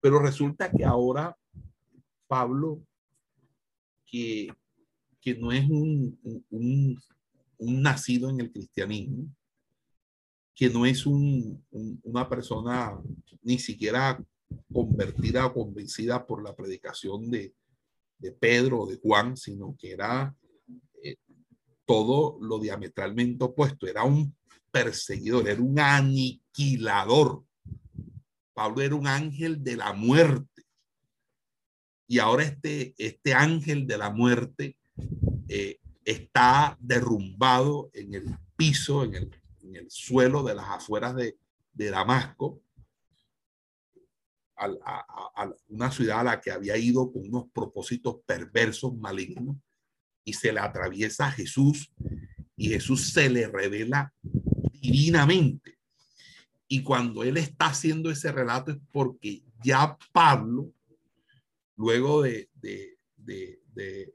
Pero 0.00 0.18
resulta 0.18 0.70
que 0.70 0.84
ahora 0.84 1.34
Pablo, 2.26 2.84
que, 4.04 4.48
que 5.18 5.34
no 5.34 5.50
es 5.50 5.64
un, 5.70 6.44
un, 6.50 7.02
un, 7.56 7.82
nacido 7.82 8.28
en 8.28 8.40
el 8.40 8.52
cristianismo, 8.52 9.34
que 10.54 10.68
no 10.68 10.84
es 10.84 11.06
una 11.06 12.28
persona 12.28 13.00
ni 13.42 13.58
siquiera 13.58 14.22
convertida 14.70 15.46
o 15.46 15.54
convencida 15.54 16.26
por 16.26 16.42
la 16.42 16.54
predicación 16.54 17.30
de, 17.30 17.54
de 18.18 18.32
Pedro 18.32 18.80
o 18.82 18.86
de 18.86 18.96
Juan, 18.96 19.36
sino 19.36 19.76
que 19.78 19.92
era 19.92 20.34
eh, 21.02 21.16
todo 21.84 22.38
lo 22.40 22.58
diametralmente 22.58 23.44
opuesto, 23.44 23.86
era 23.86 24.04
un 24.04 24.34
perseguidor, 24.70 25.48
era 25.48 25.62
un 25.62 25.78
aniquilador. 25.78 27.44
Pablo 28.52 28.82
era 28.82 28.94
un 28.94 29.06
ángel 29.06 29.62
de 29.62 29.76
la 29.76 29.92
muerte. 29.92 30.64
Y 32.06 32.18
ahora 32.18 32.44
este, 32.44 32.94
este 32.98 33.34
ángel 33.34 33.86
de 33.86 33.98
la 33.98 34.10
muerte 34.10 34.76
eh, 35.48 35.78
está 36.04 36.76
derrumbado 36.80 37.90
en 37.92 38.14
el 38.14 38.36
piso, 38.56 39.04
en 39.04 39.14
el, 39.14 39.30
en 39.60 39.76
el, 39.76 39.90
suelo 39.90 40.42
de 40.42 40.54
las 40.54 40.68
afueras 40.68 41.14
de, 41.14 41.36
de 41.72 41.90
Damasco, 41.90 42.60
a, 44.58 45.50
una 45.68 45.90
ciudad 45.90 46.20
a 46.20 46.24
la 46.24 46.40
que 46.40 46.50
había 46.50 46.76
ido 46.76 47.12
con 47.12 47.22
unos 47.26 47.50
propósitos 47.52 48.16
perversos, 48.26 48.96
malignos, 48.96 49.56
y 50.24 50.32
se 50.32 50.52
le 50.52 50.60
atraviesa 50.60 51.26
a 51.26 51.32
Jesús, 51.32 51.92
y 52.56 52.68
Jesús 52.68 53.12
se 53.12 53.30
le 53.30 53.46
revela 53.46 54.12
divinamente. 54.80 55.78
Y 56.66 56.82
cuando 56.82 57.22
él 57.22 57.36
está 57.36 57.66
haciendo 57.66 58.10
ese 58.10 58.30
relato 58.30 58.72
es 58.72 58.78
porque 58.92 59.42
ya 59.62 59.96
Pablo 60.12 60.72
luego 61.76 62.22
de, 62.22 62.50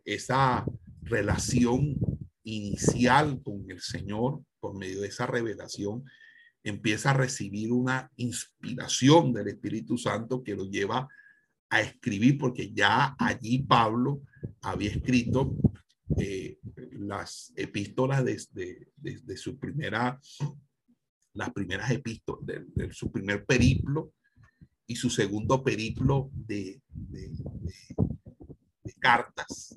esa 0.03 0.65
relación 1.01 1.95
inicial 2.43 3.41
con 3.41 3.69
el 3.69 3.79
Señor, 3.79 4.43
por 4.59 4.77
medio 4.77 5.01
de 5.01 5.07
esa 5.07 5.25
revelación, 5.25 6.03
empieza 6.63 7.11
a 7.11 7.13
recibir 7.13 7.71
una 7.71 8.11
inspiración 8.15 9.33
del 9.33 9.49
Espíritu 9.49 9.97
Santo 9.97 10.43
que 10.43 10.55
lo 10.55 10.65
lleva 10.65 11.07
a 11.69 11.81
escribir, 11.81 12.37
porque 12.37 12.71
ya 12.71 13.15
allí 13.17 13.59
Pablo 13.59 14.21
había 14.61 14.91
escrito 14.91 15.55
eh, 16.17 16.59
las 16.91 17.51
epístolas 17.55 18.23
desde 18.23 18.87
de, 18.95 19.37
su 19.37 19.57
primera, 19.57 20.19
las 21.33 21.51
primeras 21.51 21.89
epístolas, 21.91 22.45
de, 22.45 22.93
su 22.93 23.11
primer 23.11 23.45
periplo 23.45 24.13
y 24.85 24.95
su 24.95 25.09
segundo 25.09 25.63
periplo 25.63 26.29
de, 26.33 26.81
de, 26.87 27.31
cartas. 28.99 29.75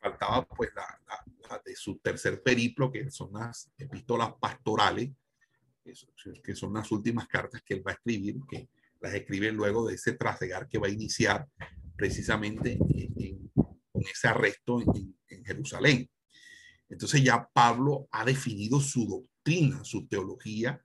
Faltaba 0.00 0.46
pues 0.46 0.70
la, 0.76 1.00
la, 1.48 1.62
de 1.64 1.74
su 1.74 1.98
tercer 1.98 2.42
periplo, 2.42 2.92
que 2.92 3.10
son 3.10 3.32
las 3.32 3.72
epístolas 3.76 4.34
pastorales, 4.40 5.10
que 6.42 6.54
son 6.54 6.74
las 6.74 6.90
últimas 6.92 7.26
cartas 7.28 7.62
que 7.64 7.74
él 7.74 7.86
va 7.86 7.92
a 7.92 7.94
escribir, 7.94 8.36
que 8.48 8.68
las 9.00 9.14
escribe 9.14 9.52
luego 9.52 9.86
de 9.86 9.94
ese 9.94 10.12
trasegar 10.12 10.68
que 10.68 10.78
va 10.78 10.88
a 10.88 10.90
iniciar 10.90 11.46
precisamente 11.96 12.78
con 12.78 14.02
ese 14.02 14.28
arresto 14.28 14.80
en, 14.80 15.16
en, 15.28 15.44
Jerusalén. 15.44 16.08
Entonces 16.88 17.22
ya 17.22 17.48
Pablo 17.52 18.08
ha 18.12 18.24
definido 18.24 18.80
su 18.80 19.06
doctrina, 19.06 19.84
su 19.84 20.06
teología, 20.06 20.82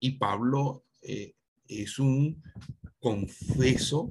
y 0.00 0.12
Pablo 0.18 0.84
eh, 1.00 1.34
es 1.68 1.98
un 1.98 2.42
confeso 2.98 4.10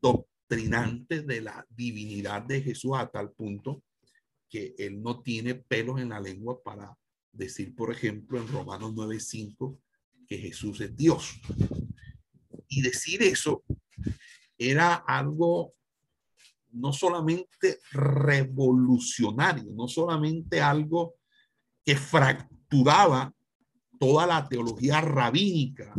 doctrinante 0.00 1.22
de 1.22 1.40
la 1.40 1.66
divinidad 1.70 2.42
de 2.42 2.62
Jesús 2.62 2.92
a 2.96 3.08
tal 3.08 3.32
punto 3.32 3.82
que 4.48 4.74
él 4.78 5.02
no 5.02 5.22
tiene 5.22 5.54
pelos 5.54 6.00
en 6.00 6.10
la 6.10 6.20
lengua 6.20 6.62
para 6.62 6.96
decir, 7.32 7.74
por 7.74 7.92
ejemplo, 7.92 8.40
en 8.40 8.48
Romanos 8.48 8.92
9:5 8.94 9.78
que 10.26 10.38
Jesús 10.38 10.80
es 10.80 10.96
Dios. 10.96 11.40
Y 12.68 12.82
decir 12.82 13.22
eso 13.22 13.64
era 14.56 14.94
algo 14.94 15.74
no 16.70 16.92
solamente 16.92 17.80
revolucionario, 17.90 19.72
no 19.74 19.88
solamente 19.88 20.60
algo 20.60 21.16
que 21.84 21.96
fracturaba 21.96 23.34
toda 23.98 24.26
la 24.26 24.48
teología 24.48 25.00
rabínica 25.00 25.94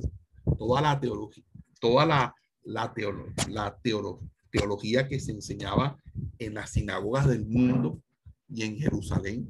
toda 0.57 0.81
la 0.81 0.99
teología, 0.99 1.43
toda 1.79 2.05
la, 2.05 2.35
la, 2.63 2.93
la 3.49 3.77
teología 4.51 5.07
que 5.07 5.19
se 5.19 5.31
enseñaba 5.31 5.97
en 6.39 6.53
las 6.53 6.71
sinagogas 6.71 7.27
del 7.27 7.45
mundo 7.45 8.01
y 8.47 8.63
en 8.63 8.77
Jerusalén, 8.77 9.49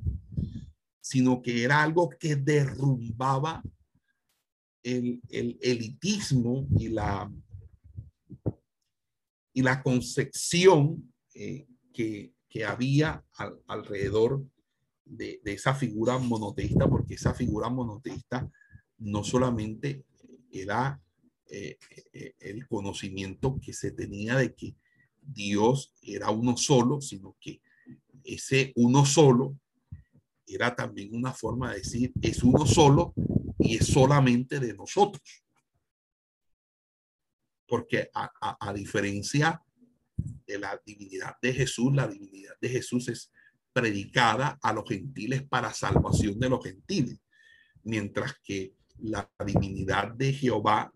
sino 1.04 1.42
que 1.42 1.66
era 1.66 1.84
algo 1.84 2.10
que 2.10 2.38
derrumbaba 2.38 3.62
el, 4.82 5.22
el 5.30 5.60
elitismo 5.62 6.66
y 6.80 6.88
la, 6.88 7.30
y 9.52 9.62
la 9.62 9.84
concepción 9.84 11.14
eh, 11.36 11.68
que, 11.94 12.34
que, 12.48 12.64
había 12.64 13.22
alrededor 13.68 14.46
de, 15.04 15.42
de, 15.44 15.52
esa 15.52 15.76
figura 15.76 16.18
monoteísta, 16.20 16.90
porque 16.90 17.16
esa 17.16 17.34
figura 17.34 17.68
monoteísta 17.68 18.50
no 19.00 19.26
solamente 19.26 20.06
era 20.52 21.02
eh, 21.50 21.78
eh, 22.14 22.34
el 22.40 22.66
conocimiento 22.66 23.60
que 23.62 23.74
se 23.74 23.92
tenía 23.92 24.38
de 24.38 24.56
que 24.56 24.78
Dios 25.22 25.94
era 26.02 26.30
uno 26.30 26.56
solo, 26.56 27.02
sino 27.02 27.36
que 27.42 27.62
ese 28.24 28.72
uno 28.78 29.06
solo 29.06 29.58
era 30.48 30.76
también 30.76 31.16
una 31.16 31.34
forma 31.34 31.72
de 31.72 31.80
decir, 31.80 32.12
es 32.22 32.44
uno 32.44 32.66
solo 32.66 33.14
y 33.60 33.78
es 33.78 33.88
solamente 33.88 34.60
de 34.60 34.74
nosotros. 34.74 35.24
Porque 37.68 38.10
a, 38.14 38.74
diferencia 38.74 39.62
de 40.16 40.60
la 40.60 40.80
divinidad 40.86 41.36
de 41.42 41.54
Jesús, 41.54 41.94
la 41.94 42.08
divinidad 42.08 42.56
de 42.62 42.70
Jesús 42.70 43.08
es 43.08 43.32
predicada 43.72 44.60
a 44.62 44.74
los 44.74 44.88
gentiles 44.88 45.44
para 45.48 45.74
salvación 45.74 46.40
de 46.40 46.50
los 46.50 46.64
gentiles, 46.64 47.20
mientras 47.84 48.36
que 48.44 48.76
la 49.00 49.30
divinidad 49.46 50.12
de 50.12 50.34
Jehová 50.34 50.94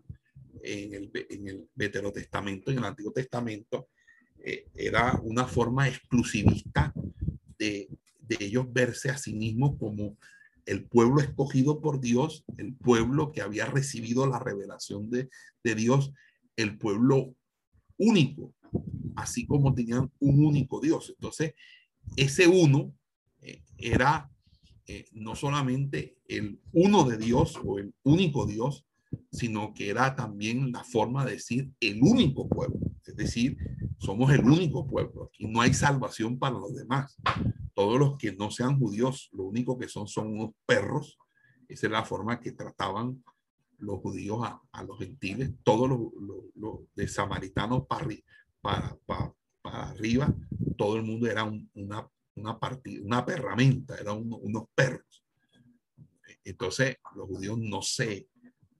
en 0.62 0.94
el, 0.94 1.10
en 1.12 1.48
el 1.48 1.68
Veterotestamento, 1.74 2.70
en 2.70 2.78
el 2.78 2.84
Antiguo 2.84 3.12
Testamento, 3.12 3.88
eh, 4.44 4.68
era 4.74 5.18
una 5.22 5.46
forma 5.46 5.88
exclusivista 5.88 6.92
de, 7.58 7.88
de 8.28 8.36
ellos 8.44 8.66
verse 8.72 9.10
a 9.10 9.18
sí 9.18 9.34
mismos 9.34 9.76
como 9.78 10.16
el 10.66 10.84
pueblo 10.84 11.20
escogido 11.20 11.80
por 11.80 12.00
Dios, 12.00 12.44
el 12.58 12.74
pueblo 12.74 13.32
que 13.32 13.40
había 13.40 13.66
recibido 13.66 14.26
la 14.26 14.38
revelación 14.38 15.08
de, 15.10 15.30
de 15.64 15.74
Dios, 15.74 16.12
el 16.56 16.76
pueblo 16.76 17.34
único, 17.96 18.54
así 19.16 19.46
como 19.46 19.74
tenían 19.74 20.10
un 20.18 20.44
único 20.44 20.80
Dios. 20.80 21.08
Entonces, 21.08 21.54
ese 22.16 22.46
uno 22.46 22.92
eh, 23.40 23.62
era 23.78 24.30
eh, 24.86 25.06
no 25.12 25.34
solamente 25.34 26.18
el 26.28 26.60
uno 26.72 27.04
de 27.04 27.16
Dios 27.16 27.58
o 27.64 27.78
el 27.78 27.94
único 28.02 28.46
Dios, 28.46 28.84
sino 29.32 29.72
que 29.72 29.88
era 29.88 30.14
también 30.16 30.70
la 30.70 30.84
forma 30.84 31.24
de 31.24 31.32
decir 31.32 31.70
el 31.80 32.02
único 32.02 32.46
pueblo. 32.46 32.78
Es 33.06 33.16
decir, 33.16 33.56
somos 33.98 34.30
el 34.32 34.44
único 34.44 34.86
pueblo. 34.86 35.24
Aquí 35.24 35.46
no 35.46 35.62
hay 35.62 35.72
salvación 35.72 36.38
para 36.38 36.58
los 36.58 36.74
demás 36.74 37.16
todos 37.78 37.96
los 37.96 38.18
que 38.18 38.32
no 38.32 38.50
sean 38.50 38.76
judíos, 38.76 39.30
lo 39.30 39.44
único 39.44 39.78
que 39.78 39.86
son 39.86 40.08
son 40.08 40.32
unos 40.32 40.50
perros. 40.66 41.16
Esa 41.68 41.86
es 41.86 41.92
la 41.92 42.04
forma 42.04 42.40
que 42.40 42.50
trataban 42.50 43.22
los 43.78 44.00
judíos 44.00 44.40
a, 44.72 44.82
los 44.82 44.98
gentiles, 44.98 45.52
todos 45.62 45.88
los, 45.88 46.80
de 46.96 47.06
samaritanos 47.06 47.86
para, 47.86 48.08
para, 48.60 48.98
para, 49.06 49.90
arriba, 49.90 50.34
todo 50.76 50.96
el 50.96 51.04
mundo 51.04 51.28
era 51.28 51.44
una, 51.44 52.10
una, 52.34 52.58
partida, 52.58 53.00
una 53.04 53.24
perramenta, 53.24 53.94
eran 53.94 54.28
unos 54.28 54.64
perros. 54.74 55.24
Entonces 56.42 56.96
los 57.14 57.28
judíos 57.28 57.58
no 57.58 57.80
se, 57.80 58.28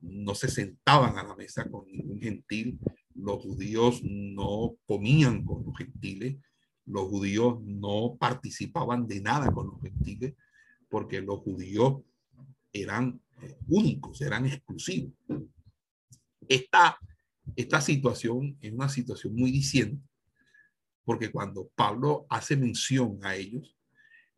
no 0.01 0.35
se 0.35 0.49
sentaban 0.49 1.17
a 1.19 1.23
la 1.23 1.37
mesa 1.37 1.71
con 1.71 1.87
ningún 1.87 2.21
gentil, 2.21 2.81
los 3.15 3.45
judíos 3.45 4.01
no 4.03 4.75
comían 4.87 5.45
con 5.45 5.65
los 5.65 5.79
gentiles, 5.79 6.39
los 6.89 7.09
judíos 7.09 7.61
no 7.63 8.17
participaban 8.19 9.07
de 9.07 9.21
nada 9.21 9.51
con 9.53 9.69
los 9.69 9.81
gentiles 9.81 10.35
porque 10.89 11.21
los 11.21 11.41
judíos 11.41 12.03
eran 12.73 13.21
eh, 13.43 13.57
únicos, 13.69 14.21
eran 14.21 14.47
exclusivos. 14.47 15.13
Esta, 16.49 16.99
esta 17.57 17.81
situación 17.81 18.57
es 18.61 18.73
una 18.73 18.89
situación 18.89 19.35
muy 19.35 19.51
diciente 19.51 20.03
porque 21.09 21.31
cuando 21.31 21.71
Pablo 21.75 22.27
hace 22.29 22.55
mención 22.55 23.19
a 23.23 23.35
ellos, 23.35 23.75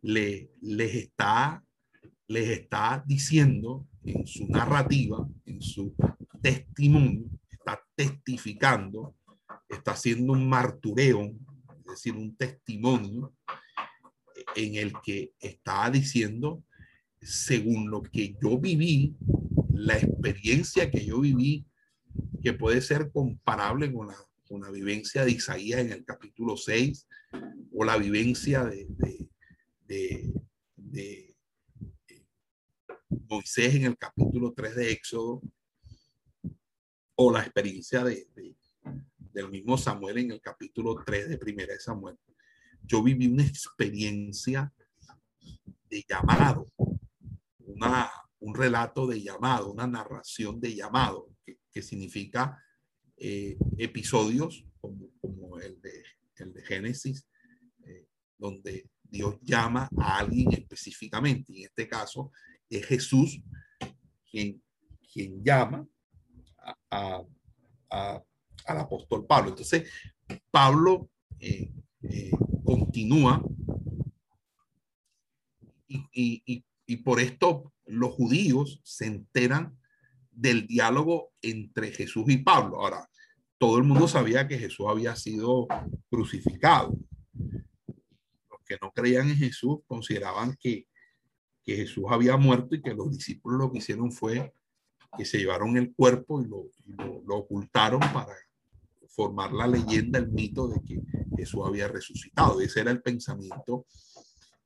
le, 0.03 0.53
les, 0.61 0.95
está, 0.95 1.65
les 2.29 2.49
está 2.49 3.03
diciendo 3.05 3.89
en 4.05 4.25
su 4.25 4.47
narrativa, 4.47 5.29
en 5.47 5.61
su 5.61 5.93
testimonio, 6.41 7.29
está 7.51 7.83
testificando, 7.97 9.17
está 9.69 9.93
haciendo 9.93 10.33
un 10.33 10.49
martureo, 10.49 11.35
decir, 11.91 12.15
un 12.15 12.37
testimonio 12.37 13.35
en 14.57 14.77
el 14.77 14.93
que 15.03 15.35
está 15.39 15.91
diciendo, 15.91 16.65
según 17.21 17.91
lo 17.91 18.03
que 18.03 18.37
yo 18.43 18.59
viví, 18.59 19.17
la 19.73 19.97
experiencia 19.97 20.91
que 20.91 21.05
yo 21.05 21.21
viví, 21.21 21.67
que 22.43 22.53
puede 22.53 22.81
ser 22.81 23.11
comparable 23.13 23.93
con 23.93 24.09
la, 24.09 24.17
con 24.47 24.63
la 24.63 24.71
vivencia 24.71 25.25
de 25.25 25.33
Isaías 25.33 25.81
en 25.81 25.93
el 25.93 26.05
capítulo 26.05 26.57
6 26.57 27.07
o 27.73 27.85
la 27.85 27.97
vivencia 27.97 28.65
de, 28.65 28.87
de, 29.87 30.31
Moisés 33.29 33.77
en 33.77 33.85
el 33.85 33.97
capítulo 33.97 34.53
3 34.53 34.75
de 34.75 34.93
Éxodo 34.93 35.41
o 37.15 37.33
la 37.33 37.43
experiencia 37.43 38.03
de, 38.03 38.27
del 39.33 39.51
mismo 39.51 39.77
Samuel 39.77 40.19
en 40.19 40.33
el 40.33 40.41
capítulo 40.41 41.03
3 41.05 41.29
de 41.29 41.39
Primera 41.39 41.73
de 41.73 41.81
Samuel, 41.81 42.17
yo 42.83 43.03
viví 43.03 43.27
una 43.27 43.45
experiencia 43.45 44.73
de 45.89 46.05
llamado, 46.09 46.67
un 48.41 48.55
relato 48.55 49.07
de 49.07 49.23
llamado, 49.23 49.73
una 49.73 49.87
narración 49.87 50.61
de 50.61 50.75
llamado, 50.75 51.29
que, 51.45 51.83
significa 51.83 52.59
eh, 53.17 53.57
episodios 53.79 54.67
como, 54.81 55.11
como, 55.21 55.59
el, 55.59 55.81
de, 55.81 56.05
el 56.37 56.53
de 56.53 56.63
Génesis, 56.63 57.27
eh, 57.87 58.07
donde 58.39 58.91
Dios 59.03 59.39
llama 59.43 59.89
a 59.99 60.19
alguien 60.19 60.53
específicamente. 60.53 61.53
Y 61.53 61.59
en 61.61 61.65
este 61.67 61.89
caso 61.89 62.33
es 62.69 62.87
Jesús 62.87 63.41
quien, 64.31 64.63
quien 65.13 65.43
llama 65.45 65.87
a, 66.91 67.23
a 67.91 68.25
al 68.67 68.79
apóstol 68.79 69.27
Pablo. 69.27 69.51
Entonces, 69.51 69.91
Pablo 70.51 71.11
eh, 71.39 71.73
eh, 72.03 72.31
continúa 72.65 73.43
y, 75.89 76.65
y, 76.87 76.97
por 76.99 77.21
esto 77.21 77.73
los 77.87 78.13
judíos 78.13 78.81
se 78.85 79.07
enteran 79.07 79.79
del 80.31 80.67
diálogo 80.67 81.33
entre 81.43 81.93
Jesús 81.93 82.25
y 82.29 82.39
Pablo. 82.39 82.81
Ahora, 82.81 83.09
todo 83.59 83.79
el 83.79 83.85
mundo 83.85 84.07
sabía 84.07 84.47
que 84.47 84.59
Jesús 84.59 84.87
había 84.89 85.17
sido 85.17 85.67
crucificado. 86.09 86.97
Los 87.35 88.61
que 88.65 88.79
no 88.81 88.93
creían 88.93 89.29
en 89.31 89.37
Jesús 89.37 89.79
consideraban 89.87 90.57
que, 90.61 90.87
que 91.63 91.77
Jesús 91.77 92.05
había 92.09 92.37
muerto 92.37 92.75
y 92.75 92.83
que 92.83 92.95
los 92.95 93.11
discípulos 93.11 93.59
lo 93.61 93.73
que 93.73 93.79
hicieron 93.79 94.13
fue 94.13 94.53
que 95.17 95.25
se 95.25 95.39
llevaron 95.39 95.77
el 95.77 95.93
cuerpo 95.95 96.41
y 96.41 96.45
y 96.45 96.49
lo, 96.49 97.23
lo 97.27 97.37
ocultaron 97.37 98.01
para 98.01 98.33
formar 99.21 99.53
la 99.53 99.67
leyenda, 99.67 100.19
el 100.19 100.33
mito 100.33 100.67
de 100.67 100.81
que 100.81 101.03
Jesús 101.37 101.61
había 101.63 101.89
resucitado. 101.89 102.59
Ese 102.63 102.81
era 102.81 102.91
el 102.91 103.03
pensamiento 103.03 103.85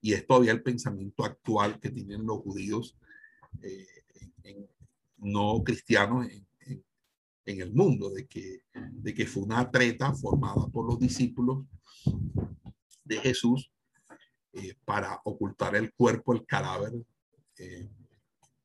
y 0.01 0.13
es 0.13 0.25
todavía 0.29 0.53
el 0.53 0.63
pensamiento 0.63 1.25
actual 1.25 1.81
que 1.81 1.91
tienen 1.91 2.25
los 2.25 2.39
judíos 2.39 2.97
eh, 3.63 3.85
no 5.17 5.65
cristianos 5.65 6.29
en, 7.47 7.61
el 7.61 7.75
mundo, 7.75 8.11
de 8.11 8.29
que, 8.29 8.63
de 8.93 9.13
que 9.13 9.27
fue 9.27 9.43
una 9.43 9.69
treta 9.71 10.15
formada 10.15 10.69
por 10.69 10.87
los 10.87 11.01
discípulos 11.01 11.67
de 13.05 13.17
Jesús 13.17 13.73
eh, 14.53 14.77
para 14.85 15.21
ocultar 15.25 15.75
el 15.75 15.93
cuerpo, 15.93 16.33
el 16.33 16.47
cadáver 16.47 16.93
eh, 17.59 17.91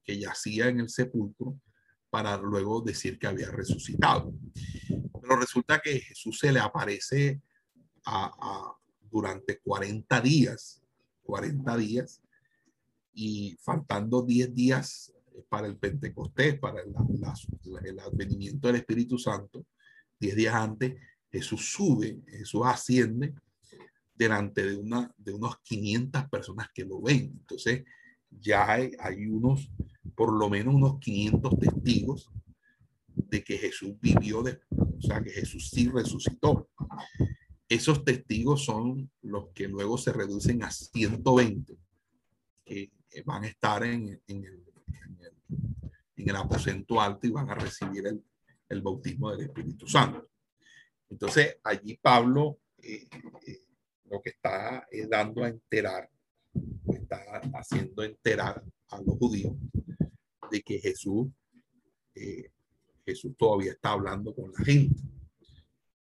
que 0.04 0.20
yacía 0.20 0.68
en 0.68 0.82
el 0.82 0.90
sepulcro, 0.90 1.60
para 2.10 2.38
luego 2.38 2.82
decir 2.82 3.20
que 3.20 3.28
había 3.28 3.52
resucitado. 3.52 4.34
Pero 5.22 5.36
resulta 5.38 5.80
que 5.80 6.00
Jesús 6.00 6.40
se 6.40 6.52
le 6.52 6.60
aparece 6.60 7.42
durante 9.10 9.60
40 9.60 10.22
días, 10.22 10.82
40 11.24 11.78
días, 11.78 12.22
y 13.14 13.58
faltando 13.62 14.22
10 14.22 14.54
días 14.54 15.14
para 15.50 15.68
el 15.68 15.78
Pentecostés, 15.78 16.60
para 16.60 16.82
el, 16.82 16.94
el 17.86 18.00
advenimiento 18.00 18.68
del 18.68 18.78
Espíritu 18.78 19.18
Santo, 19.18 19.66
10 20.20 20.36
días 20.36 20.56
antes, 20.56 20.96
Jesús 21.32 21.72
sube, 21.72 22.22
Jesús 22.28 22.62
asciende 22.66 23.34
delante 24.20 24.66
de, 24.66 24.76
una, 24.76 25.14
de 25.18 25.34
unos 25.34 25.60
500 25.62 26.30
personas 26.30 26.68
que 26.74 26.84
lo 26.84 27.02
ven. 27.02 27.32
Entonces, 27.40 27.86
ya 28.30 28.70
hay, 28.70 28.92
hay 29.00 29.26
unos, 29.26 29.72
por 30.20 30.34
lo 30.34 30.50
menos 30.50 30.76
unos 30.76 31.00
500 31.00 31.60
testigos 31.60 32.30
de 33.08 33.42
que 33.42 33.58
Jesús 33.58 33.94
vivió, 34.02 34.44
de, 34.44 34.60
o 34.70 35.02
sea, 35.02 35.24
que 35.24 35.30
Jesús 35.30 35.70
sí 35.70 35.88
resucitó. 35.88 36.70
Esos 37.70 38.04
testigos 38.04 38.66
son 38.66 39.10
los 39.22 39.48
que 39.54 39.70
luego 39.70 39.98
se 39.98 40.12
reducen 40.12 40.62
a 40.62 40.72
120, 40.72 41.78
que 42.66 42.92
van 43.24 43.46
a 43.46 43.48
estar 43.48 43.82
en, 43.86 44.22
el, 44.28 44.62
en, 46.18 46.36
aposento 46.36 47.00
alto 47.00 47.26
y 47.26 47.32
van 47.32 47.50
a 47.50 47.56
recibir 47.56 48.04
el, 48.68 48.82
bautismo 48.82 49.32
del 49.32 49.48
Espíritu 49.48 49.88
Santo. 49.88 50.28
Entonces, 51.10 51.60
allí 51.64 51.96
Pablo 51.96 52.60
eh, 52.80 53.08
eh, 53.48 53.62
lo 54.10 54.22
que 54.22 54.32
está 54.32 54.86
es 54.92 55.10
dando 55.10 55.46
a 55.46 55.48
enterar, 55.48 56.10
está 56.88 57.40
haciendo 57.54 58.04
enterar 58.04 58.62
a 58.90 59.02
los 59.02 59.18
judíos 59.18 59.54
de 60.50 60.62
que 60.62 60.80
Jesús 60.80 61.28
eh, 62.16 62.52
Jesús 63.06 63.36
todavía 63.38 63.72
está 63.72 63.92
hablando 63.92 64.34
con 64.34 64.52
la 64.52 64.64
gente. 64.64 65.02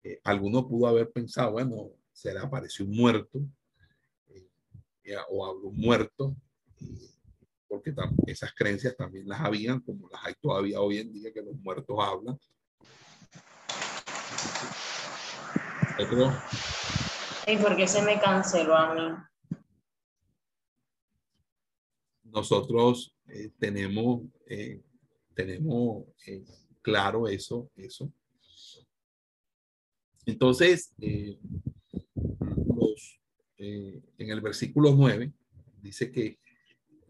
Eh, 0.02 0.20
alguno 0.24 0.68
pudo 0.68 0.88
haber 0.88 1.10
pensado, 1.10 1.52
bueno, 1.52 1.90
se 2.12 2.32
le 2.32 2.40
apareció 2.40 2.84
un 2.84 2.96
muerto 2.96 3.40
eh, 4.28 5.16
o 5.30 5.46
habló 5.46 5.68
un 5.68 5.80
muerto, 5.80 6.36
porque 7.68 7.94
esas 8.26 8.52
creencias 8.54 8.96
también 8.96 9.26
las 9.26 9.40
habían, 9.40 9.80
como 9.80 10.08
las 10.10 10.24
hay 10.24 10.34
todavía 10.40 10.80
hoy 10.80 10.98
en 10.98 11.12
día, 11.12 11.32
que 11.32 11.42
los 11.42 11.54
muertos 11.56 11.96
hablan. 11.98 12.38
¿Y 17.46 17.56
por 17.56 17.76
qué 17.76 17.86
se 17.86 18.02
me 18.02 18.20
canceló 18.20 18.76
a 18.76 18.94
mí? 18.94 19.16
Nosotros 22.24 23.14
eh, 23.32 23.50
tenemos, 23.58 24.22
tenemos 25.34 26.04
claro 26.82 27.28
eso, 27.28 27.70
eso. 27.76 28.12
Entonces, 30.26 30.92
eh, 31.00 31.38
eh, 33.58 34.02
en 34.18 34.30
el 34.30 34.40
versículo 34.40 34.94
9 34.94 35.32
dice 35.80 36.10
que 36.12 36.38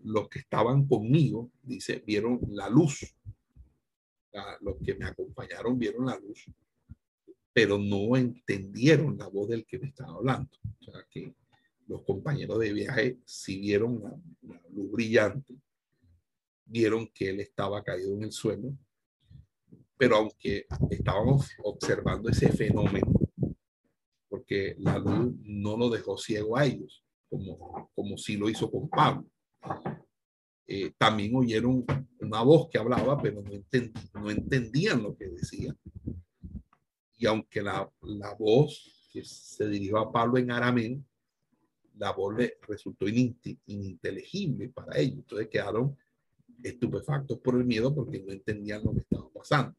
los 0.04 0.28
que 0.28 0.40
estaban 0.40 0.86
conmigo, 0.86 1.50
dice, 1.62 2.02
vieron 2.06 2.40
la 2.48 2.68
luz. 2.68 3.14
los 4.60 4.76
que 4.82 4.94
me 4.94 5.04
acompañaron 5.04 5.78
vieron 5.78 6.06
la 6.06 6.18
luz, 6.18 6.46
pero 7.52 7.76
no 7.78 8.16
entendieron 8.16 9.18
la 9.18 9.28
voz 9.28 9.48
del 9.48 9.66
que 9.66 9.78
me 9.78 9.88
estaba 9.88 10.14
hablando. 10.14 10.50
O 10.80 10.84
sea, 10.84 11.06
que 11.10 11.34
los 11.86 12.02
compañeros 12.02 12.58
de 12.58 12.72
viaje 12.72 13.18
si 13.26 13.60
vieron 13.60 14.02
la 14.02 14.62
luz 14.70 14.90
brillante, 14.90 15.54
vieron 16.72 17.06
que 17.08 17.28
él 17.28 17.40
estaba 17.40 17.84
caído 17.84 18.14
en 18.14 18.22
el 18.24 18.32
suelo, 18.32 18.74
pero 19.98 20.16
aunque 20.16 20.64
estábamos 20.90 21.50
observando 21.62 22.30
ese 22.30 22.50
fenómeno, 22.50 23.12
porque 24.28 24.74
la 24.78 24.98
luz 24.98 25.34
no 25.42 25.76
lo 25.76 25.90
dejó 25.90 26.16
ciego 26.16 26.56
a 26.56 26.64
ellos, 26.64 27.04
como, 27.28 27.90
como 27.94 28.16
sí 28.16 28.38
lo 28.38 28.48
hizo 28.48 28.70
con 28.70 28.88
Pablo. 28.88 29.28
Eh, 30.66 30.92
también 30.96 31.36
oyeron 31.36 31.84
una 32.20 32.42
voz 32.42 32.70
que 32.70 32.78
hablaba, 32.78 33.20
pero 33.20 33.42
no, 33.42 33.50
no 34.14 34.30
entendían 34.30 35.02
lo 35.02 35.14
que 35.14 35.28
decía. 35.28 35.76
Y 37.18 37.26
aunque 37.26 37.62
la, 37.62 37.88
la 38.00 38.34
voz 38.34 39.10
que 39.12 39.22
se 39.24 39.68
dirigió 39.68 39.98
a 39.98 40.10
Pablo 40.10 40.38
en 40.38 40.50
arameo, 40.50 41.04
la 41.98 42.12
voz 42.12 42.34
le 42.34 42.56
resultó 42.66 43.06
ininteligible 43.06 44.70
para 44.70 44.98
ellos. 44.98 45.18
Entonces 45.18 45.48
quedaron 45.48 45.96
estupefactos 46.62 47.38
por 47.38 47.56
el 47.56 47.64
miedo 47.64 47.94
porque 47.94 48.20
no 48.20 48.32
entendían 48.32 48.82
lo 48.84 48.92
que 48.92 49.00
estaba 49.00 49.28
pasando. 49.30 49.76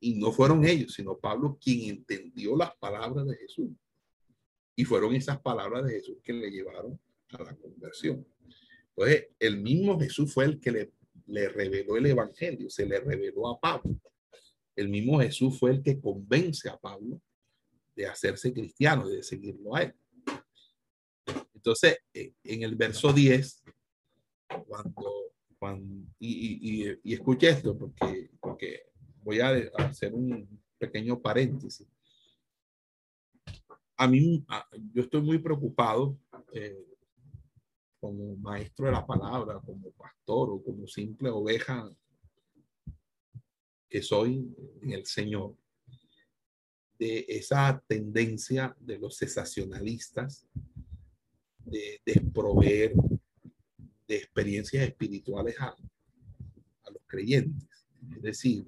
Y 0.00 0.14
no 0.14 0.32
fueron 0.32 0.64
ellos, 0.64 0.94
sino 0.94 1.18
Pablo 1.18 1.58
quien 1.60 1.96
entendió 1.96 2.56
las 2.56 2.74
palabras 2.76 3.26
de 3.26 3.36
Jesús. 3.36 3.70
Y 4.76 4.84
fueron 4.84 5.14
esas 5.14 5.40
palabras 5.40 5.84
de 5.84 5.94
Jesús 5.94 6.18
que 6.22 6.32
le 6.32 6.50
llevaron 6.50 6.98
a 7.30 7.42
la 7.42 7.56
conversión. 7.56 8.24
Entonces, 8.90 9.26
el 9.38 9.60
mismo 9.60 9.98
Jesús 9.98 10.32
fue 10.32 10.44
el 10.44 10.60
que 10.60 10.70
le, 10.70 10.92
le 11.26 11.48
reveló 11.48 11.96
el 11.96 12.06
Evangelio, 12.06 12.70
se 12.70 12.86
le 12.86 13.00
reveló 13.00 13.48
a 13.48 13.60
Pablo. 13.60 13.96
El 14.76 14.88
mismo 14.88 15.18
Jesús 15.18 15.58
fue 15.58 15.72
el 15.72 15.82
que 15.82 16.00
convence 16.00 16.68
a 16.68 16.76
Pablo 16.76 17.20
de 17.96 18.06
hacerse 18.06 18.52
cristiano, 18.52 19.08
de 19.08 19.24
seguirlo 19.24 19.74
a 19.74 19.82
él. 19.82 19.94
Entonces, 21.52 21.98
en 22.14 22.62
el 22.62 22.76
verso 22.76 23.12
10, 23.12 23.64
cuando, 24.66 25.27
cuando 25.58 26.06
y, 26.18 26.88
y, 27.04 27.14
y, 27.14 27.46
esto, 27.46 27.76
porque, 27.76 28.30
porque 28.40 28.82
voy 29.22 29.40
a 29.40 29.50
hacer 29.78 30.14
un 30.14 30.48
pequeño 30.78 31.20
paréntesis. 31.20 31.86
A 33.96 34.06
mí, 34.06 34.44
yo 34.92 35.02
estoy 35.02 35.20
muy 35.22 35.38
preocupado 35.38 36.16
eh, 36.54 36.86
como 38.00 38.36
maestro 38.36 38.86
de 38.86 38.92
la 38.92 39.04
palabra, 39.04 39.60
como 39.64 39.90
pastor 39.90 40.50
o 40.50 40.62
como 40.62 40.86
simple 40.86 41.30
oveja 41.30 41.92
que 43.88 44.02
soy 44.02 44.54
en 44.82 44.92
el 44.92 45.04
Señor, 45.06 45.56
de 46.98 47.24
esa 47.28 47.82
tendencia 47.86 48.76
de 48.78 48.98
los 48.98 49.16
cesacionalistas 49.16 50.46
de 51.64 52.00
desproveer 52.04 52.92
de 54.08 54.16
experiencias 54.16 54.88
espirituales 54.88 55.54
a, 55.60 55.76
los 56.90 57.02
creyentes. 57.06 57.86
Es 58.16 58.22
decir, 58.22 58.66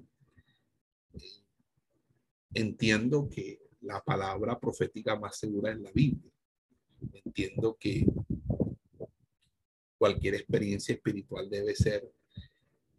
entiendo 2.53 3.27
que 3.27 3.59
la 3.81 4.01
palabra 4.03 4.59
profética 4.59 5.19
más 5.19 5.37
segura 5.37 5.71
es 5.71 5.79
la 5.79 5.91
Biblia. 5.91 6.31
Entiendo 7.25 7.75
que 7.79 8.05
cualquier 9.97 10.35
experiencia 10.35 10.93
espiritual 10.93 11.49
debe 11.49 11.73
ser 11.73 12.13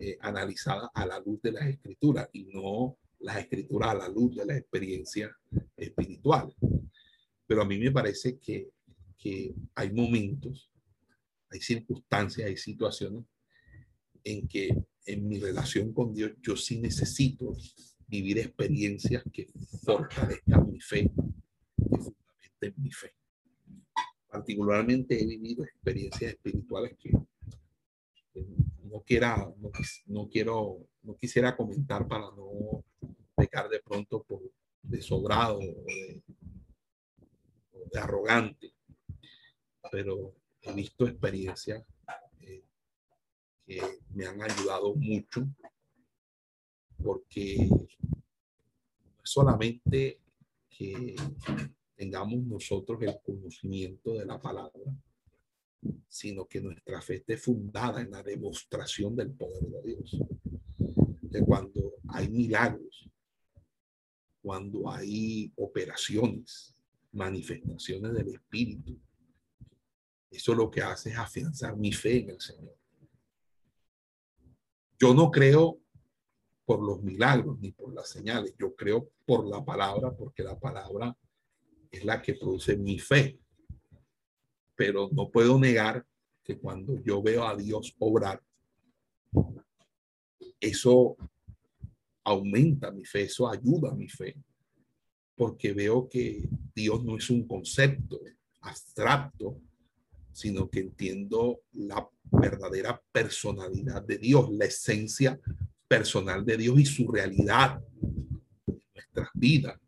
eh, 0.01 0.19
analizada 0.21 0.91
a 0.93 1.07
la 1.07 1.21
luz 1.21 1.41
de 1.43 1.53
las 1.53 1.67
escrituras 1.67 2.29
y 2.33 2.47
no 2.47 2.99
las 3.21 3.37
escrituras 3.39 3.91
a 3.91 3.95
la 3.95 4.09
luz 4.09 4.35
de 4.35 4.45
la 4.45 4.57
experiencia 4.57 5.31
espiritual. 5.77 6.53
Pero 7.47 7.63
a 7.63 7.65
mí 7.65 7.79
me 7.79 7.93
parece 7.93 8.37
que, 8.39 8.73
que 9.17 9.55
hay 9.77 9.93
momentos, 9.93 10.72
hay 11.53 11.61
circunstancias, 11.61 12.49
hay 12.49 12.57
situaciones 12.57 13.25
en 14.25 14.49
que 14.49 14.75
en 15.07 15.29
mi 15.29 15.39
relación 15.39 15.93
con 15.93 16.15
Dios 16.15 16.33
yo 16.41 16.57
sí 16.57 16.81
necesito 16.81 17.57
vivir 18.07 18.39
experiencias 18.39 19.23
que 19.33 19.49
fortalezcan 19.85 20.71
mi 20.71 20.81
fe, 20.81 21.11
que 21.77 21.99
fundamenten 21.99 22.75
mi 22.77 22.91
fe. 22.91 23.15
Particularmente 24.29 25.21
he 25.21 25.27
vivido 25.27 25.65
experiencias 25.65 26.33
espirituales 26.33 26.97
que, 26.99 27.11
no 28.85 29.03
quiera, 29.03 29.53
no, 30.07 30.29
quiero, 30.29 30.87
no 31.03 31.17
quisiera 31.17 31.57
comentar 31.57 32.07
para 32.07 32.25
no 32.25 32.85
pecar 33.35 33.69
de 33.69 33.81
pronto 33.81 34.23
por 34.23 34.41
de 34.83 35.01
sobrado 35.01 35.59
o 35.59 35.85
de 37.93 38.01
arrogante, 38.01 38.73
pero 39.91 40.35
he 40.63 40.73
visto 40.73 41.07
experiencias 41.07 41.85
eh, 42.41 42.65
que 43.67 43.83
me 44.15 44.27
han 44.27 44.41
ayudado 44.43 44.95
mucho 44.95 45.49
porque 47.03 47.69
no 47.69 47.77
es 49.23 49.31
solamente 49.31 50.21
que 50.71 51.17
tengamos 51.97 52.43
nosotros 52.45 53.03
el 53.03 53.19
conocimiento 53.23 54.15
de 54.15 54.25
la 54.25 54.41
palabra, 54.41 54.83
sino 56.09 56.47
que 56.47 56.61
nuestra 56.61 57.01
fe 57.01 57.17
esté 57.17 57.37
fundada 57.37 58.01
en 58.01 58.11
la 58.11 58.23
demostración 58.23 59.17
del 59.17 59.33
poder 59.33 59.65
de 59.65 59.83
Dios. 59.83 60.19
De 61.23 61.45
cuando 61.45 61.95
hay 62.09 62.29
milagros, 62.29 63.09
cuando 64.41 64.91
hay 64.91 65.53
operaciones, 65.57 66.77
manifestaciones 67.13 68.13
del 68.13 68.29
Espíritu, 68.29 68.99
eso 70.33 70.55
lo 70.55 70.71
que 70.71 70.83
hace 70.83 71.11
es 71.11 71.19
afianzar 71.19 71.77
mi 71.77 71.93
fe 71.93 72.21
en 72.21 72.31
el 72.31 72.41
Señor. 72.41 72.77
Yo 74.99 75.15
no 75.15 75.31
creo 75.31 75.79
por 76.65 76.83
los 76.83 77.03
milagros 77.03 77.59
ni 77.61 77.73
por 77.73 77.93
las 77.93 78.09
señales. 78.09 78.55
Yo 78.59 78.75
creo 78.75 79.11
por 79.27 79.47
la 79.47 79.65
palabra, 79.65 80.15
porque 80.15 80.43
la 80.43 80.59
palabra 80.59 81.17
es 81.91 82.05
la 82.05 82.23
que 82.23 82.35
produce 82.35 82.77
mi 82.77 82.99
fe. 82.99 83.39
Pero 84.75 85.09
no 85.13 85.31
puedo 85.31 85.59
negar 85.59 86.07
que 86.43 86.59
cuando 86.59 87.01
yo 87.03 87.23
veo 87.23 87.47
a 87.47 87.57
Dios 87.57 87.95
obrar, 87.99 88.43
eso 90.61 91.17
aumenta 92.25 92.91
mi 92.91 93.05
fe, 93.05 93.23
eso 93.23 93.49
ayuda 93.49 93.91
a 93.91 93.95
mi 93.95 94.09
fe, 94.09 94.37
porque 95.35 95.73
veo 95.73 96.09
que 96.09 96.49
Dios 96.75 97.05
no 97.05 97.17
es 97.17 97.29
un 97.31 97.47
concepto 97.47 98.21
abstracto, 98.61 99.61
sino 100.33 100.69
que 100.71 100.81
entiendo 100.81 101.61
la 101.73 102.09
verdadera 102.31 103.01
personalidad 103.13 104.03
de 104.03 104.19
Dios, 104.19 104.51
la 104.53 104.65
esencia 104.65 105.39
personal 105.87 106.45
de 106.45 106.57
Dios 106.57 106.81
y 106.81 106.87
su 106.87 107.07
realidad 107.09 107.83
en 108.67 108.83
nuestras 108.95 109.29
vidas, 109.35 109.79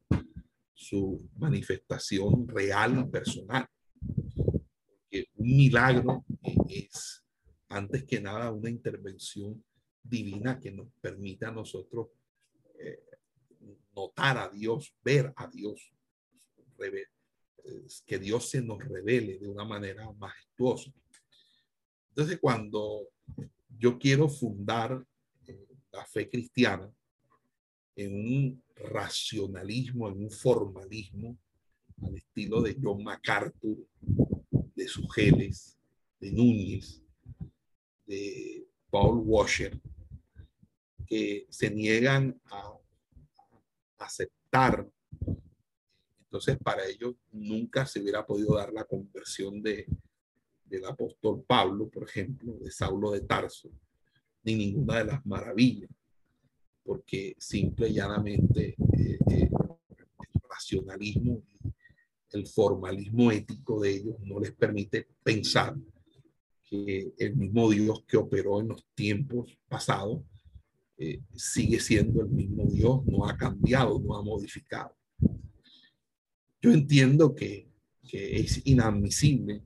su 0.75 1.29
manifestación 1.37 2.47
real 2.47 2.99
y 3.01 3.11
personal. 3.11 3.67
Un 5.37 5.57
milagro 5.57 6.25
es, 6.69 7.25
antes 7.69 8.05
que 8.05 8.21
nada, 8.21 8.51
una 8.53 8.69
intervención 8.69 9.65
divina 10.03 10.61
que 10.61 10.71
nos 10.71 10.89
permita 11.01 11.49
a 11.49 11.53
nosotros 11.53 12.09
eh, 12.79 13.01
notar 13.95 14.37
a 14.39 14.49
Dios, 14.51 14.95
ver 15.03 15.33
a 15.37 15.47
Dios, 15.47 15.91
que 18.07 18.19
Dios 18.19 18.51
se 18.51 18.63
nos 18.63 18.79
revele 18.79 19.39
de 19.39 19.49
una 19.49 19.65
manera 19.65 20.11
majestuosa. 20.13 20.93
Entonces, 22.11 22.39
cuando 22.41 23.09
yo 23.79 23.99
quiero 23.99 24.29
fundar 24.29 25.05
la 25.93 26.05
fe 26.07 26.29
cristiana 26.29 26.93
en 27.97 28.15
un 28.15 28.63
racionalismo, 28.77 30.09
en 30.09 30.25
un 30.25 30.31
formalismo 30.31 31.39
al 32.03 32.17
estilo 32.17 32.61
de 32.61 32.77
John 32.81 33.03
MacArthur, 33.03 33.87
de 34.75 34.89
Sugeles, 34.89 35.79
de 36.21 36.33
Núñez, 36.33 37.03
de 38.07 38.67
Paul 38.91 39.23
Washer, 39.25 39.81
que 41.07 41.47
se 41.49 41.71
niegan 41.71 42.41
a 42.47 42.75
aceptar. 43.99 44.89
Entonces, 46.35 46.59
para 46.59 46.85
ellos 46.85 47.15
nunca 47.31 47.87
se 47.87 48.01
hubiera 48.01 48.27
podido 48.27 48.57
dar 48.57 48.73
la 48.73 48.83
conversión 48.83 49.63
de, 49.63 49.87
del 50.65 50.85
apóstol 50.85 51.45
Pablo, 51.47 51.89
por 51.89 52.09
ejemplo, 52.09 52.55
de 52.55 52.73
Saulo 52.73 53.13
de 53.13 53.21
Tarso, 53.21 53.71
ni 54.43 54.57
ninguna 54.57 54.99
de 54.99 55.05
las 55.05 55.25
maravillas, 55.25 55.89
porque 56.83 57.37
simple 57.39 57.89
y 57.89 57.93
llanamente 57.93 58.71
eh, 58.71 59.19
eh, 59.31 59.49
el 59.49 60.41
racionalismo, 60.51 61.45
el 62.33 62.49
formalismo 62.49 63.31
ético 63.31 63.81
de 63.81 63.91
ellos 63.93 64.17
no 64.23 64.41
les 64.41 64.51
permite 64.57 65.07
pensar 65.23 65.77
que 66.65 67.15
el 67.17 67.37
mismo 67.37 67.71
Dios 67.71 68.03
que 68.09 68.17
operó 68.17 68.59
en 68.59 68.71
los 68.71 68.85
tiempos 68.97 69.57
pasados 69.69 70.21
eh, 70.99 71.21
sigue 71.37 71.79
siendo 71.79 72.23
el 72.23 72.29
mismo 72.31 72.67
Dios, 72.67 73.07
no 73.07 73.25
ha 73.25 73.37
cambiado, 73.37 74.01
no 74.01 74.17
ha 74.17 74.23
modificado. 74.25 74.97
Yo 76.65 76.73
entiendo 76.73 77.35
que, 77.35 77.69
es 78.11 78.67
inadmisible 78.67 79.61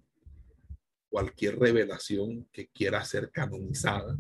cualquier 1.09 1.57
revelación 1.57 2.49
que 2.51 2.67
quiera 2.71 3.05
ser 3.05 3.31
canonizada, 3.31 4.19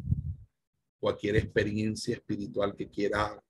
cualquier 1.00 1.34
experiencia 1.36 2.14
espiritual 2.14 2.76
que 2.76 2.88
quiera 2.88 3.42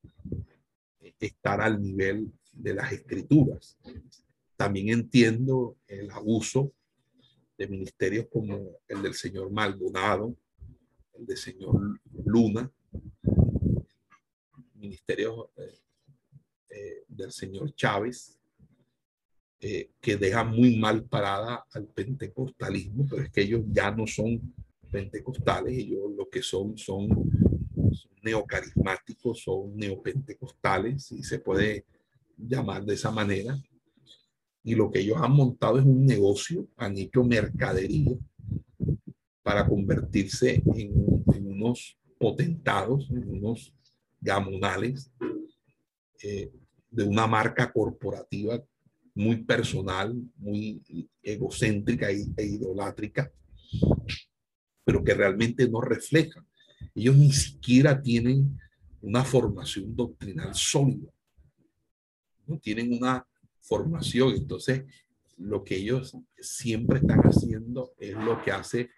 estar 1.20 1.60
al 1.60 1.82
nivel 1.82 2.32
de 2.52 2.72
las 2.72 2.90
escrituras. 2.90 3.76
También 4.56 4.88
entiendo 4.88 5.76
el 5.86 6.10
abuso 6.10 6.72
de 7.58 7.68
ministerios 7.68 8.28
como 8.32 8.78
el 8.88 9.02
del 9.02 9.12
señor 9.12 9.50
Maldonado, 9.50 10.34
el 11.12 11.26
del 11.26 11.36
señor 11.36 12.00
Luna, 12.24 12.72
ministerios 14.72 15.50
eh, 15.56 15.78
eh, 16.70 17.04
del 17.08 17.30
señor 17.30 17.74
Chávez, 17.74 18.37
eh, 19.60 19.90
que 20.00 20.16
dejan 20.16 20.54
muy 20.54 20.76
mal 20.78 21.04
parada 21.04 21.64
al 21.72 21.86
pentecostalismo, 21.86 23.06
pero 23.08 23.22
es 23.22 23.30
que 23.30 23.42
ellos 23.42 23.62
ya 23.68 23.90
no 23.90 24.06
son 24.06 24.54
pentecostales, 24.90 25.76
ellos 25.76 26.12
lo 26.16 26.28
que 26.28 26.42
son 26.42 26.78
son, 26.78 27.08
son 27.08 28.10
neocarismáticos, 28.22 29.42
son 29.42 29.76
neopentecostales, 29.76 31.04
si 31.06 31.22
se 31.22 31.40
puede 31.40 31.84
llamar 32.36 32.84
de 32.84 32.94
esa 32.94 33.10
manera. 33.10 33.60
Y 34.62 34.74
lo 34.74 34.90
que 34.90 35.00
ellos 35.00 35.18
han 35.20 35.32
montado 35.32 35.78
es 35.78 35.84
un 35.84 36.04
negocio, 36.06 36.68
han 36.76 36.96
hecho 36.96 37.24
mercadería 37.24 38.16
para 39.42 39.66
convertirse 39.66 40.62
en, 40.74 41.24
en 41.34 41.46
unos 41.46 41.98
potentados, 42.18 43.10
en 43.10 43.28
unos 43.28 43.72
gamonales 44.20 45.10
eh, 46.22 46.50
de 46.90 47.04
una 47.04 47.26
marca 47.26 47.72
corporativa 47.72 48.62
muy 49.18 49.38
personal, 49.42 50.14
muy 50.36 50.80
egocéntrica 51.20 52.08
e, 52.08 52.24
e 52.36 52.44
idolátrica, 52.44 53.32
pero 54.84 55.02
que 55.02 55.12
realmente 55.12 55.68
no 55.68 55.80
refleja. 55.80 56.46
Ellos 56.94 57.16
ni 57.16 57.32
siquiera 57.32 58.00
tienen 58.00 58.56
una 59.02 59.24
formación 59.24 59.96
doctrinal 59.96 60.54
sólida, 60.54 61.12
no 62.46 62.58
tienen 62.60 62.92
una 62.92 63.26
formación. 63.60 64.34
Entonces, 64.36 64.84
lo 65.36 65.64
que 65.64 65.74
ellos 65.74 66.16
siempre 66.38 67.00
están 67.00 67.20
haciendo 67.22 67.94
es 67.98 68.14
lo 68.14 68.40
que 68.40 68.52
hace 68.52 68.90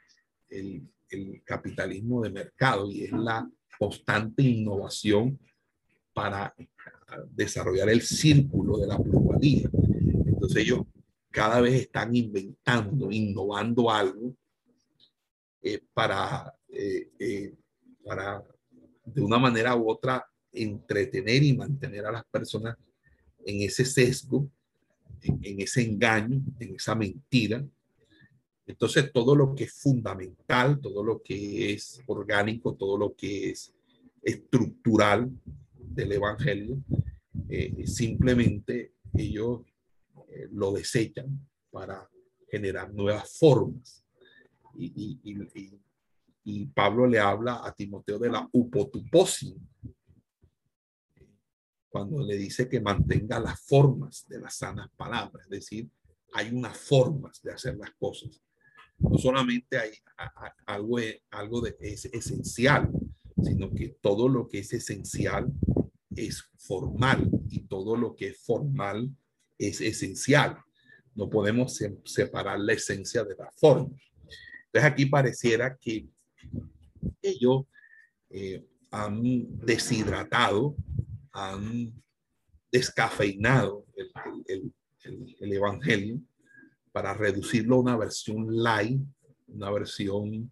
el, 0.50 0.86
el 1.08 1.42
capitalismo 1.44 2.20
de 2.20 2.30
mercado 2.30 2.90
y 2.90 3.04
es 3.04 3.12
la 3.12 3.50
constante 3.78 4.42
innovación 4.42 5.38
para 6.12 6.54
desarrollar 7.30 7.88
el 7.88 8.02
círculo 8.02 8.76
de 8.76 8.86
la 8.86 8.98
plusvalía. 8.98 9.70
Entonces 10.40 10.62
ellos 10.62 10.80
cada 11.30 11.60
vez 11.60 11.74
están 11.82 12.14
inventando, 12.14 13.10
innovando 13.10 13.90
algo 13.90 14.34
eh, 15.62 15.80
para, 15.92 16.52
eh, 16.68 17.10
eh, 17.18 17.54
para 18.04 18.44
de 19.04 19.20
una 19.20 19.38
manera 19.38 19.76
u 19.76 19.90
otra 19.90 20.24
entretener 20.52 21.42
y 21.42 21.56
mantener 21.56 22.06
a 22.06 22.12
las 22.12 22.24
personas 22.24 22.76
en 23.44 23.62
ese 23.62 23.84
sesgo, 23.84 24.50
en 25.22 25.60
ese 25.60 25.82
engaño, 25.82 26.40
en 26.58 26.74
esa 26.74 26.94
mentira, 26.94 27.64
entonces, 28.70 29.10
todo 29.12 29.34
lo 29.34 29.52
que 29.52 29.64
es 29.64 29.72
fundamental, 29.72 30.80
todo 30.80 31.02
lo 31.02 31.20
que 31.20 31.72
es 31.72 32.00
orgánico, 32.06 32.76
todo 32.76 32.96
lo 32.96 33.16
que 33.16 33.50
es 33.50 33.74
estructural 34.22 35.28
del 35.74 36.12
Evangelio, 36.12 36.80
eh, 37.48 37.84
simplemente 37.86 38.92
ellos 39.12 39.62
eh, 40.30 40.48
lo 40.52 40.72
desechan 40.72 41.48
para 41.70 42.08
generar 42.50 42.92
nuevas 42.92 43.36
formas. 43.38 44.04
Y, 44.76 45.20
y, 46.44 46.66
Pablo 46.66 47.06
le 47.06 47.18
habla 47.18 47.60
a 47.64 47.72
Timoteo 47.74 48.18
de 48.18 48.30
la 48.30 48.48
upotuposis, 48.52 49.54
cuando 51.88 52.24
le 52.24 52.36
dice 52.36 52.68
que 52.68 52.80
mantenga 52.80 53.38
las 53.38 53.60
formas 53.60 54.26
de 54.28 54.40
las 54.40 54.56
sanas 54.56 54.90
palabras, 54.96 55.44
es 55.44 55.50
decir, 55.50 55.90
hay 56.32 56.50
unas 56.54 56.76
formas 56.78 57.42
de 57.42 57.52
hacer 57.52 57.76
las 57.76 57.90
cosas 57.92 58.40
no 59.00 59.18
solamente 59.18 59.78
hay 59.78 59.92
algo, 60.66 60.98
algo 61.30 61.60
de, 61.62 61.76
es 61.80 62.04
esencial, 62.06 62.90
sino 63.42 63.72
que 63.72 63.96
todo 64.00 64.28
lo 64.28 64.48
que 64.48 64.58
es 64.58 64.72
esencial 64.72 65.50
es 66.14 66.44
formal 66.58 67.30
y 67.48 67.60
todo 67.62 67.96
lo 67.96 68.14
que 68.14 68.28
es 68.28 68.38
formal 68.38 69.10
es 69.68 69.80
esencial. 69.80 70.58
No 71.14 71.28
podemos 71.28 71.78
separar 72.04 72.58
la 72.60 72.72
esencia 72.72 73.24
de 73.24 73.36
la 73.36 73.50
forma. 73.52 73.90
Entonces 74.66 74.92
aquí 74.92 75.06
pareciera 75.06 75.76
que 75.76 76.08
ellos 77.22 77.64
eh, 78.30 78.64
han 78.90 79.20
deshidratado, 79.58 80.76
han 81.32 81.92
descafeinado 82.70 83.86
el, 84.46 84.72
el 85.40 85.52
Evangelio 85.52 86.20
para 86.92 87.14
reducirlo 87.14 87.76
a 87.76 87.80
una 87.80 87.96
versión 87.96 88.46
light, 88.62 89.00
una 89.48 89.70
versión 89.70 90.50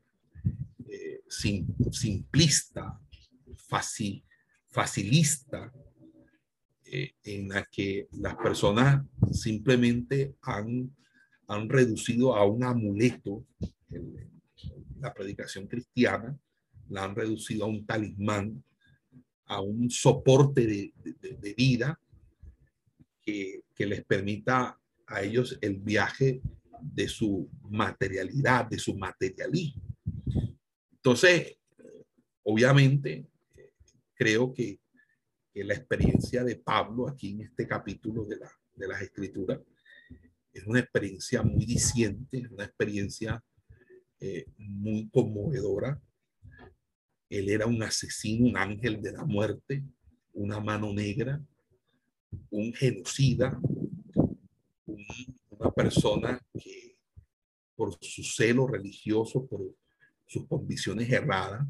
eh, 0.88 1.22
simplista, 1.28 2.98
fácil, 3.68 4.24
facilista, 4.68 5.72
eh, 6.90 7.12
en 7.24 7.48
la 7.48 7.64
que 7.70 8.08
las 8.12 8.36
personas 8.36 9.04
simplemente 9.32 10.34
han, 10.42 10.94
han 11.46 11.68
reducido 11.68 12.34
a 12.34 12.46
un 12.46 12.64
amuleto 12.64 13.44
la 15.00 15.12
predicación 15.14 15.66
cristiana, 15.66 16.38
la 16.88 17.04
han 17.04 17.14
reducido 17.14 17.64
a 17.64 17.68
un 17.68 17.86
talismán, 17.86 18.64
a 19.46 19.60
un 19.60 19.90
soporte 19.90 20.66
de, 20.66 20.92
de, 21.20 21.54
vida 21.54 22.00
que, 23.22 23.62
que 23.74 23.86
les 23.86 24.04
permita 24.04 24.78
a 25.06 25.22
ellos 25.22 25.58
el 25.60 25.78
viaje 25.78 26.40
de 26.80 27.08
su 27.08 27.48
materialidad, 27.68 28.66
de 28.66 28.78
su 28.78 28.96
materialismo. 28.96 29.82
Entonces, 30.92 31.56
obviamente, 32.42 33.26
creo 34.14 34.52
que, 34.52 34.78
la 35.54 35.74
experiencia 35.74 36.44
de 36.44 36.56
Pablo 36.56 37.08
aquí 37.08 37.32
en 37.32 37.42
este 37.42 37.66
capítulo 37.66 38.24
de, 38.24 38.36
la, 38.36 38.50
de 38.74 38.88
las 38.88 39.02
escrituras 39.02 39.58
es 40.52 40.66
una 40.66 40.80
experiencia 40.80 41.42
muy 41.42 41.64
diciente, 41.64 42.48
una 42.50 42.64
experiencia 42.64 43.42
eh, 44.20 44.46
muy 44.56 45.08
conmovedora. 45.10 46.00
Él 47.30 47.48
era 47.48 47.66
un 47.66 47.82
asesino, 47.82 48.48
un 48.48 48.56
ángel 48.56 49.00
de 49.02 49.12
la 49.12 49.24
muerte, 49.24 49.84
una 50.32 50.60
mano 50.60 50.92
negra, 50.92 51.40
un 52.50 52.72
genocida, 52.72 53.60
una 54.86 55.70
persona 55.74 56.40
que 56.58 56.96
por 57.76 57.96
su 58.00 58.24
celo 58.24 58.66
religioso, 58.66 59.46
por 59.46 59.74
sus 60.26 60.46
convicciones 60.46 61.10
erradas, 61.10 61.66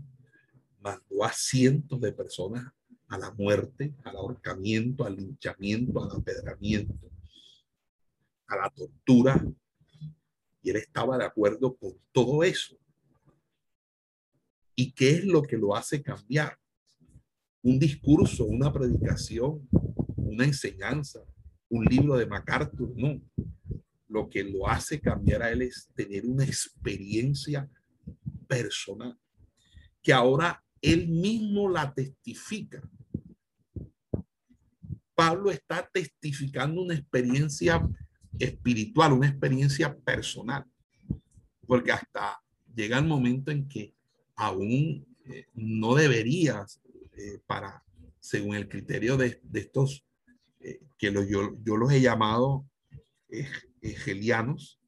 mandó 0.81 1.25
a 1.25 1.33
cientos 1.33 2.01
de 2.01 2.13
personas 2.13 2.65
a 3.09 3.19
la 3.19 3.33
muerte, 3.33 3.95
al 4.05 4.17
ahorcamiento, 4.17 5.05
al 5.05 5.17
linchamiento, 5.17 6.03
al 6.03 6.19
apedramiento, 6.19 7.11
a 8.47 8.57
la 8.57 8.71
tortura. 8.71 9.45
Y 10.63 10.71
él 10.71 10.77
estaba 10.77 11.19
de 11.19 11.25
acuerdo 11.25 11.77
con 11.77 11.95
todo 12.13 12.43
eso. 12.43 12.77
¿Y 14.75 14.93
qué 14.93 15.11
es 15.11 15.25
lo 15.25 15.43
que 15.43 15.57
lo 15.57 15.75
hace 15.75 16.03
cambiar? 16.03 16.59
un 17.63 17.79
discurso, 17.79 18.45
una 18.47 18.73
predicación, 18.73 19.69
una 20.17 20.45
enseñanza, 20.45 21.21
un 21.69 21.85
libro 21.85 22.17
de 22.17 22.27
MacArthur, 22.27 22.93
no. 22.97 23.21
Lo 24.09 24.29
que 24.29 24.43
lo 24.43 24.67
hace 24.69 25.01
cambiar 25.01 25.43
a 25.43 25.51
él 25.51 25.63
es 25.63 25.91
tener 25.95 26.25
una 26.25 26.45
experiencia 26.45 27.69
personal, 28.47 29.19
que 30.03 30.13
ahora 30.13 30.65
él 30.81 31.09
mismo 31.09 31.69
la 31.69 31.93
testifica. 31.93 32.81
Pablo 35.19 35.51
está 35.51 35.85
testificando 35.93 36.81
una 36.81 36.95
experiencia 36.95 37.85
espiritual, 38.39 39.15
una 39.15 39.27
experiencia 39.27 39.93
personal, 39.99 40.65
porque 41.67 41.91
hasta 41.91 42.41
llega 42.73 42.99
el 42.99 43.05
momento 43.05 43.51
en 43.51 43.67
que 43.67 43.97
aún 44.37 45.05
eh, 45.25 45.47
no 45.55 45.97
deberías, 45.97 46.81
eh, 47.17 47.41
para, 47.49 47.83
según 48.21 48.55
el 48.55 48.69
criterio 48.69 49.17
de, 49.17 49.41
estos, 49.55 50.07
eh, 50.61 50.83
que 50.97 51.13
yo, 51.13 51.57
yo, 51.65 51.77
los 51.77 51.91
he 51.91 52.01
llamado 52.01 52.71
hegelianos, 53.83 54.79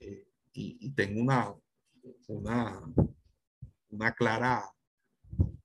y, 0.00 0.78
y, 0.80 0.90
tengo 0.92 1.20
una, 1.20 1.52
una, 2.28 2.80
una 3.90 4.14
clara 4.14 4.64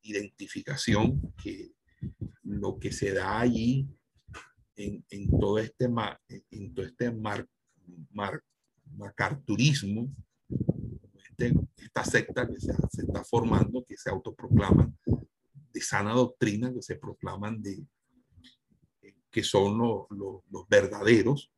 identificación 0.01 1.33
que 1.41 1.71
lo 2.43 2.79
que 2.79 2.91
se 2.91 3.13
da 3.13 3.39
allí 3.39 3.87
en, 4.75 5.05
en 5.09 5.29
todo 5.39 5.59
este, 5.59 5.89
en 6.51 6.73
todo 6.73 6.85
este 6.85 7.11
mar, 7.11 7.47
mar, 8.11 8.41
macarturismo, 8.95 10.13
este, 11.29 11.53
esta 11.77 12.03
secta 12.03 12.47
que 12.47 12.59
se, 12.59 12.73
se, 12.91 13.01
está 13.01 13.23
formando, 13.23 13.85
que 13.85 13.97
se 13.97 14.09
autoproclaman 14.09 14.97
de 15.73 15.81
sana 15.81 16.13
doctrina, 16.13 16.73
que 16.73 16.81
se 16.81 16.95
proclaman 16.95 17.61
de 17.61 17.85
que 19.31 19.43
son 19.43 19.77
los, 19.77 20.09
los, 20.09 20.41
los 20.49 20.67
verdaderos, 20.67 21.51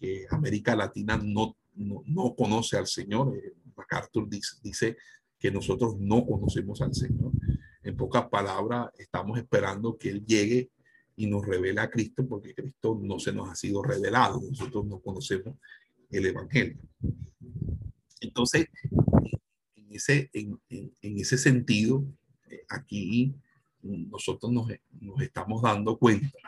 que 0.00 0.26
América 0.30 0.74
Latina 0.74 1.16
no, 1.16 1.56
no, 1.74 2.02
no, 2.06 2.34
conoce 2.34 2.76
al 2.76 2.86
Señor. 2.86 3.36
Eh, 3.36 3.54
MacArthur 3.76 4.28
dice, 4.28 4.56
dice 4.62 4.96
que 5.38 5.50
nosotros 5.50 5.96
no 5.98 6.26
conocemos 6.26 6.80
al 6.80 6.94
Señor. 6.94 7.32
En 7.84 7.96
pocas 7.96 8.28
palabras, 8.28 8.90
estamos 8.98 9.38
esperando 9.38 9.98
que 9.98 10.08
Él 10.08 10.24
llegue 10.24 10.70
y 11.16 11.26
nos 11.26 11.46
revele 11.46 11.80
a 11.80 11.90
Cristo, 11.90 12.26
porque 12.26 12.54
Cristo 12.54 12.98
no 13.00 13.18
se 13.18 13.32
nos 13.32 13.50
ha 13.50 13.54
sido 13.54 13.82
revelado. 13.82 14.40
Nosotros 14.40 14.86
no 14.86 15.00
conocemos 15.00 15.56
el 16.10 16.26
Evangelio. 16.26 16.78
Entonces, 18.20 18.68
en 19.76 19.86
ese, 19.90 20.30
en, 20.32 20.58
en, 20.70 21.18
ese 21.18 21.36
sentido, 21.36 22.04
eh, 22.48 22.64
aquí 22.70 23.34
nosotros 23.82 24.50
nos, 24.50 24.68
nos, 25.00 25.20
estamos 25.20 25.60
dando 25.60 25.98
cuenta 25.98 26.38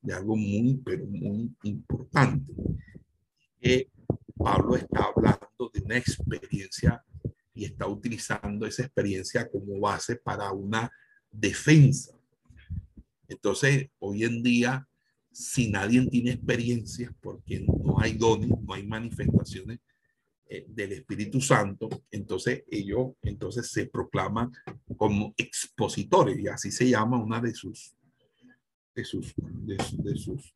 de 0.00 0.14
algo 0.14 0.36
muy, 0.36 0.80
pero 0.82 1.04
muy 1.06 1.54
importante, 1.64 2.50
que 3.60 3.90
Pablo 4.36 4.76
está 4.76 5.04
hablando 5.04 5.70
de 5.74 5.82
una 5.82 5.98
experiencia 5.98 7.04
y 7.58 7.64
está 7.64 7.88
utilizando 7.88 8.66
esa 8.66 8.84
experiencia 8.84 9.50
como 9.50 9.80
base 9.80 10.14
para 10.14 10.52
una 10.52 10.88
defensa. 11.28 12.16
Entonces, 13.26 13.90
hoy 13.98 14.22
en 14.22 14.44
día, 14.44 14.88
si 15.32 15.68
nadie 15.68 16.06
tiene 16.06 16.30
experiencias, 16.30 17.12
porque 17.20 17.66
no 17.66 17.98
hay 17.98 18.12
dones, 18.12 18.48
no 18.48 18.72
hay 18.72 18.86
manifestaciones 18.86 19.80
eh, 20.48 20.66
del 20.68 20.92
Espíritu 20.92 21.40
Santo, 21.40 21.88
entonces 22.12 22.62
ellos 22.70 23.08
entonces 23.22 23.68
se 23.72 23.86
proclaman 23.86 24.52
como 24.96 25.34
expositores 25.36 26.38
y 26.38 26.46
así 26.46 26.70
se 26.70 26.88
llama 26.88 27.20
una 27.20 27.40
de 27.40 27.52
sus 27.54 27.92
de 28.94 29.04
sus 29.04 29.34
de, 29.36 30.16
sus 30.16 30.54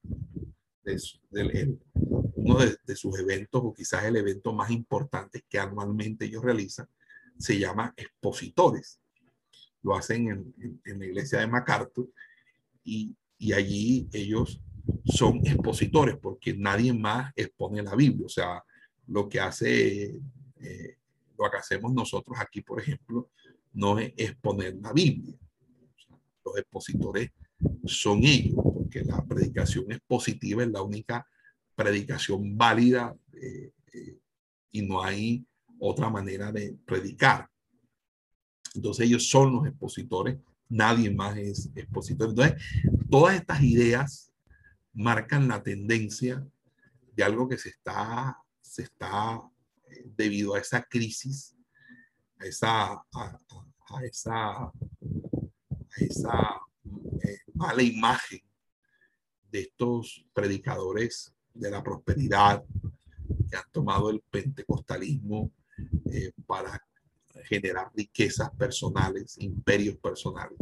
de, 0.84 1.78
uno 2.34 2.58
de, 2.58 2.96
sus 2.96 3.18
eventos 3.18 3.62
o 3.64 3.72
quizás 3.72 4.04
el 4.04 4.16
evento 4.16 4.52
más 4.52 4.70
importante 4.70 5.44
que 5.48 5.58
anualmente 5.58 6.24
ellos 6.24 6.42
realizan 6.42 6.88
se 7.38 7.58
llama 7.58 7.92
expositores. 7.96 9.00
Lo 9.82 9.96
hacen 9.96 10.28
en, 10.28 10.80
en, 10.84 10.98
la 10.98 11.06
iglesia 11.06 11.40
de 11.40 11.46
MacArthur 11.46 12.08
y, 12.84 13.16
y, 13.38 13.52
allí 13.52 14.08
ellos 14.12 14.60
son 15.04 15.38
expositores 15.44 16.16
porque 16.16 16.54
nadie 16.54 16.92
más 16.92 17.32
expone 17.34 17.82
la 17.82 17.94
Biblia. 17.96 18.26
O 18.26 18.28
sea, 18.28 18.62
lo 19.08 19.28
que 19.28 19.40
hace, 19.40 20.20
eh, 20.60 20.96
lo 21.38 21.50
que 21.50 21.56
hacemos 21.56 21.92
nosotros 21.92 22.36
aquí, 22.40 22.60
por 22.60 22.80
ejemplo, 22.80 23.30
no 23.72 23.98
es 23.98 24.12
exponer 24.16 24.76
la 24.76 24.92
Biblia. 24.92 25.36
los 26.44 26.58
expositores 26.58 27.30
son 27.84 28.24
ellos, 28.24 28.56
porque 28.92 29.04
la 29.10 29.24
predicación 29.24 29.90
expositiva 29.90 30.62
es 30.62 30.70
la 30.70 30.82
única 30.82 31.26
predicación 31.74 32.56
válida 32.56 33.14
eh, 33.32 33.72
eh, 33.92 34.18
y 34.70 34.82
no 34.82 35.02
hay 35.02 35.44
otra 35.78 36.10
manera 36.10 36.52
de 36.52 36.76
predicar. 36.84 37.48
Entonces 38.74 39.06
ellos 39.06 39.28
son 39.28 39.54
los 39.54 39.66
expositores, 39.66 40.38
nadie 40.68 41.10
más 41.10 41.36
es 41.36 41.70
expositor. 41.74 42.30
Entonces, 42.30 42.62
todas 43.10 43.36
estas 43.36 43.62
ideas 43.62 44.32
marcan 44.92 45.48
la 45.48 45.62
tendencia 45.62 46.46
de 47.14 47.24
algo 47.24 47.48
que 47.48 47.58
se 47.58 47.70
está, 47.70 48.36
se 48.60 48.82
está 48.82 49.40
eh, 49.88 50.04
debido 50.16 50.54
a 50.54 50.58
esa 50.58 50.82
crisis, 50.82 51.56
a 52.38 52.44
esa, 52.46 53.02
esa, 54.02 54.64
a 54.64 54.72
esa 55.98 56.60
mala 57.54 57.82
imagen 57.82 58.40
de 59.52 59.60
estos 59.60 60.24
predicadores 60.32 61.32
de 61.52 61.70
la 61.70 61.82
prosperidad 61.82 62.64
que 63.50 63.56
han 63.56 63.70
tomado 63.70 64.10
el 64.10 64.22
pentecostalismo 64.30 65.52
eh, 66.06 66.32
para 66.46 66.82
generar 67.44 67.90
riquezas 67.94 68.50
personales, 68.56 69.36
imperios 69.38 69.96
personales. 69.98 70.58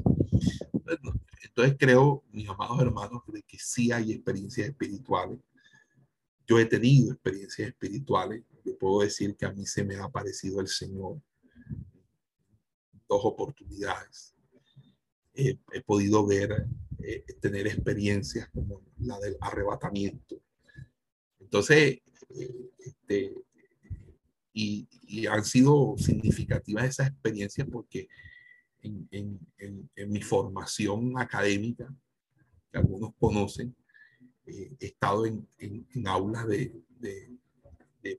Entonces 1.42 1.76
creo, 1.78 2.24
mis 2.32 2.48
amados 2.48 2.80
hermanos, 2.80 3.22
de 3.28 3.42
que 3.42 3.58
sí 3.58 3.92
hay 3.92 4.12
experiencias 4.12 4.68
espirituales. 4.68 5.38
Yo 6.46 6.58
he 6.58 6.66
tenido 6.66 7.12
experiencias 7.12 7.68
espirituales. 7.68 8.42
Yo 8.64 8.76
puedo 8.76 9.00
decir 9.00 9.36
que 9.36 9.46
a 9.46 9.52
mí 9.52 9.66
se 9.66 9.84
me 9.84 9.96
ha 9.96 10.04
aparecido 10.04 10.60
el 10.60 10.68
Señor 10.68 11.20
dos 13.08 13.20
oportunidades. 13.24 14.34
he 15.34 15.80
podido 15.84 16.26
ver, 16.26 16.66
eh, 17.02 17.24
tener 17.40 17.66
experiencias 17.66 18.48
como 18.51 18.82
la 18.98 19.18
del 19.18 19.36
arrebatamiento, 19.40 20.40
entonces, 21.51 22.01
eh, 22.36 22.70
este, 22.78 23.35
y, 24.52 24.86
han 25.27 25.44
sido 25.44 25.97
significativas 25.98 26.85
esas 26.85 27.09
experiencias 27.09 27.66
porque 27.68 28.09
en, 28.81 29.40
mi 30.06 30.22
formación 30.22 31.18
académica, 31.18 31.93
que 32.70 32.78
algunos 32.78 33.14
conocen, 33.18 33.74
eh, 34.47 34.77
he 34.78 34.86
estado 34.86 35.27
en, 35.27 36.06
aulas 36.06 36.47
de, 36.47 36.72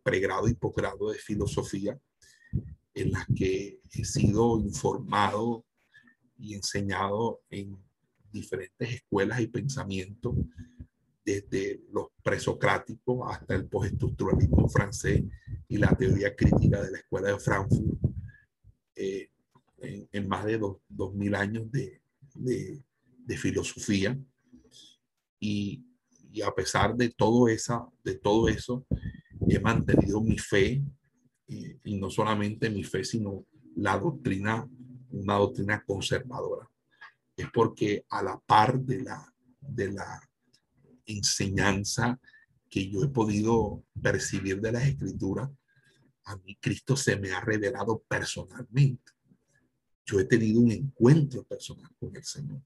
pregrado 0.04 0.50
y 0.50 0.54
posgrado 0.54 1.12
de 1.12 1.18
filosofía 1.18 1.98
en 2.94 3.12
las 3.12 3.26
que 3.34 3.80
he 3.94 4.04
sido 4.04 4.60
informado 4.60 5.66
y 6.38 6.56
enseñado 6.56 7.42
en 7.50 7.82
diferentes 8.32 8.96
escuelas 8.96 9.42
y 9.42 9.48
pensamientos 9.48 10.36
desde 11.24 11.82
los 11.92 12.08
presocráticos 12.24 13.28
hasta 13.32 13.56
el 13.56 13.68
postestructuralismo 13.68 14.68
francés 14.70 15.24
y 15.68 15.78
la 15.78 15.96
teoría 15.96 16.36
crítica 16.36 16.82
de 16.82 16.92
la 16.92 16.98
escuela 16.98 17.32
de 17.32 17.40
Frankfurt, 17.40 18.00
eh, 18.96 19.30
en, 19.80 20.28
más 20.28 20.46
de 20.46 20.58
dos, 20.58 21.14
mil 21.14 21.34
años 21.36 21.72
de, 21.72 22.02
de, 22.36 23.38
filosofía. 23.38 24.18
Y, 25.40 25.84
y, 26.32 26.42
a 26.42 26.52
pesar 26.52 26.96
de 26.96 27.10
todo, 27.10 27.48
esa, 27.48 27.88
de 28.04 28.16
todo 28.16 28.48
eso, 28.48 28.86
he 29.48 29.60
mantenido 29.60 30.22
mi 30.22 30.38
fe, 30.38 30.84
y, 31.48 31.76
y 31.84 31.98
no 31.98 32.10
solamente 32.10 32.70
mi 32.70 32.84
fe, 32.84 33.04
sino 33.04 33.46
la 33.76 33.98
doctrina, 33.98 34.68
una 35.12 35.36
doctrina 35.36 35.84
conservadora. 35.84 36.71
Es 37.42 37.48
porque 37.52 38.06
a 38.10 38.22
la 38.22 38.40
par 38.40 38.80
de 38.80 39.02
la, 39.02 39.34
de 39.60 39.92
la 39.92 40.30
enseñanza 41.08 42.20
que 42.70 42.88
yo 42.88 43.04
he 43.04 43.08
podido 43.08 43.84
percibir 44.00 44.62
de 44.62 44.72
las 44.72 44.86
escrituras, 44.86 45.50
a 46.26 46.38
mí 46.38 46.56
Cristo 46.62 46.96
se 46.96 47.18
me 47.18 47.32
ha 47.32 47.42
revelado 47.42 48.04
personalmente. 48.08 49.12
Yo 50.06 50.20
he 50.20 50.26
tenido 50.26 50.62
un 50.62 50.72
encuentro 50.72 51.44
personal 51.44 51.90
con 52.00 52.16
el 52.16 52.24
Señor. 52.24 52.62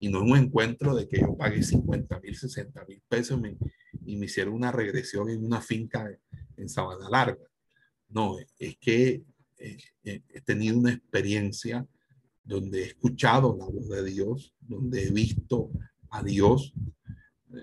Y 0.00 0.08
no 0.08 0.20
un 0.20 0.36
encuentro 0.36 0.92
de 0.96 1.06
que 1.06 1.20
yo 1.20 1.36
pagué 1.36 1.62
50 1.62 2.18
mil, 2.18 2.36
60 2.36 2.84
mil 2.86 3.00
pesos 3.08 3.40
y 4.04 4.16
me 4.16 4.26
hicieron 4.26 4.54
una 4.54 4.72
regresión 4.72 5.30
en 5.30 5.44
una 5.44 5.60
finca 5.60 6.10
en 6.56 6.68
Sabana 6.68 7.08
Larga. 7.08 7.46
No, 8.08 8.36
es 8.58 8.76
que 8.78 9.22
he 10.02 10.40
tenido 10.44 10.76
una 10.76 10.92
experiencia 10.92 11.86
donde 12.46 12.82
he 12.82 12.86
escuchado 12.86 13.56
la 13.58 13.66
voz 13.66 13.88
de 13.88 14.04
Dios, 14.04 14.54
donde 14.60 15.04
he 15.04 15.10
visto 15.10 15.70
a 16.10 16.22
Dios 16.22 16.72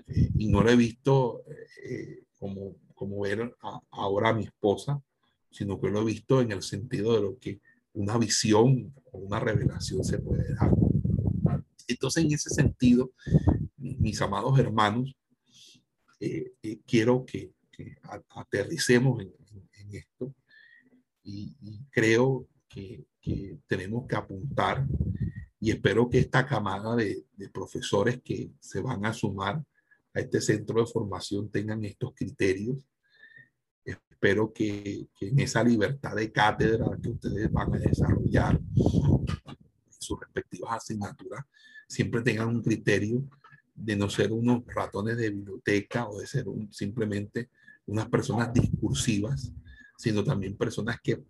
eh, 0.08 0.30
y 0.38 0.48
no 0.48 0.62
lo 0.62 0.70
he 0.70 0.76
visto 0.76 1.42
eh, 1.82 2.24
como, 2.38 2.76
como 2.94 3.20
ver 3.20 3.56
ahora 3.90 4.30
a 4.30 4.34
mi 4.34 4.44
esposa, 4.44 5.02
sino 5.50 5.80
que 5.80 5.88
lo 5.88 6.02
he 6.02 6.04
visto 6.04 6.40
en 6.40 6.52
el 6.52 6.62
sentido 6.62 7.14
de 7.14 7.22
lo 7.22 7.38
que 7.38 7.60
una 7.94 8.18
visión 8.18 8.92
o 9.12 9.18
una 9.18 9.40
revelación 9.40 10.04
se 10.04 10.18
puede 10.18 10.54
dar. 10.54 10.72
Entonces, 11.86 12.24
en 12.24 12.32
ese 12.32 12.50
sentido, 12.50 13.12
mis 13.76 14.20
amados 14.20 14.58
hermanos, 14.58 15.14
eh, 16.20 16.52
quiero 16.86 17.24
que, 17.24 17.52
aterricemos 18.30 19.20
en, 19.20 19.32
esto 19.90 20.34
y, 21.22 21.54
creo 21.90 22.48
que, 22.68 23.04
tenemos 23.66 24.06
que 24.06 24.16
apuntar 24.16 24.86
y 25.64 25.70
espero 25.70 26.10
que 26.10 26.18
esta 26.18 26.46
camada 26.46 26.94
de, 26.94 27.24
profesores 27.52 28.20
que 28.22 28.52
se 28.60 28.80
van 28.80 29.06
a 29.06 29.14
sumar 29.14 29.64
a 30.12 30.20
este 30.20 30.40
centro 30.40 30.78
de 30.78 30.86
formación 30.86 31.50
tengan 31.50 31.82
estos 31.84 32.12
criterios. 32.14 32.76
Espero 33.82 34.52
que, 34.52 35.08
en 35.20 35.38
esa 35.38 35.64
libertad 35.64 36.16
de 36.16 36.30
cátedra 36.30 36.86
que 37.02 37.08
ustedes 37.08 37.50
van 37.50 37.74
a 37.74 37.78
desarrollar 37.78 38.60
sus 39.98 40.20
respectivas 40.20 40.76
asignaturas, 40.76 41.44
siempre 41.88 42.20
tengan 42.20 42.48
un 42.48 42.62
criterio 42.62 43.24
de 43.74 43.96
no 43.96 44.10
ser 44.10 44.32
unos 44.32 44.64
ratones 44.66 45.16
de 45.16 45.30
biblioteca 45.30 46.08
o 46.08 46.20
de 46.20 46.26
ser 46.26 46.46
un, 46.46 46.72
simplemente 46.72 47.48
unas 47.86 48.08
personas 48.08 48.52
discursivas, 48.52 49.50
sino 49.96 50.24
también 50.24 50.56
personas 50.56 51.00
que 51.00 51.22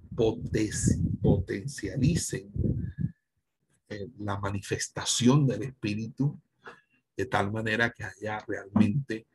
potencialicen 1.20 2.50
eh, 3.88 4.08
la 4.18 4.38
manifestación 4.38 5.46
del 5.46 5.62
Espíritu 5.64 6.38
de 7.16 7.26
tal 7.26 7.52
manera 7.52 7.90
que 7.90 8.04
haya 8.04 8.38
realmente 8.46 9.26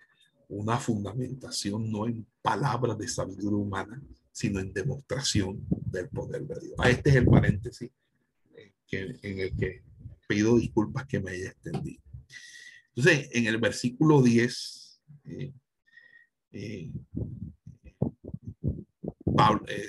una 0.50 0.78
fundamentación 0.78 1.90
no 1.92 2.08
en 2.08 2.26
palabras 2.42 2.98
de 2.98 3.08
sabiduría 3.08 3.58
humana, 3.58 4.02
sino 4.32 4.60
en 4.60 4.74
demostración 4.74 5.66
del 5.70 6.10
poder 6.10 6.48
de 6.48 6.60
Dios. 6.60 6.76
Este 6.86 7.12
es 7.12 7.16
el 7.18 7.26
paréntesis 7.26 7.92
eh, 8.56 8.74
en 8.92 9.40
el 9.40 9.56
que 9.56 9.84
pido 10.28 10.58
disculpas 10.58 11.06
que 11.06 11.20
me 11.20 11.32
haya 11.32 11.50
extendido. 11.50 12.02
Entonces, 12.96 13.30
en 13.32 13.46
el 13.46 13.58
versículo 13.60 14.22
10, 14.22 15.02
eh, 16.52 16.92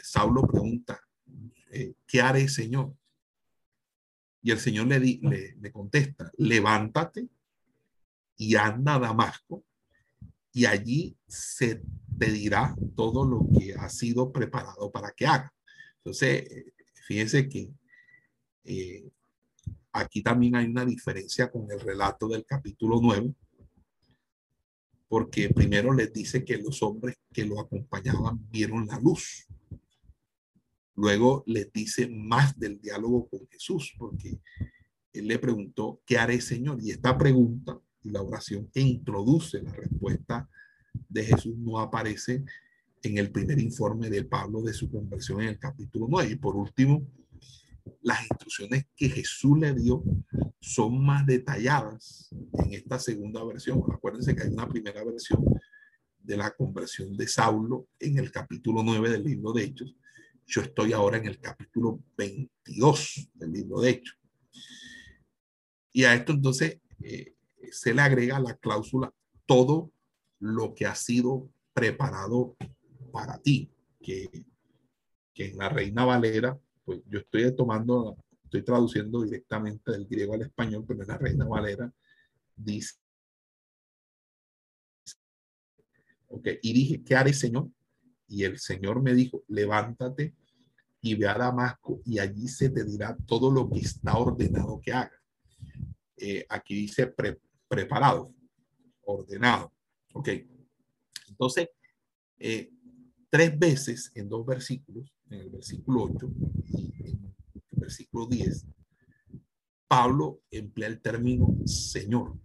Saulo 0.02 0.47
pregunta, 0.47 1.01
¿qué 2.06 2.20
haré, 2.20 2.48
Señor? 2.48 2.94
Y 4.43 4.51
el 4.51 4.59
Señor 4.59 4.86
le, 4.86 4.98
le, 4.98 5.72
contesta, 5.72 6.31
levántate 6.39 7.28
y 8.36 8.56
anda 8.56 8.94
a 8.94 8.98
Damasco 8.98 9.64
y 10.52 10.64
allí 10.64 11.16
se 11.27 11.82
te 12.18 12.31
dirá 12.31 12.74
todo 12.97 13.24
lo 13.24 13.47
que 13.59 13.74
ha 13.74 13.89
sido 13.89 14.32
preparado 14.32 14.90
para 14.90 15.12
que 15.12 15.27
haga. 15.27 15.52
Entonces, 15.98 16.64
fíjense 17.06 17.48
que 17.48 17.70
eh, 18.64 19.10
aquí 19.93 20.22
también 20.22 20.56
hay 20.56 20.66
una 20.66 20.85
diferencia 20.85 21.51
con 21.51 21.70
el 21.70 21.81
relato 21.81 22.28
del 22.28 22.44
capítulo 22.44 22.98
9, 23.02 23.35
porque 25.11 25.49
primero 25.49 25.93
les 25.93 26.12
dice 26.12 26.45
que 26.45 26.57
los 26.57 26.85
hombres 26.85 27.16
que 27.32 27.45
lo 27.45 27.59
acompañaban 27.59 28.49
vieron 28.49 28.87
la 28.87 29.01
luz. 29.01 29.45
Luego 30.95 31.43
les 31.49 31.73
dice 31.73 32.07
más 32.07 32.57
del 32.57 32.81
diálogo 32.81 33.28
con 33.28 33.41
Jesús, 33.49 33.93
porque 33.99 34.39
él 35.12 35.27
le 35.27 35.41
preguntó, 35.41 36.01
¿qué 36.07 36.16
haré, 36.16 36.41
Señor? 36.41 36.78
Y 36.81 36.93
esta 36.93 37.19
pregunta 37.19 37.77
y 38.05 38.11
la 38.11 38.23
oración 38.23 38.70
que 38.73 38.82
introduce 38.82 39.61
la 39.61 39.73
respuesta 39.73 40.49
de 41.09 41.24
Jesús 41.24 41.57
no 41.59 41.81
aparece 41.81 42.45
en 43.03 43.19
el 43.19 43.32
primer 43.32 43.59
informe 43.59 44.11
de 44.11 44.23
Pablo 44.23 44.62
de 44.62 44.73
su 44.73 44.89
conversión 44.89 45.41
en 45.41 45.49
el 45.49 45.59
capítulo 45.59 46.07
9. 46.09 46.31
Y 46.31 46.37
por 46.37 46.55
último, 46.55 47.05
las 48.02 48.23
instrucciones 48.23 48.86
que 48.97 49.09
Jesús 49.09 49.59
le 49.59 49.74
dio 49.74 50.02
son 50.61 51.05
más 51.05 51.27
detalladas 51.27 52.28
en 52.55 52.74
esta 52.74 52.98
segunda 52.98 53.44
versión. 53.44 53.82
Acuérdense 53.93 54.35
que 54.35 54.43
hay 54.43 54.48
una 54.48 54.69
primera 54.69 55.05
versión 55.05 55.44
de 56.19 56.36
la 56.36 56.51
conversión 56.51 57.16
de 57.16 57.27
Saulo 57.27 57.89
en 57.98 58.19
el 58.19 58.31
capítulo 58.31 58.82
9 58.82 59.11
del 59.11 59.24
libro 59.24 59.52
de 59.52 59.65
Hechos 59.65 59.94
yo 60.51 60.62
estoy 60.62 60.93
ahora 60.93 61.16
en 61.16 61.27
el 61.27 61.39
capítulo 61.39 62.02
22 62.16 63.31
del 63.35 63.52
libro 63.52 63.81
de 63.81 63.90
Hechos. 63.90 64.19
Y 65.93 66.02
a 66.02 66.15
esto 66.15 66.32
entonces 66.32 66.81
eh, 67.02 67.36
se 67.70 67.94
le 67.94 68.02
agrega 68.02 68.40
la 68.40 68.57
cláusula 68.57 69.15
todo 69.47 69.93
lo 70.40 70.74
que 70.74 70.86
ha 70.86 70.97
sido 70.97 71.48
preparado 71.73 72.57
para 73.12 73.39
ti, 73.39 73.73
que, 74.01 74.44
que 75.32 75.51
en 75.51 75.59
la 75.59 75.69
Reina 75.69 76.05
Valera, 76.05 76.59
pues 76.91 77.03
yo 77.07 77.21
estoy 77.21 77.55
tomando, 77.55 78.17
estoy 78.43 78.65
traduciendo 78.65 79.23
directamente 79.23 79.93
del 79.93 80.09
griego 80.09 80.35
al 80.35 80.43
español, 80.43 80.85
pero 80.85 81.05
la 81.05 81.17
Reina 81.17 81.47
Valera 81.47 81.89
dice, 82.57 82.97
ok, 86.27 86.49
y 86.61 86.73
dije, 86.73 87.05
¿qué 87.05 87.15
haré, 87.15 87.33
Señor? 87.33 87.69
Y 88.27 88.43
el 88.43 88.59
Señor 88.59 89.01
me 89.01 89.15
dijo, 89.15 89.45
levántate 89.47 90.35
y 91.01 91.15
ve 91.15 91.29
a 91.29 91.35
Damasco 91.35 92.03
y 92.05 92.19
allí 92.19 92.49
se 92.49 92.71
te 92.71 92.83
dirá 92.83 93.17
todo 93.25 93.53
lo 93.53 93.71
que 93.71 93.79
está 93.79 94.17
ordenado 94.17 94.81
que 94.81 94.93
haga. 94.93 95.23
Eh, 96.17 96.45
aquí 96.49 96.75
dice 96.75 97.15
preparado, 97.69 98.35
ordenado. 99.03 99.73
Ok. 100.12 100.29
Entonces, 101.29 101.69
eh, 102.41 102.73
tres 103.31 103.59
veces 103.59 104.12
en 104.15 104.28
dos 104.28 104.44
versículos, 104.44 105.12
en 105.31 105.40
el 105.40 105.51
versículo 105.51 106.05
8 106.05 106.31
y 106.69 106.93
en 107.09 107.24
el 107.24 107.35
versículo 107.73 108.27
10, 108.27 108.66
Pablo 109.89 110.43
emplea 110.51 110.89
el 110.89 111.01
término 111.01 111.57
Señor. 111.66 112.39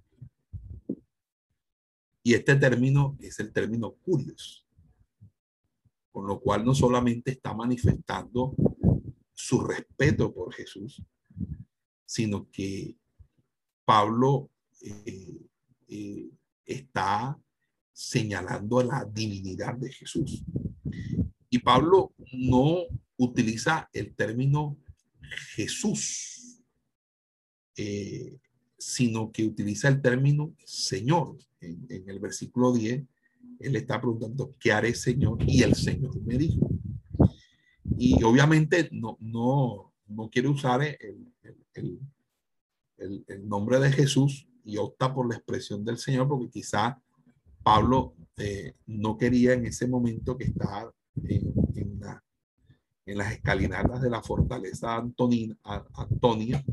Y 2.24 2.34
este 2.34 2.56
término 2.56 3.18
es 3.20 3.40
el 3.40 3.52
término 3.52 3.92
curios 3.94 4.66
con 6.16 6.28
lo 6.28 6.40
cual 6.40 6.64
no 6.64 6.74
solamente 6.74 7.32
está 7.32 7.54
manifestando 7.54 8.56
su 9.34 9.60
respeto 9.60 10.34
por 10.34 10.54
Jesús, 10.54 11.04
sino 12.06 12.50
que 12.50 12.96
Pablo 13.84 14.50
eh, 14.82 15.42
eh, 15.90 16.30
está 16.66 17.38
señalando 17.96 18.84
la 18.84 19.06
divinidad 19.06 19.76
de 19.76 19.90
Jesús. 19.90 20.44
Y 21.50 21.60
Pablo 21.60 22.14
no 22.34 22.80
utiliza 23.16 23.90
el 23.94 24.14
término 24.14 24.78
Jesús, 25.56 26.62
eh, 27.78 28.38
sino 28.78 29.32
que 29.32 29.46
utiliza 29.46 29.88
el 29.88 30.02
término 30.02 30.54
Señor. 30.66 31.38
En, 31.62 31.88
el 31.90 32.20
versículo 32.20 32.74
10 32.74 33.02
él 33.62 33.76
está 33.78 34.02
preguntando, 34.02 34.54
¿qué 34.60 34.74
haré, 34.74 34.94
Señor? 34.94 35.38
Y 35.48 35.64
el 35.64 35.74
Señor 35.74 36.22
me 36.22 36.38
dijo. 36.38 36.70
Y 37.98 38.22
obviamente 38.24 38.90
no, 38.92 39.18
no, 39.22 39.94
no 40.08 40.30
quiere 40.30 40.50
usar 40.50 40.84
el, 40.84 41.34
el, 41.74 42.00
el, 42.98 43.26
el, 43.26 43.48
nombre 43.48 43.80
de 43.80 43.90
Jesús 43.94 44.50
y 44.66 44.76
opta 44.76 45.14
por 45.14 45.30
la 45.30 45.38
expresión 45.38 45.86
del 45.86 45.98
Señor 45.98 46.28
porque 46.28 46.50
quizá 46.50 47.02
Pablo 47.66 48.14
eh, 48.38 48.76
no 48.86 49.18
quería 49.18 49.54
en 49.54 49.66
ese 49.66 49.88
momento 49.88 50.38
que 50.38 50.44
estaba 50.44 50.94
en, 51.16 51.52
en, 51.74 52.00
la, 52.00 52.24
en 53.08 53.18
las 53.18 53.34
escalinatas 53.34 54.04
de 54.04 54.10
la 54.12 54.22
fortaleza 54.22 54.96
Antonina, 54.96 55.58
Antonia 55.64 56.64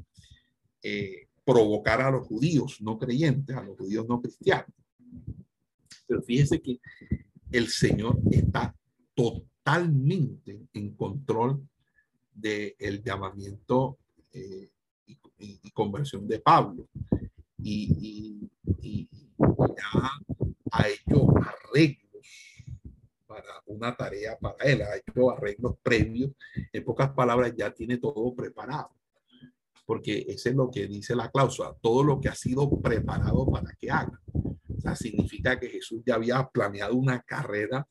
eh, 0.82 1.28
provocar 1.47 2.02
a 2.02 2.10
los 2.10 2.27
judíos 2.27 2.82
no 2.82 2.98
creyentes, 2.98 3.56
a 3.56 3.62
los 3.62 3.78
judíos 3.78 4.06
no 4.06 4.20
cristianos. 4.20 4.69
Pero 6.06 6.23
fíjese 6.23 6.60
que 6.60 6.78
el 7.51 7.69
Señor 7.69 8.19
está 8.31 8.77
totalmente 9.14 10.60
en 10.74 10.94
control 10.94 11.66
del 12.35 12.74
el 12.78 13.02
llamamiento 13.02 13.98
eh, 14.31 14.69
y, 15.39 15.70
conversión 15.70 16.28
de 16.28 16.39
Pablo. 16.39 16.86
Y, 17.62 18.51
ya 18.82 20.10
ha 20.72 20.88
hecho 20.88 21.26
arreglos 21.38 22.00
para 23.26 23.62
una 23.66 23.96
tarea 23.96 24.38
para 24.38 24.64
él, 24.64 24.82
ha 24.82 24.96
hecho 24.96 25.30
arreglos 25.30 25.76
previos. 25.82 26.32
En 26.72 26.84
pocas 26.84 27.10
palabras, 27.10 27.54
ya 27.56 27.72
tiene 27.72 27.98
todo 27.98 28.34
preparado. 28.34 28.90
Porque 29.86 30.24
eso 30.28 30.48
es 30.48 30.54
lo 30.54 30.70
que 30.70 30.86
dice 30.86 31.16
la 31.16 31.30
cláusula, 31.30 31.74
todo 31.80 32.04
lo 32.04 32.20
que 32.20 32.28
ha 32.28 32.34
sido 32.34 32.80
preparado 32.80 33.50
para 33.50 33.72
que 33.74 33.90
haga 33.90 34.20
significa 34.96 35.59
que 35.59 35.68
Jesús 35.68 36.02
ya 36.04 36.16
había 36.16 36.46
planeado 36.48 36.94
una 36.96 37.22
carrera 37.22 37.86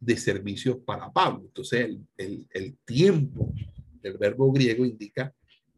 de 0.00 0.16
servicios 0.16 0.78
para 0.84 1.12
Pablo. 1.12 1.44
Entonces, 1.46 1.80
el, 1.80 2.06
el, 2.16 2.46
el 2.50 2.76
tiempo 2.84 3.52
del 4.00 4.18
verbo 4.18 4.50
griego 4.52 4.84
indica 4.84 5.32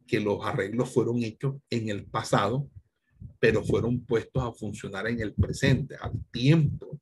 que 0.07 0.21
los 0.21 0.45
arreglos 0.45 0.93
fueron 0.93 1.23
hechos 1.23 1.57
en 1.71 1.89
el 1.89 2.07
pasado, 2.07 2.69
pero 3.45 3.63
fueron 3.63 4.01
puestos 4.07 4.43
a 4.43 4.55
funcionar 4.55 5.07
en 5.07 5.21
el 5.21 5.35
presente, 5.35 5.97
al 6.01 6.13
tiempo 6.31 6.99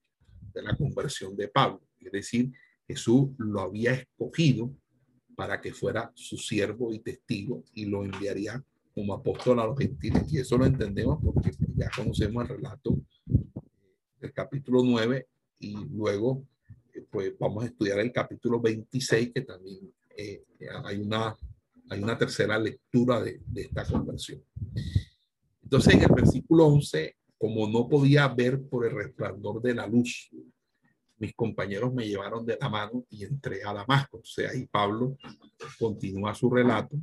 de 0.53 0.61
la 0.61 0.77
conversión 0.77 1.37
de 1.37 1.47
Pablo. 1.47 1.81
Es 2.01 2.11
decir, 2.11 2.51
Jesús 2.85 3.29
lo 3.39 3.61
había 3.61 3.93
escogido 3.93 4.75
para 5.37 5.61
que 5.61 5.73
fuera 5.73 6.11
su 6.17 6.37
siervo 6.37 6.93
y 6.93 6.99
testigo 6.99 7.63
y 7.75 7.85
lo 7.85 8.05
enviaría 8.05 8.61
como 8.93 9.15
apóstol 9.15 9.61
a 9.61 9.67
los 9.67 9.79
gentiles. 9.79 10.25
Y 10.33 10.39
eso 10.39 10.59
lo 10.59 10.67
entendemos 10.67 11.21
porque 11.23 11.53
ya 11.77 11.89
conocemos 11.95 12.43
el 12.43 12.57
relato 12.57 13.01
del 14.19 14.33
capítulo 14.33 14.83
9 14.83 15.29
y 15.61 15.77
luego 15.93 16.45
eh, 16.93 17.07
pues 17.09 17.39
vamos 17.39 17.63
a 17.63 17.67
estudiar 17.69 18.01
el 18.01 18.11
capítulo 18.11 18.61
26 18.61 19.31
que 19.33 19.43
también 19.43 19.95
eh, 20.17 20.43
hay, 20.83 20.97
una, 20.97 21.37
hay 21.89 22.03
una 22.03 22.19
tercera 22.19 22.59
lectura 22.59 23.23
de, 23.23 23.41
de 23.47 23.63
esta 23.63 23.85
conversión. 23.85 24.43
Entonces 25.73 25.95
en 25.95 26.03
el 26.03 26.15
versículo 26.15 26.67
11, 26.67 27.17
como 27.39 27.67
no 27.67 27.89
podía 27.89 28.29
ver 28.29 28.61
por 28.61 28.85
el 28.85 28.95
resplandor 28.95 29.63
de 29.63 29.75
la 29.75 29.87
luz, 29.87 30.29
mis 31.17 31.35
compañeros 31.35 31.95
me 31.95 32.07
llevaron 32.07 32.45
de 32.45 32.59
la 32.61 32.69
mano 32.69 33.07
y 33.09 33.25
entré 33.25 33.65
a 33.65 33.73
Damasco. 33.73 34.19
O 34.19 34.25
sea, 34.25 34.51
ahí 34.51 34.67
Pablo 34.67 35.17
continúa 35.79 36.35
su 36.35 36.51
relato 36.51 36.95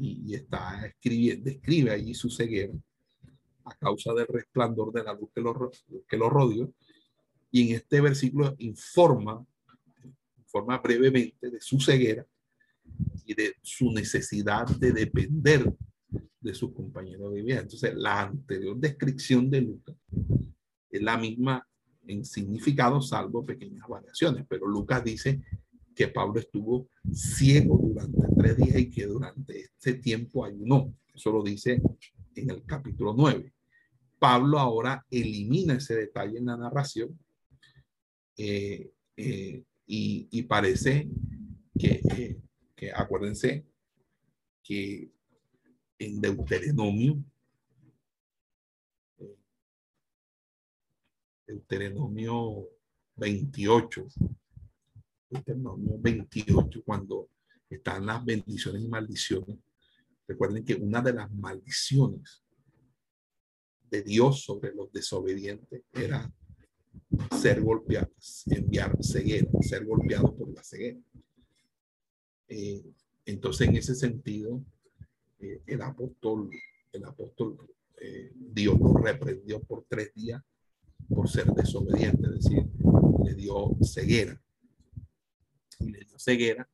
y, 0.00 0.34
está 0.34 0.86
escribiendo, 0.86 1.44
describe 1.44 1.90
allí 1.90 2.14
su 2.14 2.30
ceguera 2.30 2.72
a 3.66 3.74
causa 3.76 4.14
del 4.14 4.26
resplandor 4.28 4.90
de 4.90 5.04
la 5.04 5.12
luz 5.12 5.28
que 5.34 5.42
lo, 5.42 5.70
que 6.08 6.16
lo 6.16 6.30
rodeó. 6.30 6.72
Y 7.50 7.68
en 7.68 7.76
este 7.76 8.00
versículo 8.00 8.54
informa, 8.56 9.44
informa 10.38 10.78
brevemente 10.78 11.50
de 11.50 11.60
su 11.60 11.78
ceguera 11.78 12.24
y 13.26 13.34
de 13.34 13.54
su 13.60 13.92
necesidad 13.92 14.66
de 14.66 14.92
depender 14.92 15.70
de 16.44 16.54
sus 16.54 16.72
compañeros 16.72 17.32
de 17.32 17.42
vida. 17.42 17.60
Entonces, 17.60 17.94
la 17.96 18.22
anterior 18.22 18.76
descripción 18.76 19.50
de 19.50 19.62
Lucas 19.62 19.96
es 20.90 21.02
la 21.02 21.16
misma 21.16 21.66
en 22.06 22.24
significado, 22.24 23.00
salvo 23.00 23.44
pequeñas 23.44 23.88
variaciones. 23.88 24.44
Pero 24.48 24.68
Lucas 24.68 25.02
dice 25.02 25.40
que 25.94 26.08
Pablo 26.08 26.38
estuvo 26.38 26.88
ciego 27.12 27.78
durante 27.82 28.20
tres 28.36 28.56
días 28.58 28.78
y 28.78 28.90
que 28.90 29.06
durante 29.06 29.58
este 29.58 29.94
tiempo 29.94 30.44
ayunó. 30.44 30.94
Eso 31.14 31.32
lo 31.32 31.42
dice 31.42 31.80
en 32.34 32.50
el 32.50 32.64
capítulo 32.64 33.14
9. 33.16 33.52
Pablo 34.18 34.58
ahora 34.58 35.04
elimina 35.10 35.74
ese 35.74 35.94
detalle 35.94 36.38
en 36.38 36.46
la 36.46 36.56
narración 36.56 37.18
eh, 38.36 38.90
eh, 39.16 39.64
y, 39.86 40.42
parece 40.42 41.08
que, 41.78 42.00
eh, 42.16 42.38
que, 42.74 42.92
acuérdense 42.92 43.64
que 44.62 45.13
en 45.98 46.20
Deuteronomio 46.20 47.22
Deuteronomio 51.46 52.68
28. 53.16 54.06
Deuteronomio 55.30 55.98
28, 55.98 56.82
cuando 56.84 57.28
están 57.68 58.06
las 58.06 58.24
bendiciones 58.24 58.82
y 58.82 58.88
maldiciones. 58.88 59.58
Recuerden 60.26 60.64
que 60.64 60.74
una 60.74 61.02
de 61.02 61.12
las 61.12 61.30
maldiciones 61.32 62.42
de 63.90 64.02
Dios 64.02 64.42
sobre 64.42 64.74
los 64.74 64.90
desobedientes 64.92 65.82
era 65.92 66.32
ser 67.38 67.60
golpeados, 67.60 68.44
enviar 68.46 68.96
ceguera, 69.02 69.50
ser 69.60 69.84
golpeado 69.84 70.34
por 70.34 70.52
la 70.52 70.62
ceguera. 70.62 70.98
Eh, 72.48 72.82
entonces, 73.26 73.68
en 73.68 73.76
ese 73.76 73.94
sentido, 73.94 74.64
el 75.66 75.82
apóstol, 75.82 76.50
el 76.92 77.04
apóstol 77.04 77.58
eh, 78.00 78.32
Dios 78.34 78.78
lo 78.78 78.94
reprendió 78.94 79.60
por 79.62 79.84
tres 79.88 80.12
días 80.14 80.42
por 81.08 81.28
ser 81.28 81.46
desobediente, 81.52 82.26
es 82.26 82.44
decir, 82.44 82.66
le 83.24 83.34
dio 83.34 83.76
ceguera. 83.82 84.40
Y 85.80 85.90
le 85.90 86.04
dio 86.04 86.18
ceguera 86.18 86.68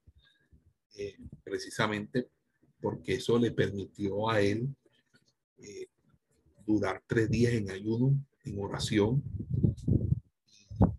eh, 0.96 1.16
precisamente 1.42 2.28
porque 2.80 3.14
eso 3.14 3.38
le 3.38 3.50
permitió 3.50 4.30
a 4.30 4.40
él 4.40 4.68
eh, 5.58 5.88
durar 6.66 7.02
tres 7.06 7.28
días 7.28 7.52
en 7.52 7.70
ayuno, 7.70 8.14
en 8.44 8.58
oración 8.58 9.22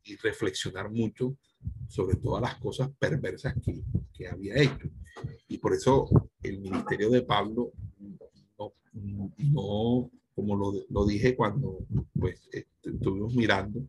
y, 0.04 0.16
reflexionar 0.18 0.92
mucho 0.92 1.38
sobre 1.88 2.16
todas 2.16 2.42
las 2.42 2.56
cosas 2.56 2.90
perversas 3.00 3.56
que, 3.64 3.82
que, 4.14 4.28
había 4.28 4.56
hecho. 4.56 4.90
Y 5.48 5.58
por 5.58 5.74
eso 5.74 6.10
el 6.42 6.60
ministerio 6.60 7.10
de 7.10 7.22
Pablo 7.22 7.72
no, 8.58 8.74
no 9.38 10.12
como 10.36 10.56
lo, 10.56 10.74
lo 10.90 11.06
dije 11.06 11.36
cuando 11.36 11.86
pues, 12.20 12.50
estuvimos 12.82 13.36
mirando, 13.36 13.86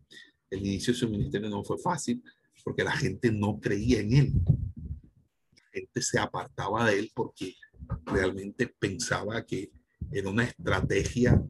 el 0.50 0.60
inicio 0.60 0.92
de 0.92 0.98
su 0.98 1.08
ministerio 1.08 1.48
no 1.48 1.64
fue 1.64 1.78
fácil 1.78 2.22
porque 2.62 2.84
la 2.84 2.92
gente 2.92 3.32
no 3.32 3.58
creía 3.58 4.00
en 4.00 4.12
él. 4.12 4.32
La 5.56 5.70
gente 5.72 6.02
se 6.02 6.18
apartaba 6.18 6.90
de 6.90 6.98
él 6.98 7.10
porque 7.14 7.54
realmente 8.04 8.66
pensaba 8.66 9.44
que 9.44 9.70
era 10.10 10.28
una 10.28 10.44
estrategia 10.44 11.42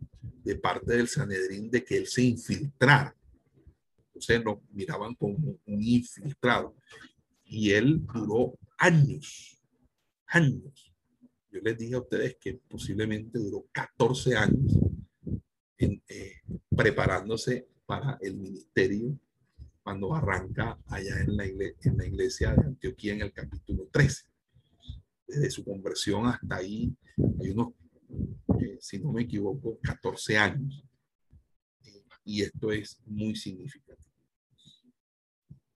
de 0.44 0.56
parte 0.56 0.92
del 0.96 1.08
Sanedrín 1.08 1.70
de 1.70 1.84
que 1.84 1.98
él 1.98 2.06
se 2.06 2.22
infiltrara. 2.22 3.14
Entonces 4.14 4.44
lo 4.44 4.62
miraban 4.70 5.14
como 5.14 5.36
un 5.64 5.82
infiltrado. 5.82 6.76
Y 7.44 7.70
él 7.70 8.04
duró 8.06 8.58
años, 8.78 9.58
años 10.26 10.92
yo 11.52 11.60
les 11.60 11.76
dije 11.76 11.94
a 11.94 12.00
ustedes 12.00 12.36
que 12.40 12.54
posiblemente 12.66 13.38
duró 13.38 13.66
14 13.72 14.36
años 14.36 14.72
eh, 15.78 16.40
preparándose 16.74 17.68
para 17.84 18.16
el 18.22 18.38
ministerio 18.38 19.18
cuando 19.82 20.14
arranca 20.14 20.78
allá 20.86 21.20
en 21.20 21.36
la, 21.36 21.46
iglesia, 21.46 22.54
de 22.54 22.66
Antioquía 22.66 23.12
en 23.12 23.22
el 23.22 23.32
capítulo 23.32 23.86
13. 23.92 24.24
Desde 25.26 25.50
su 25.50 25.62
conversión 25.62 26.26
hasta 26.26 26.56
ahí 26.56 26.96
hay 27.40 27.50
unos, 27.50 27.74
eh, 28.60 28.78
si 28.80 28.98
no 28.98 29.12
me 29.12 29.22
equivoco, 29.22 29.78
14 29.82 30.38
años. 30.38 30.82
Y 32.24 32.42
esto 32.42 32.72
es 32.72 32.98
muy 33.04 33.34
significativo. 33.36 34.01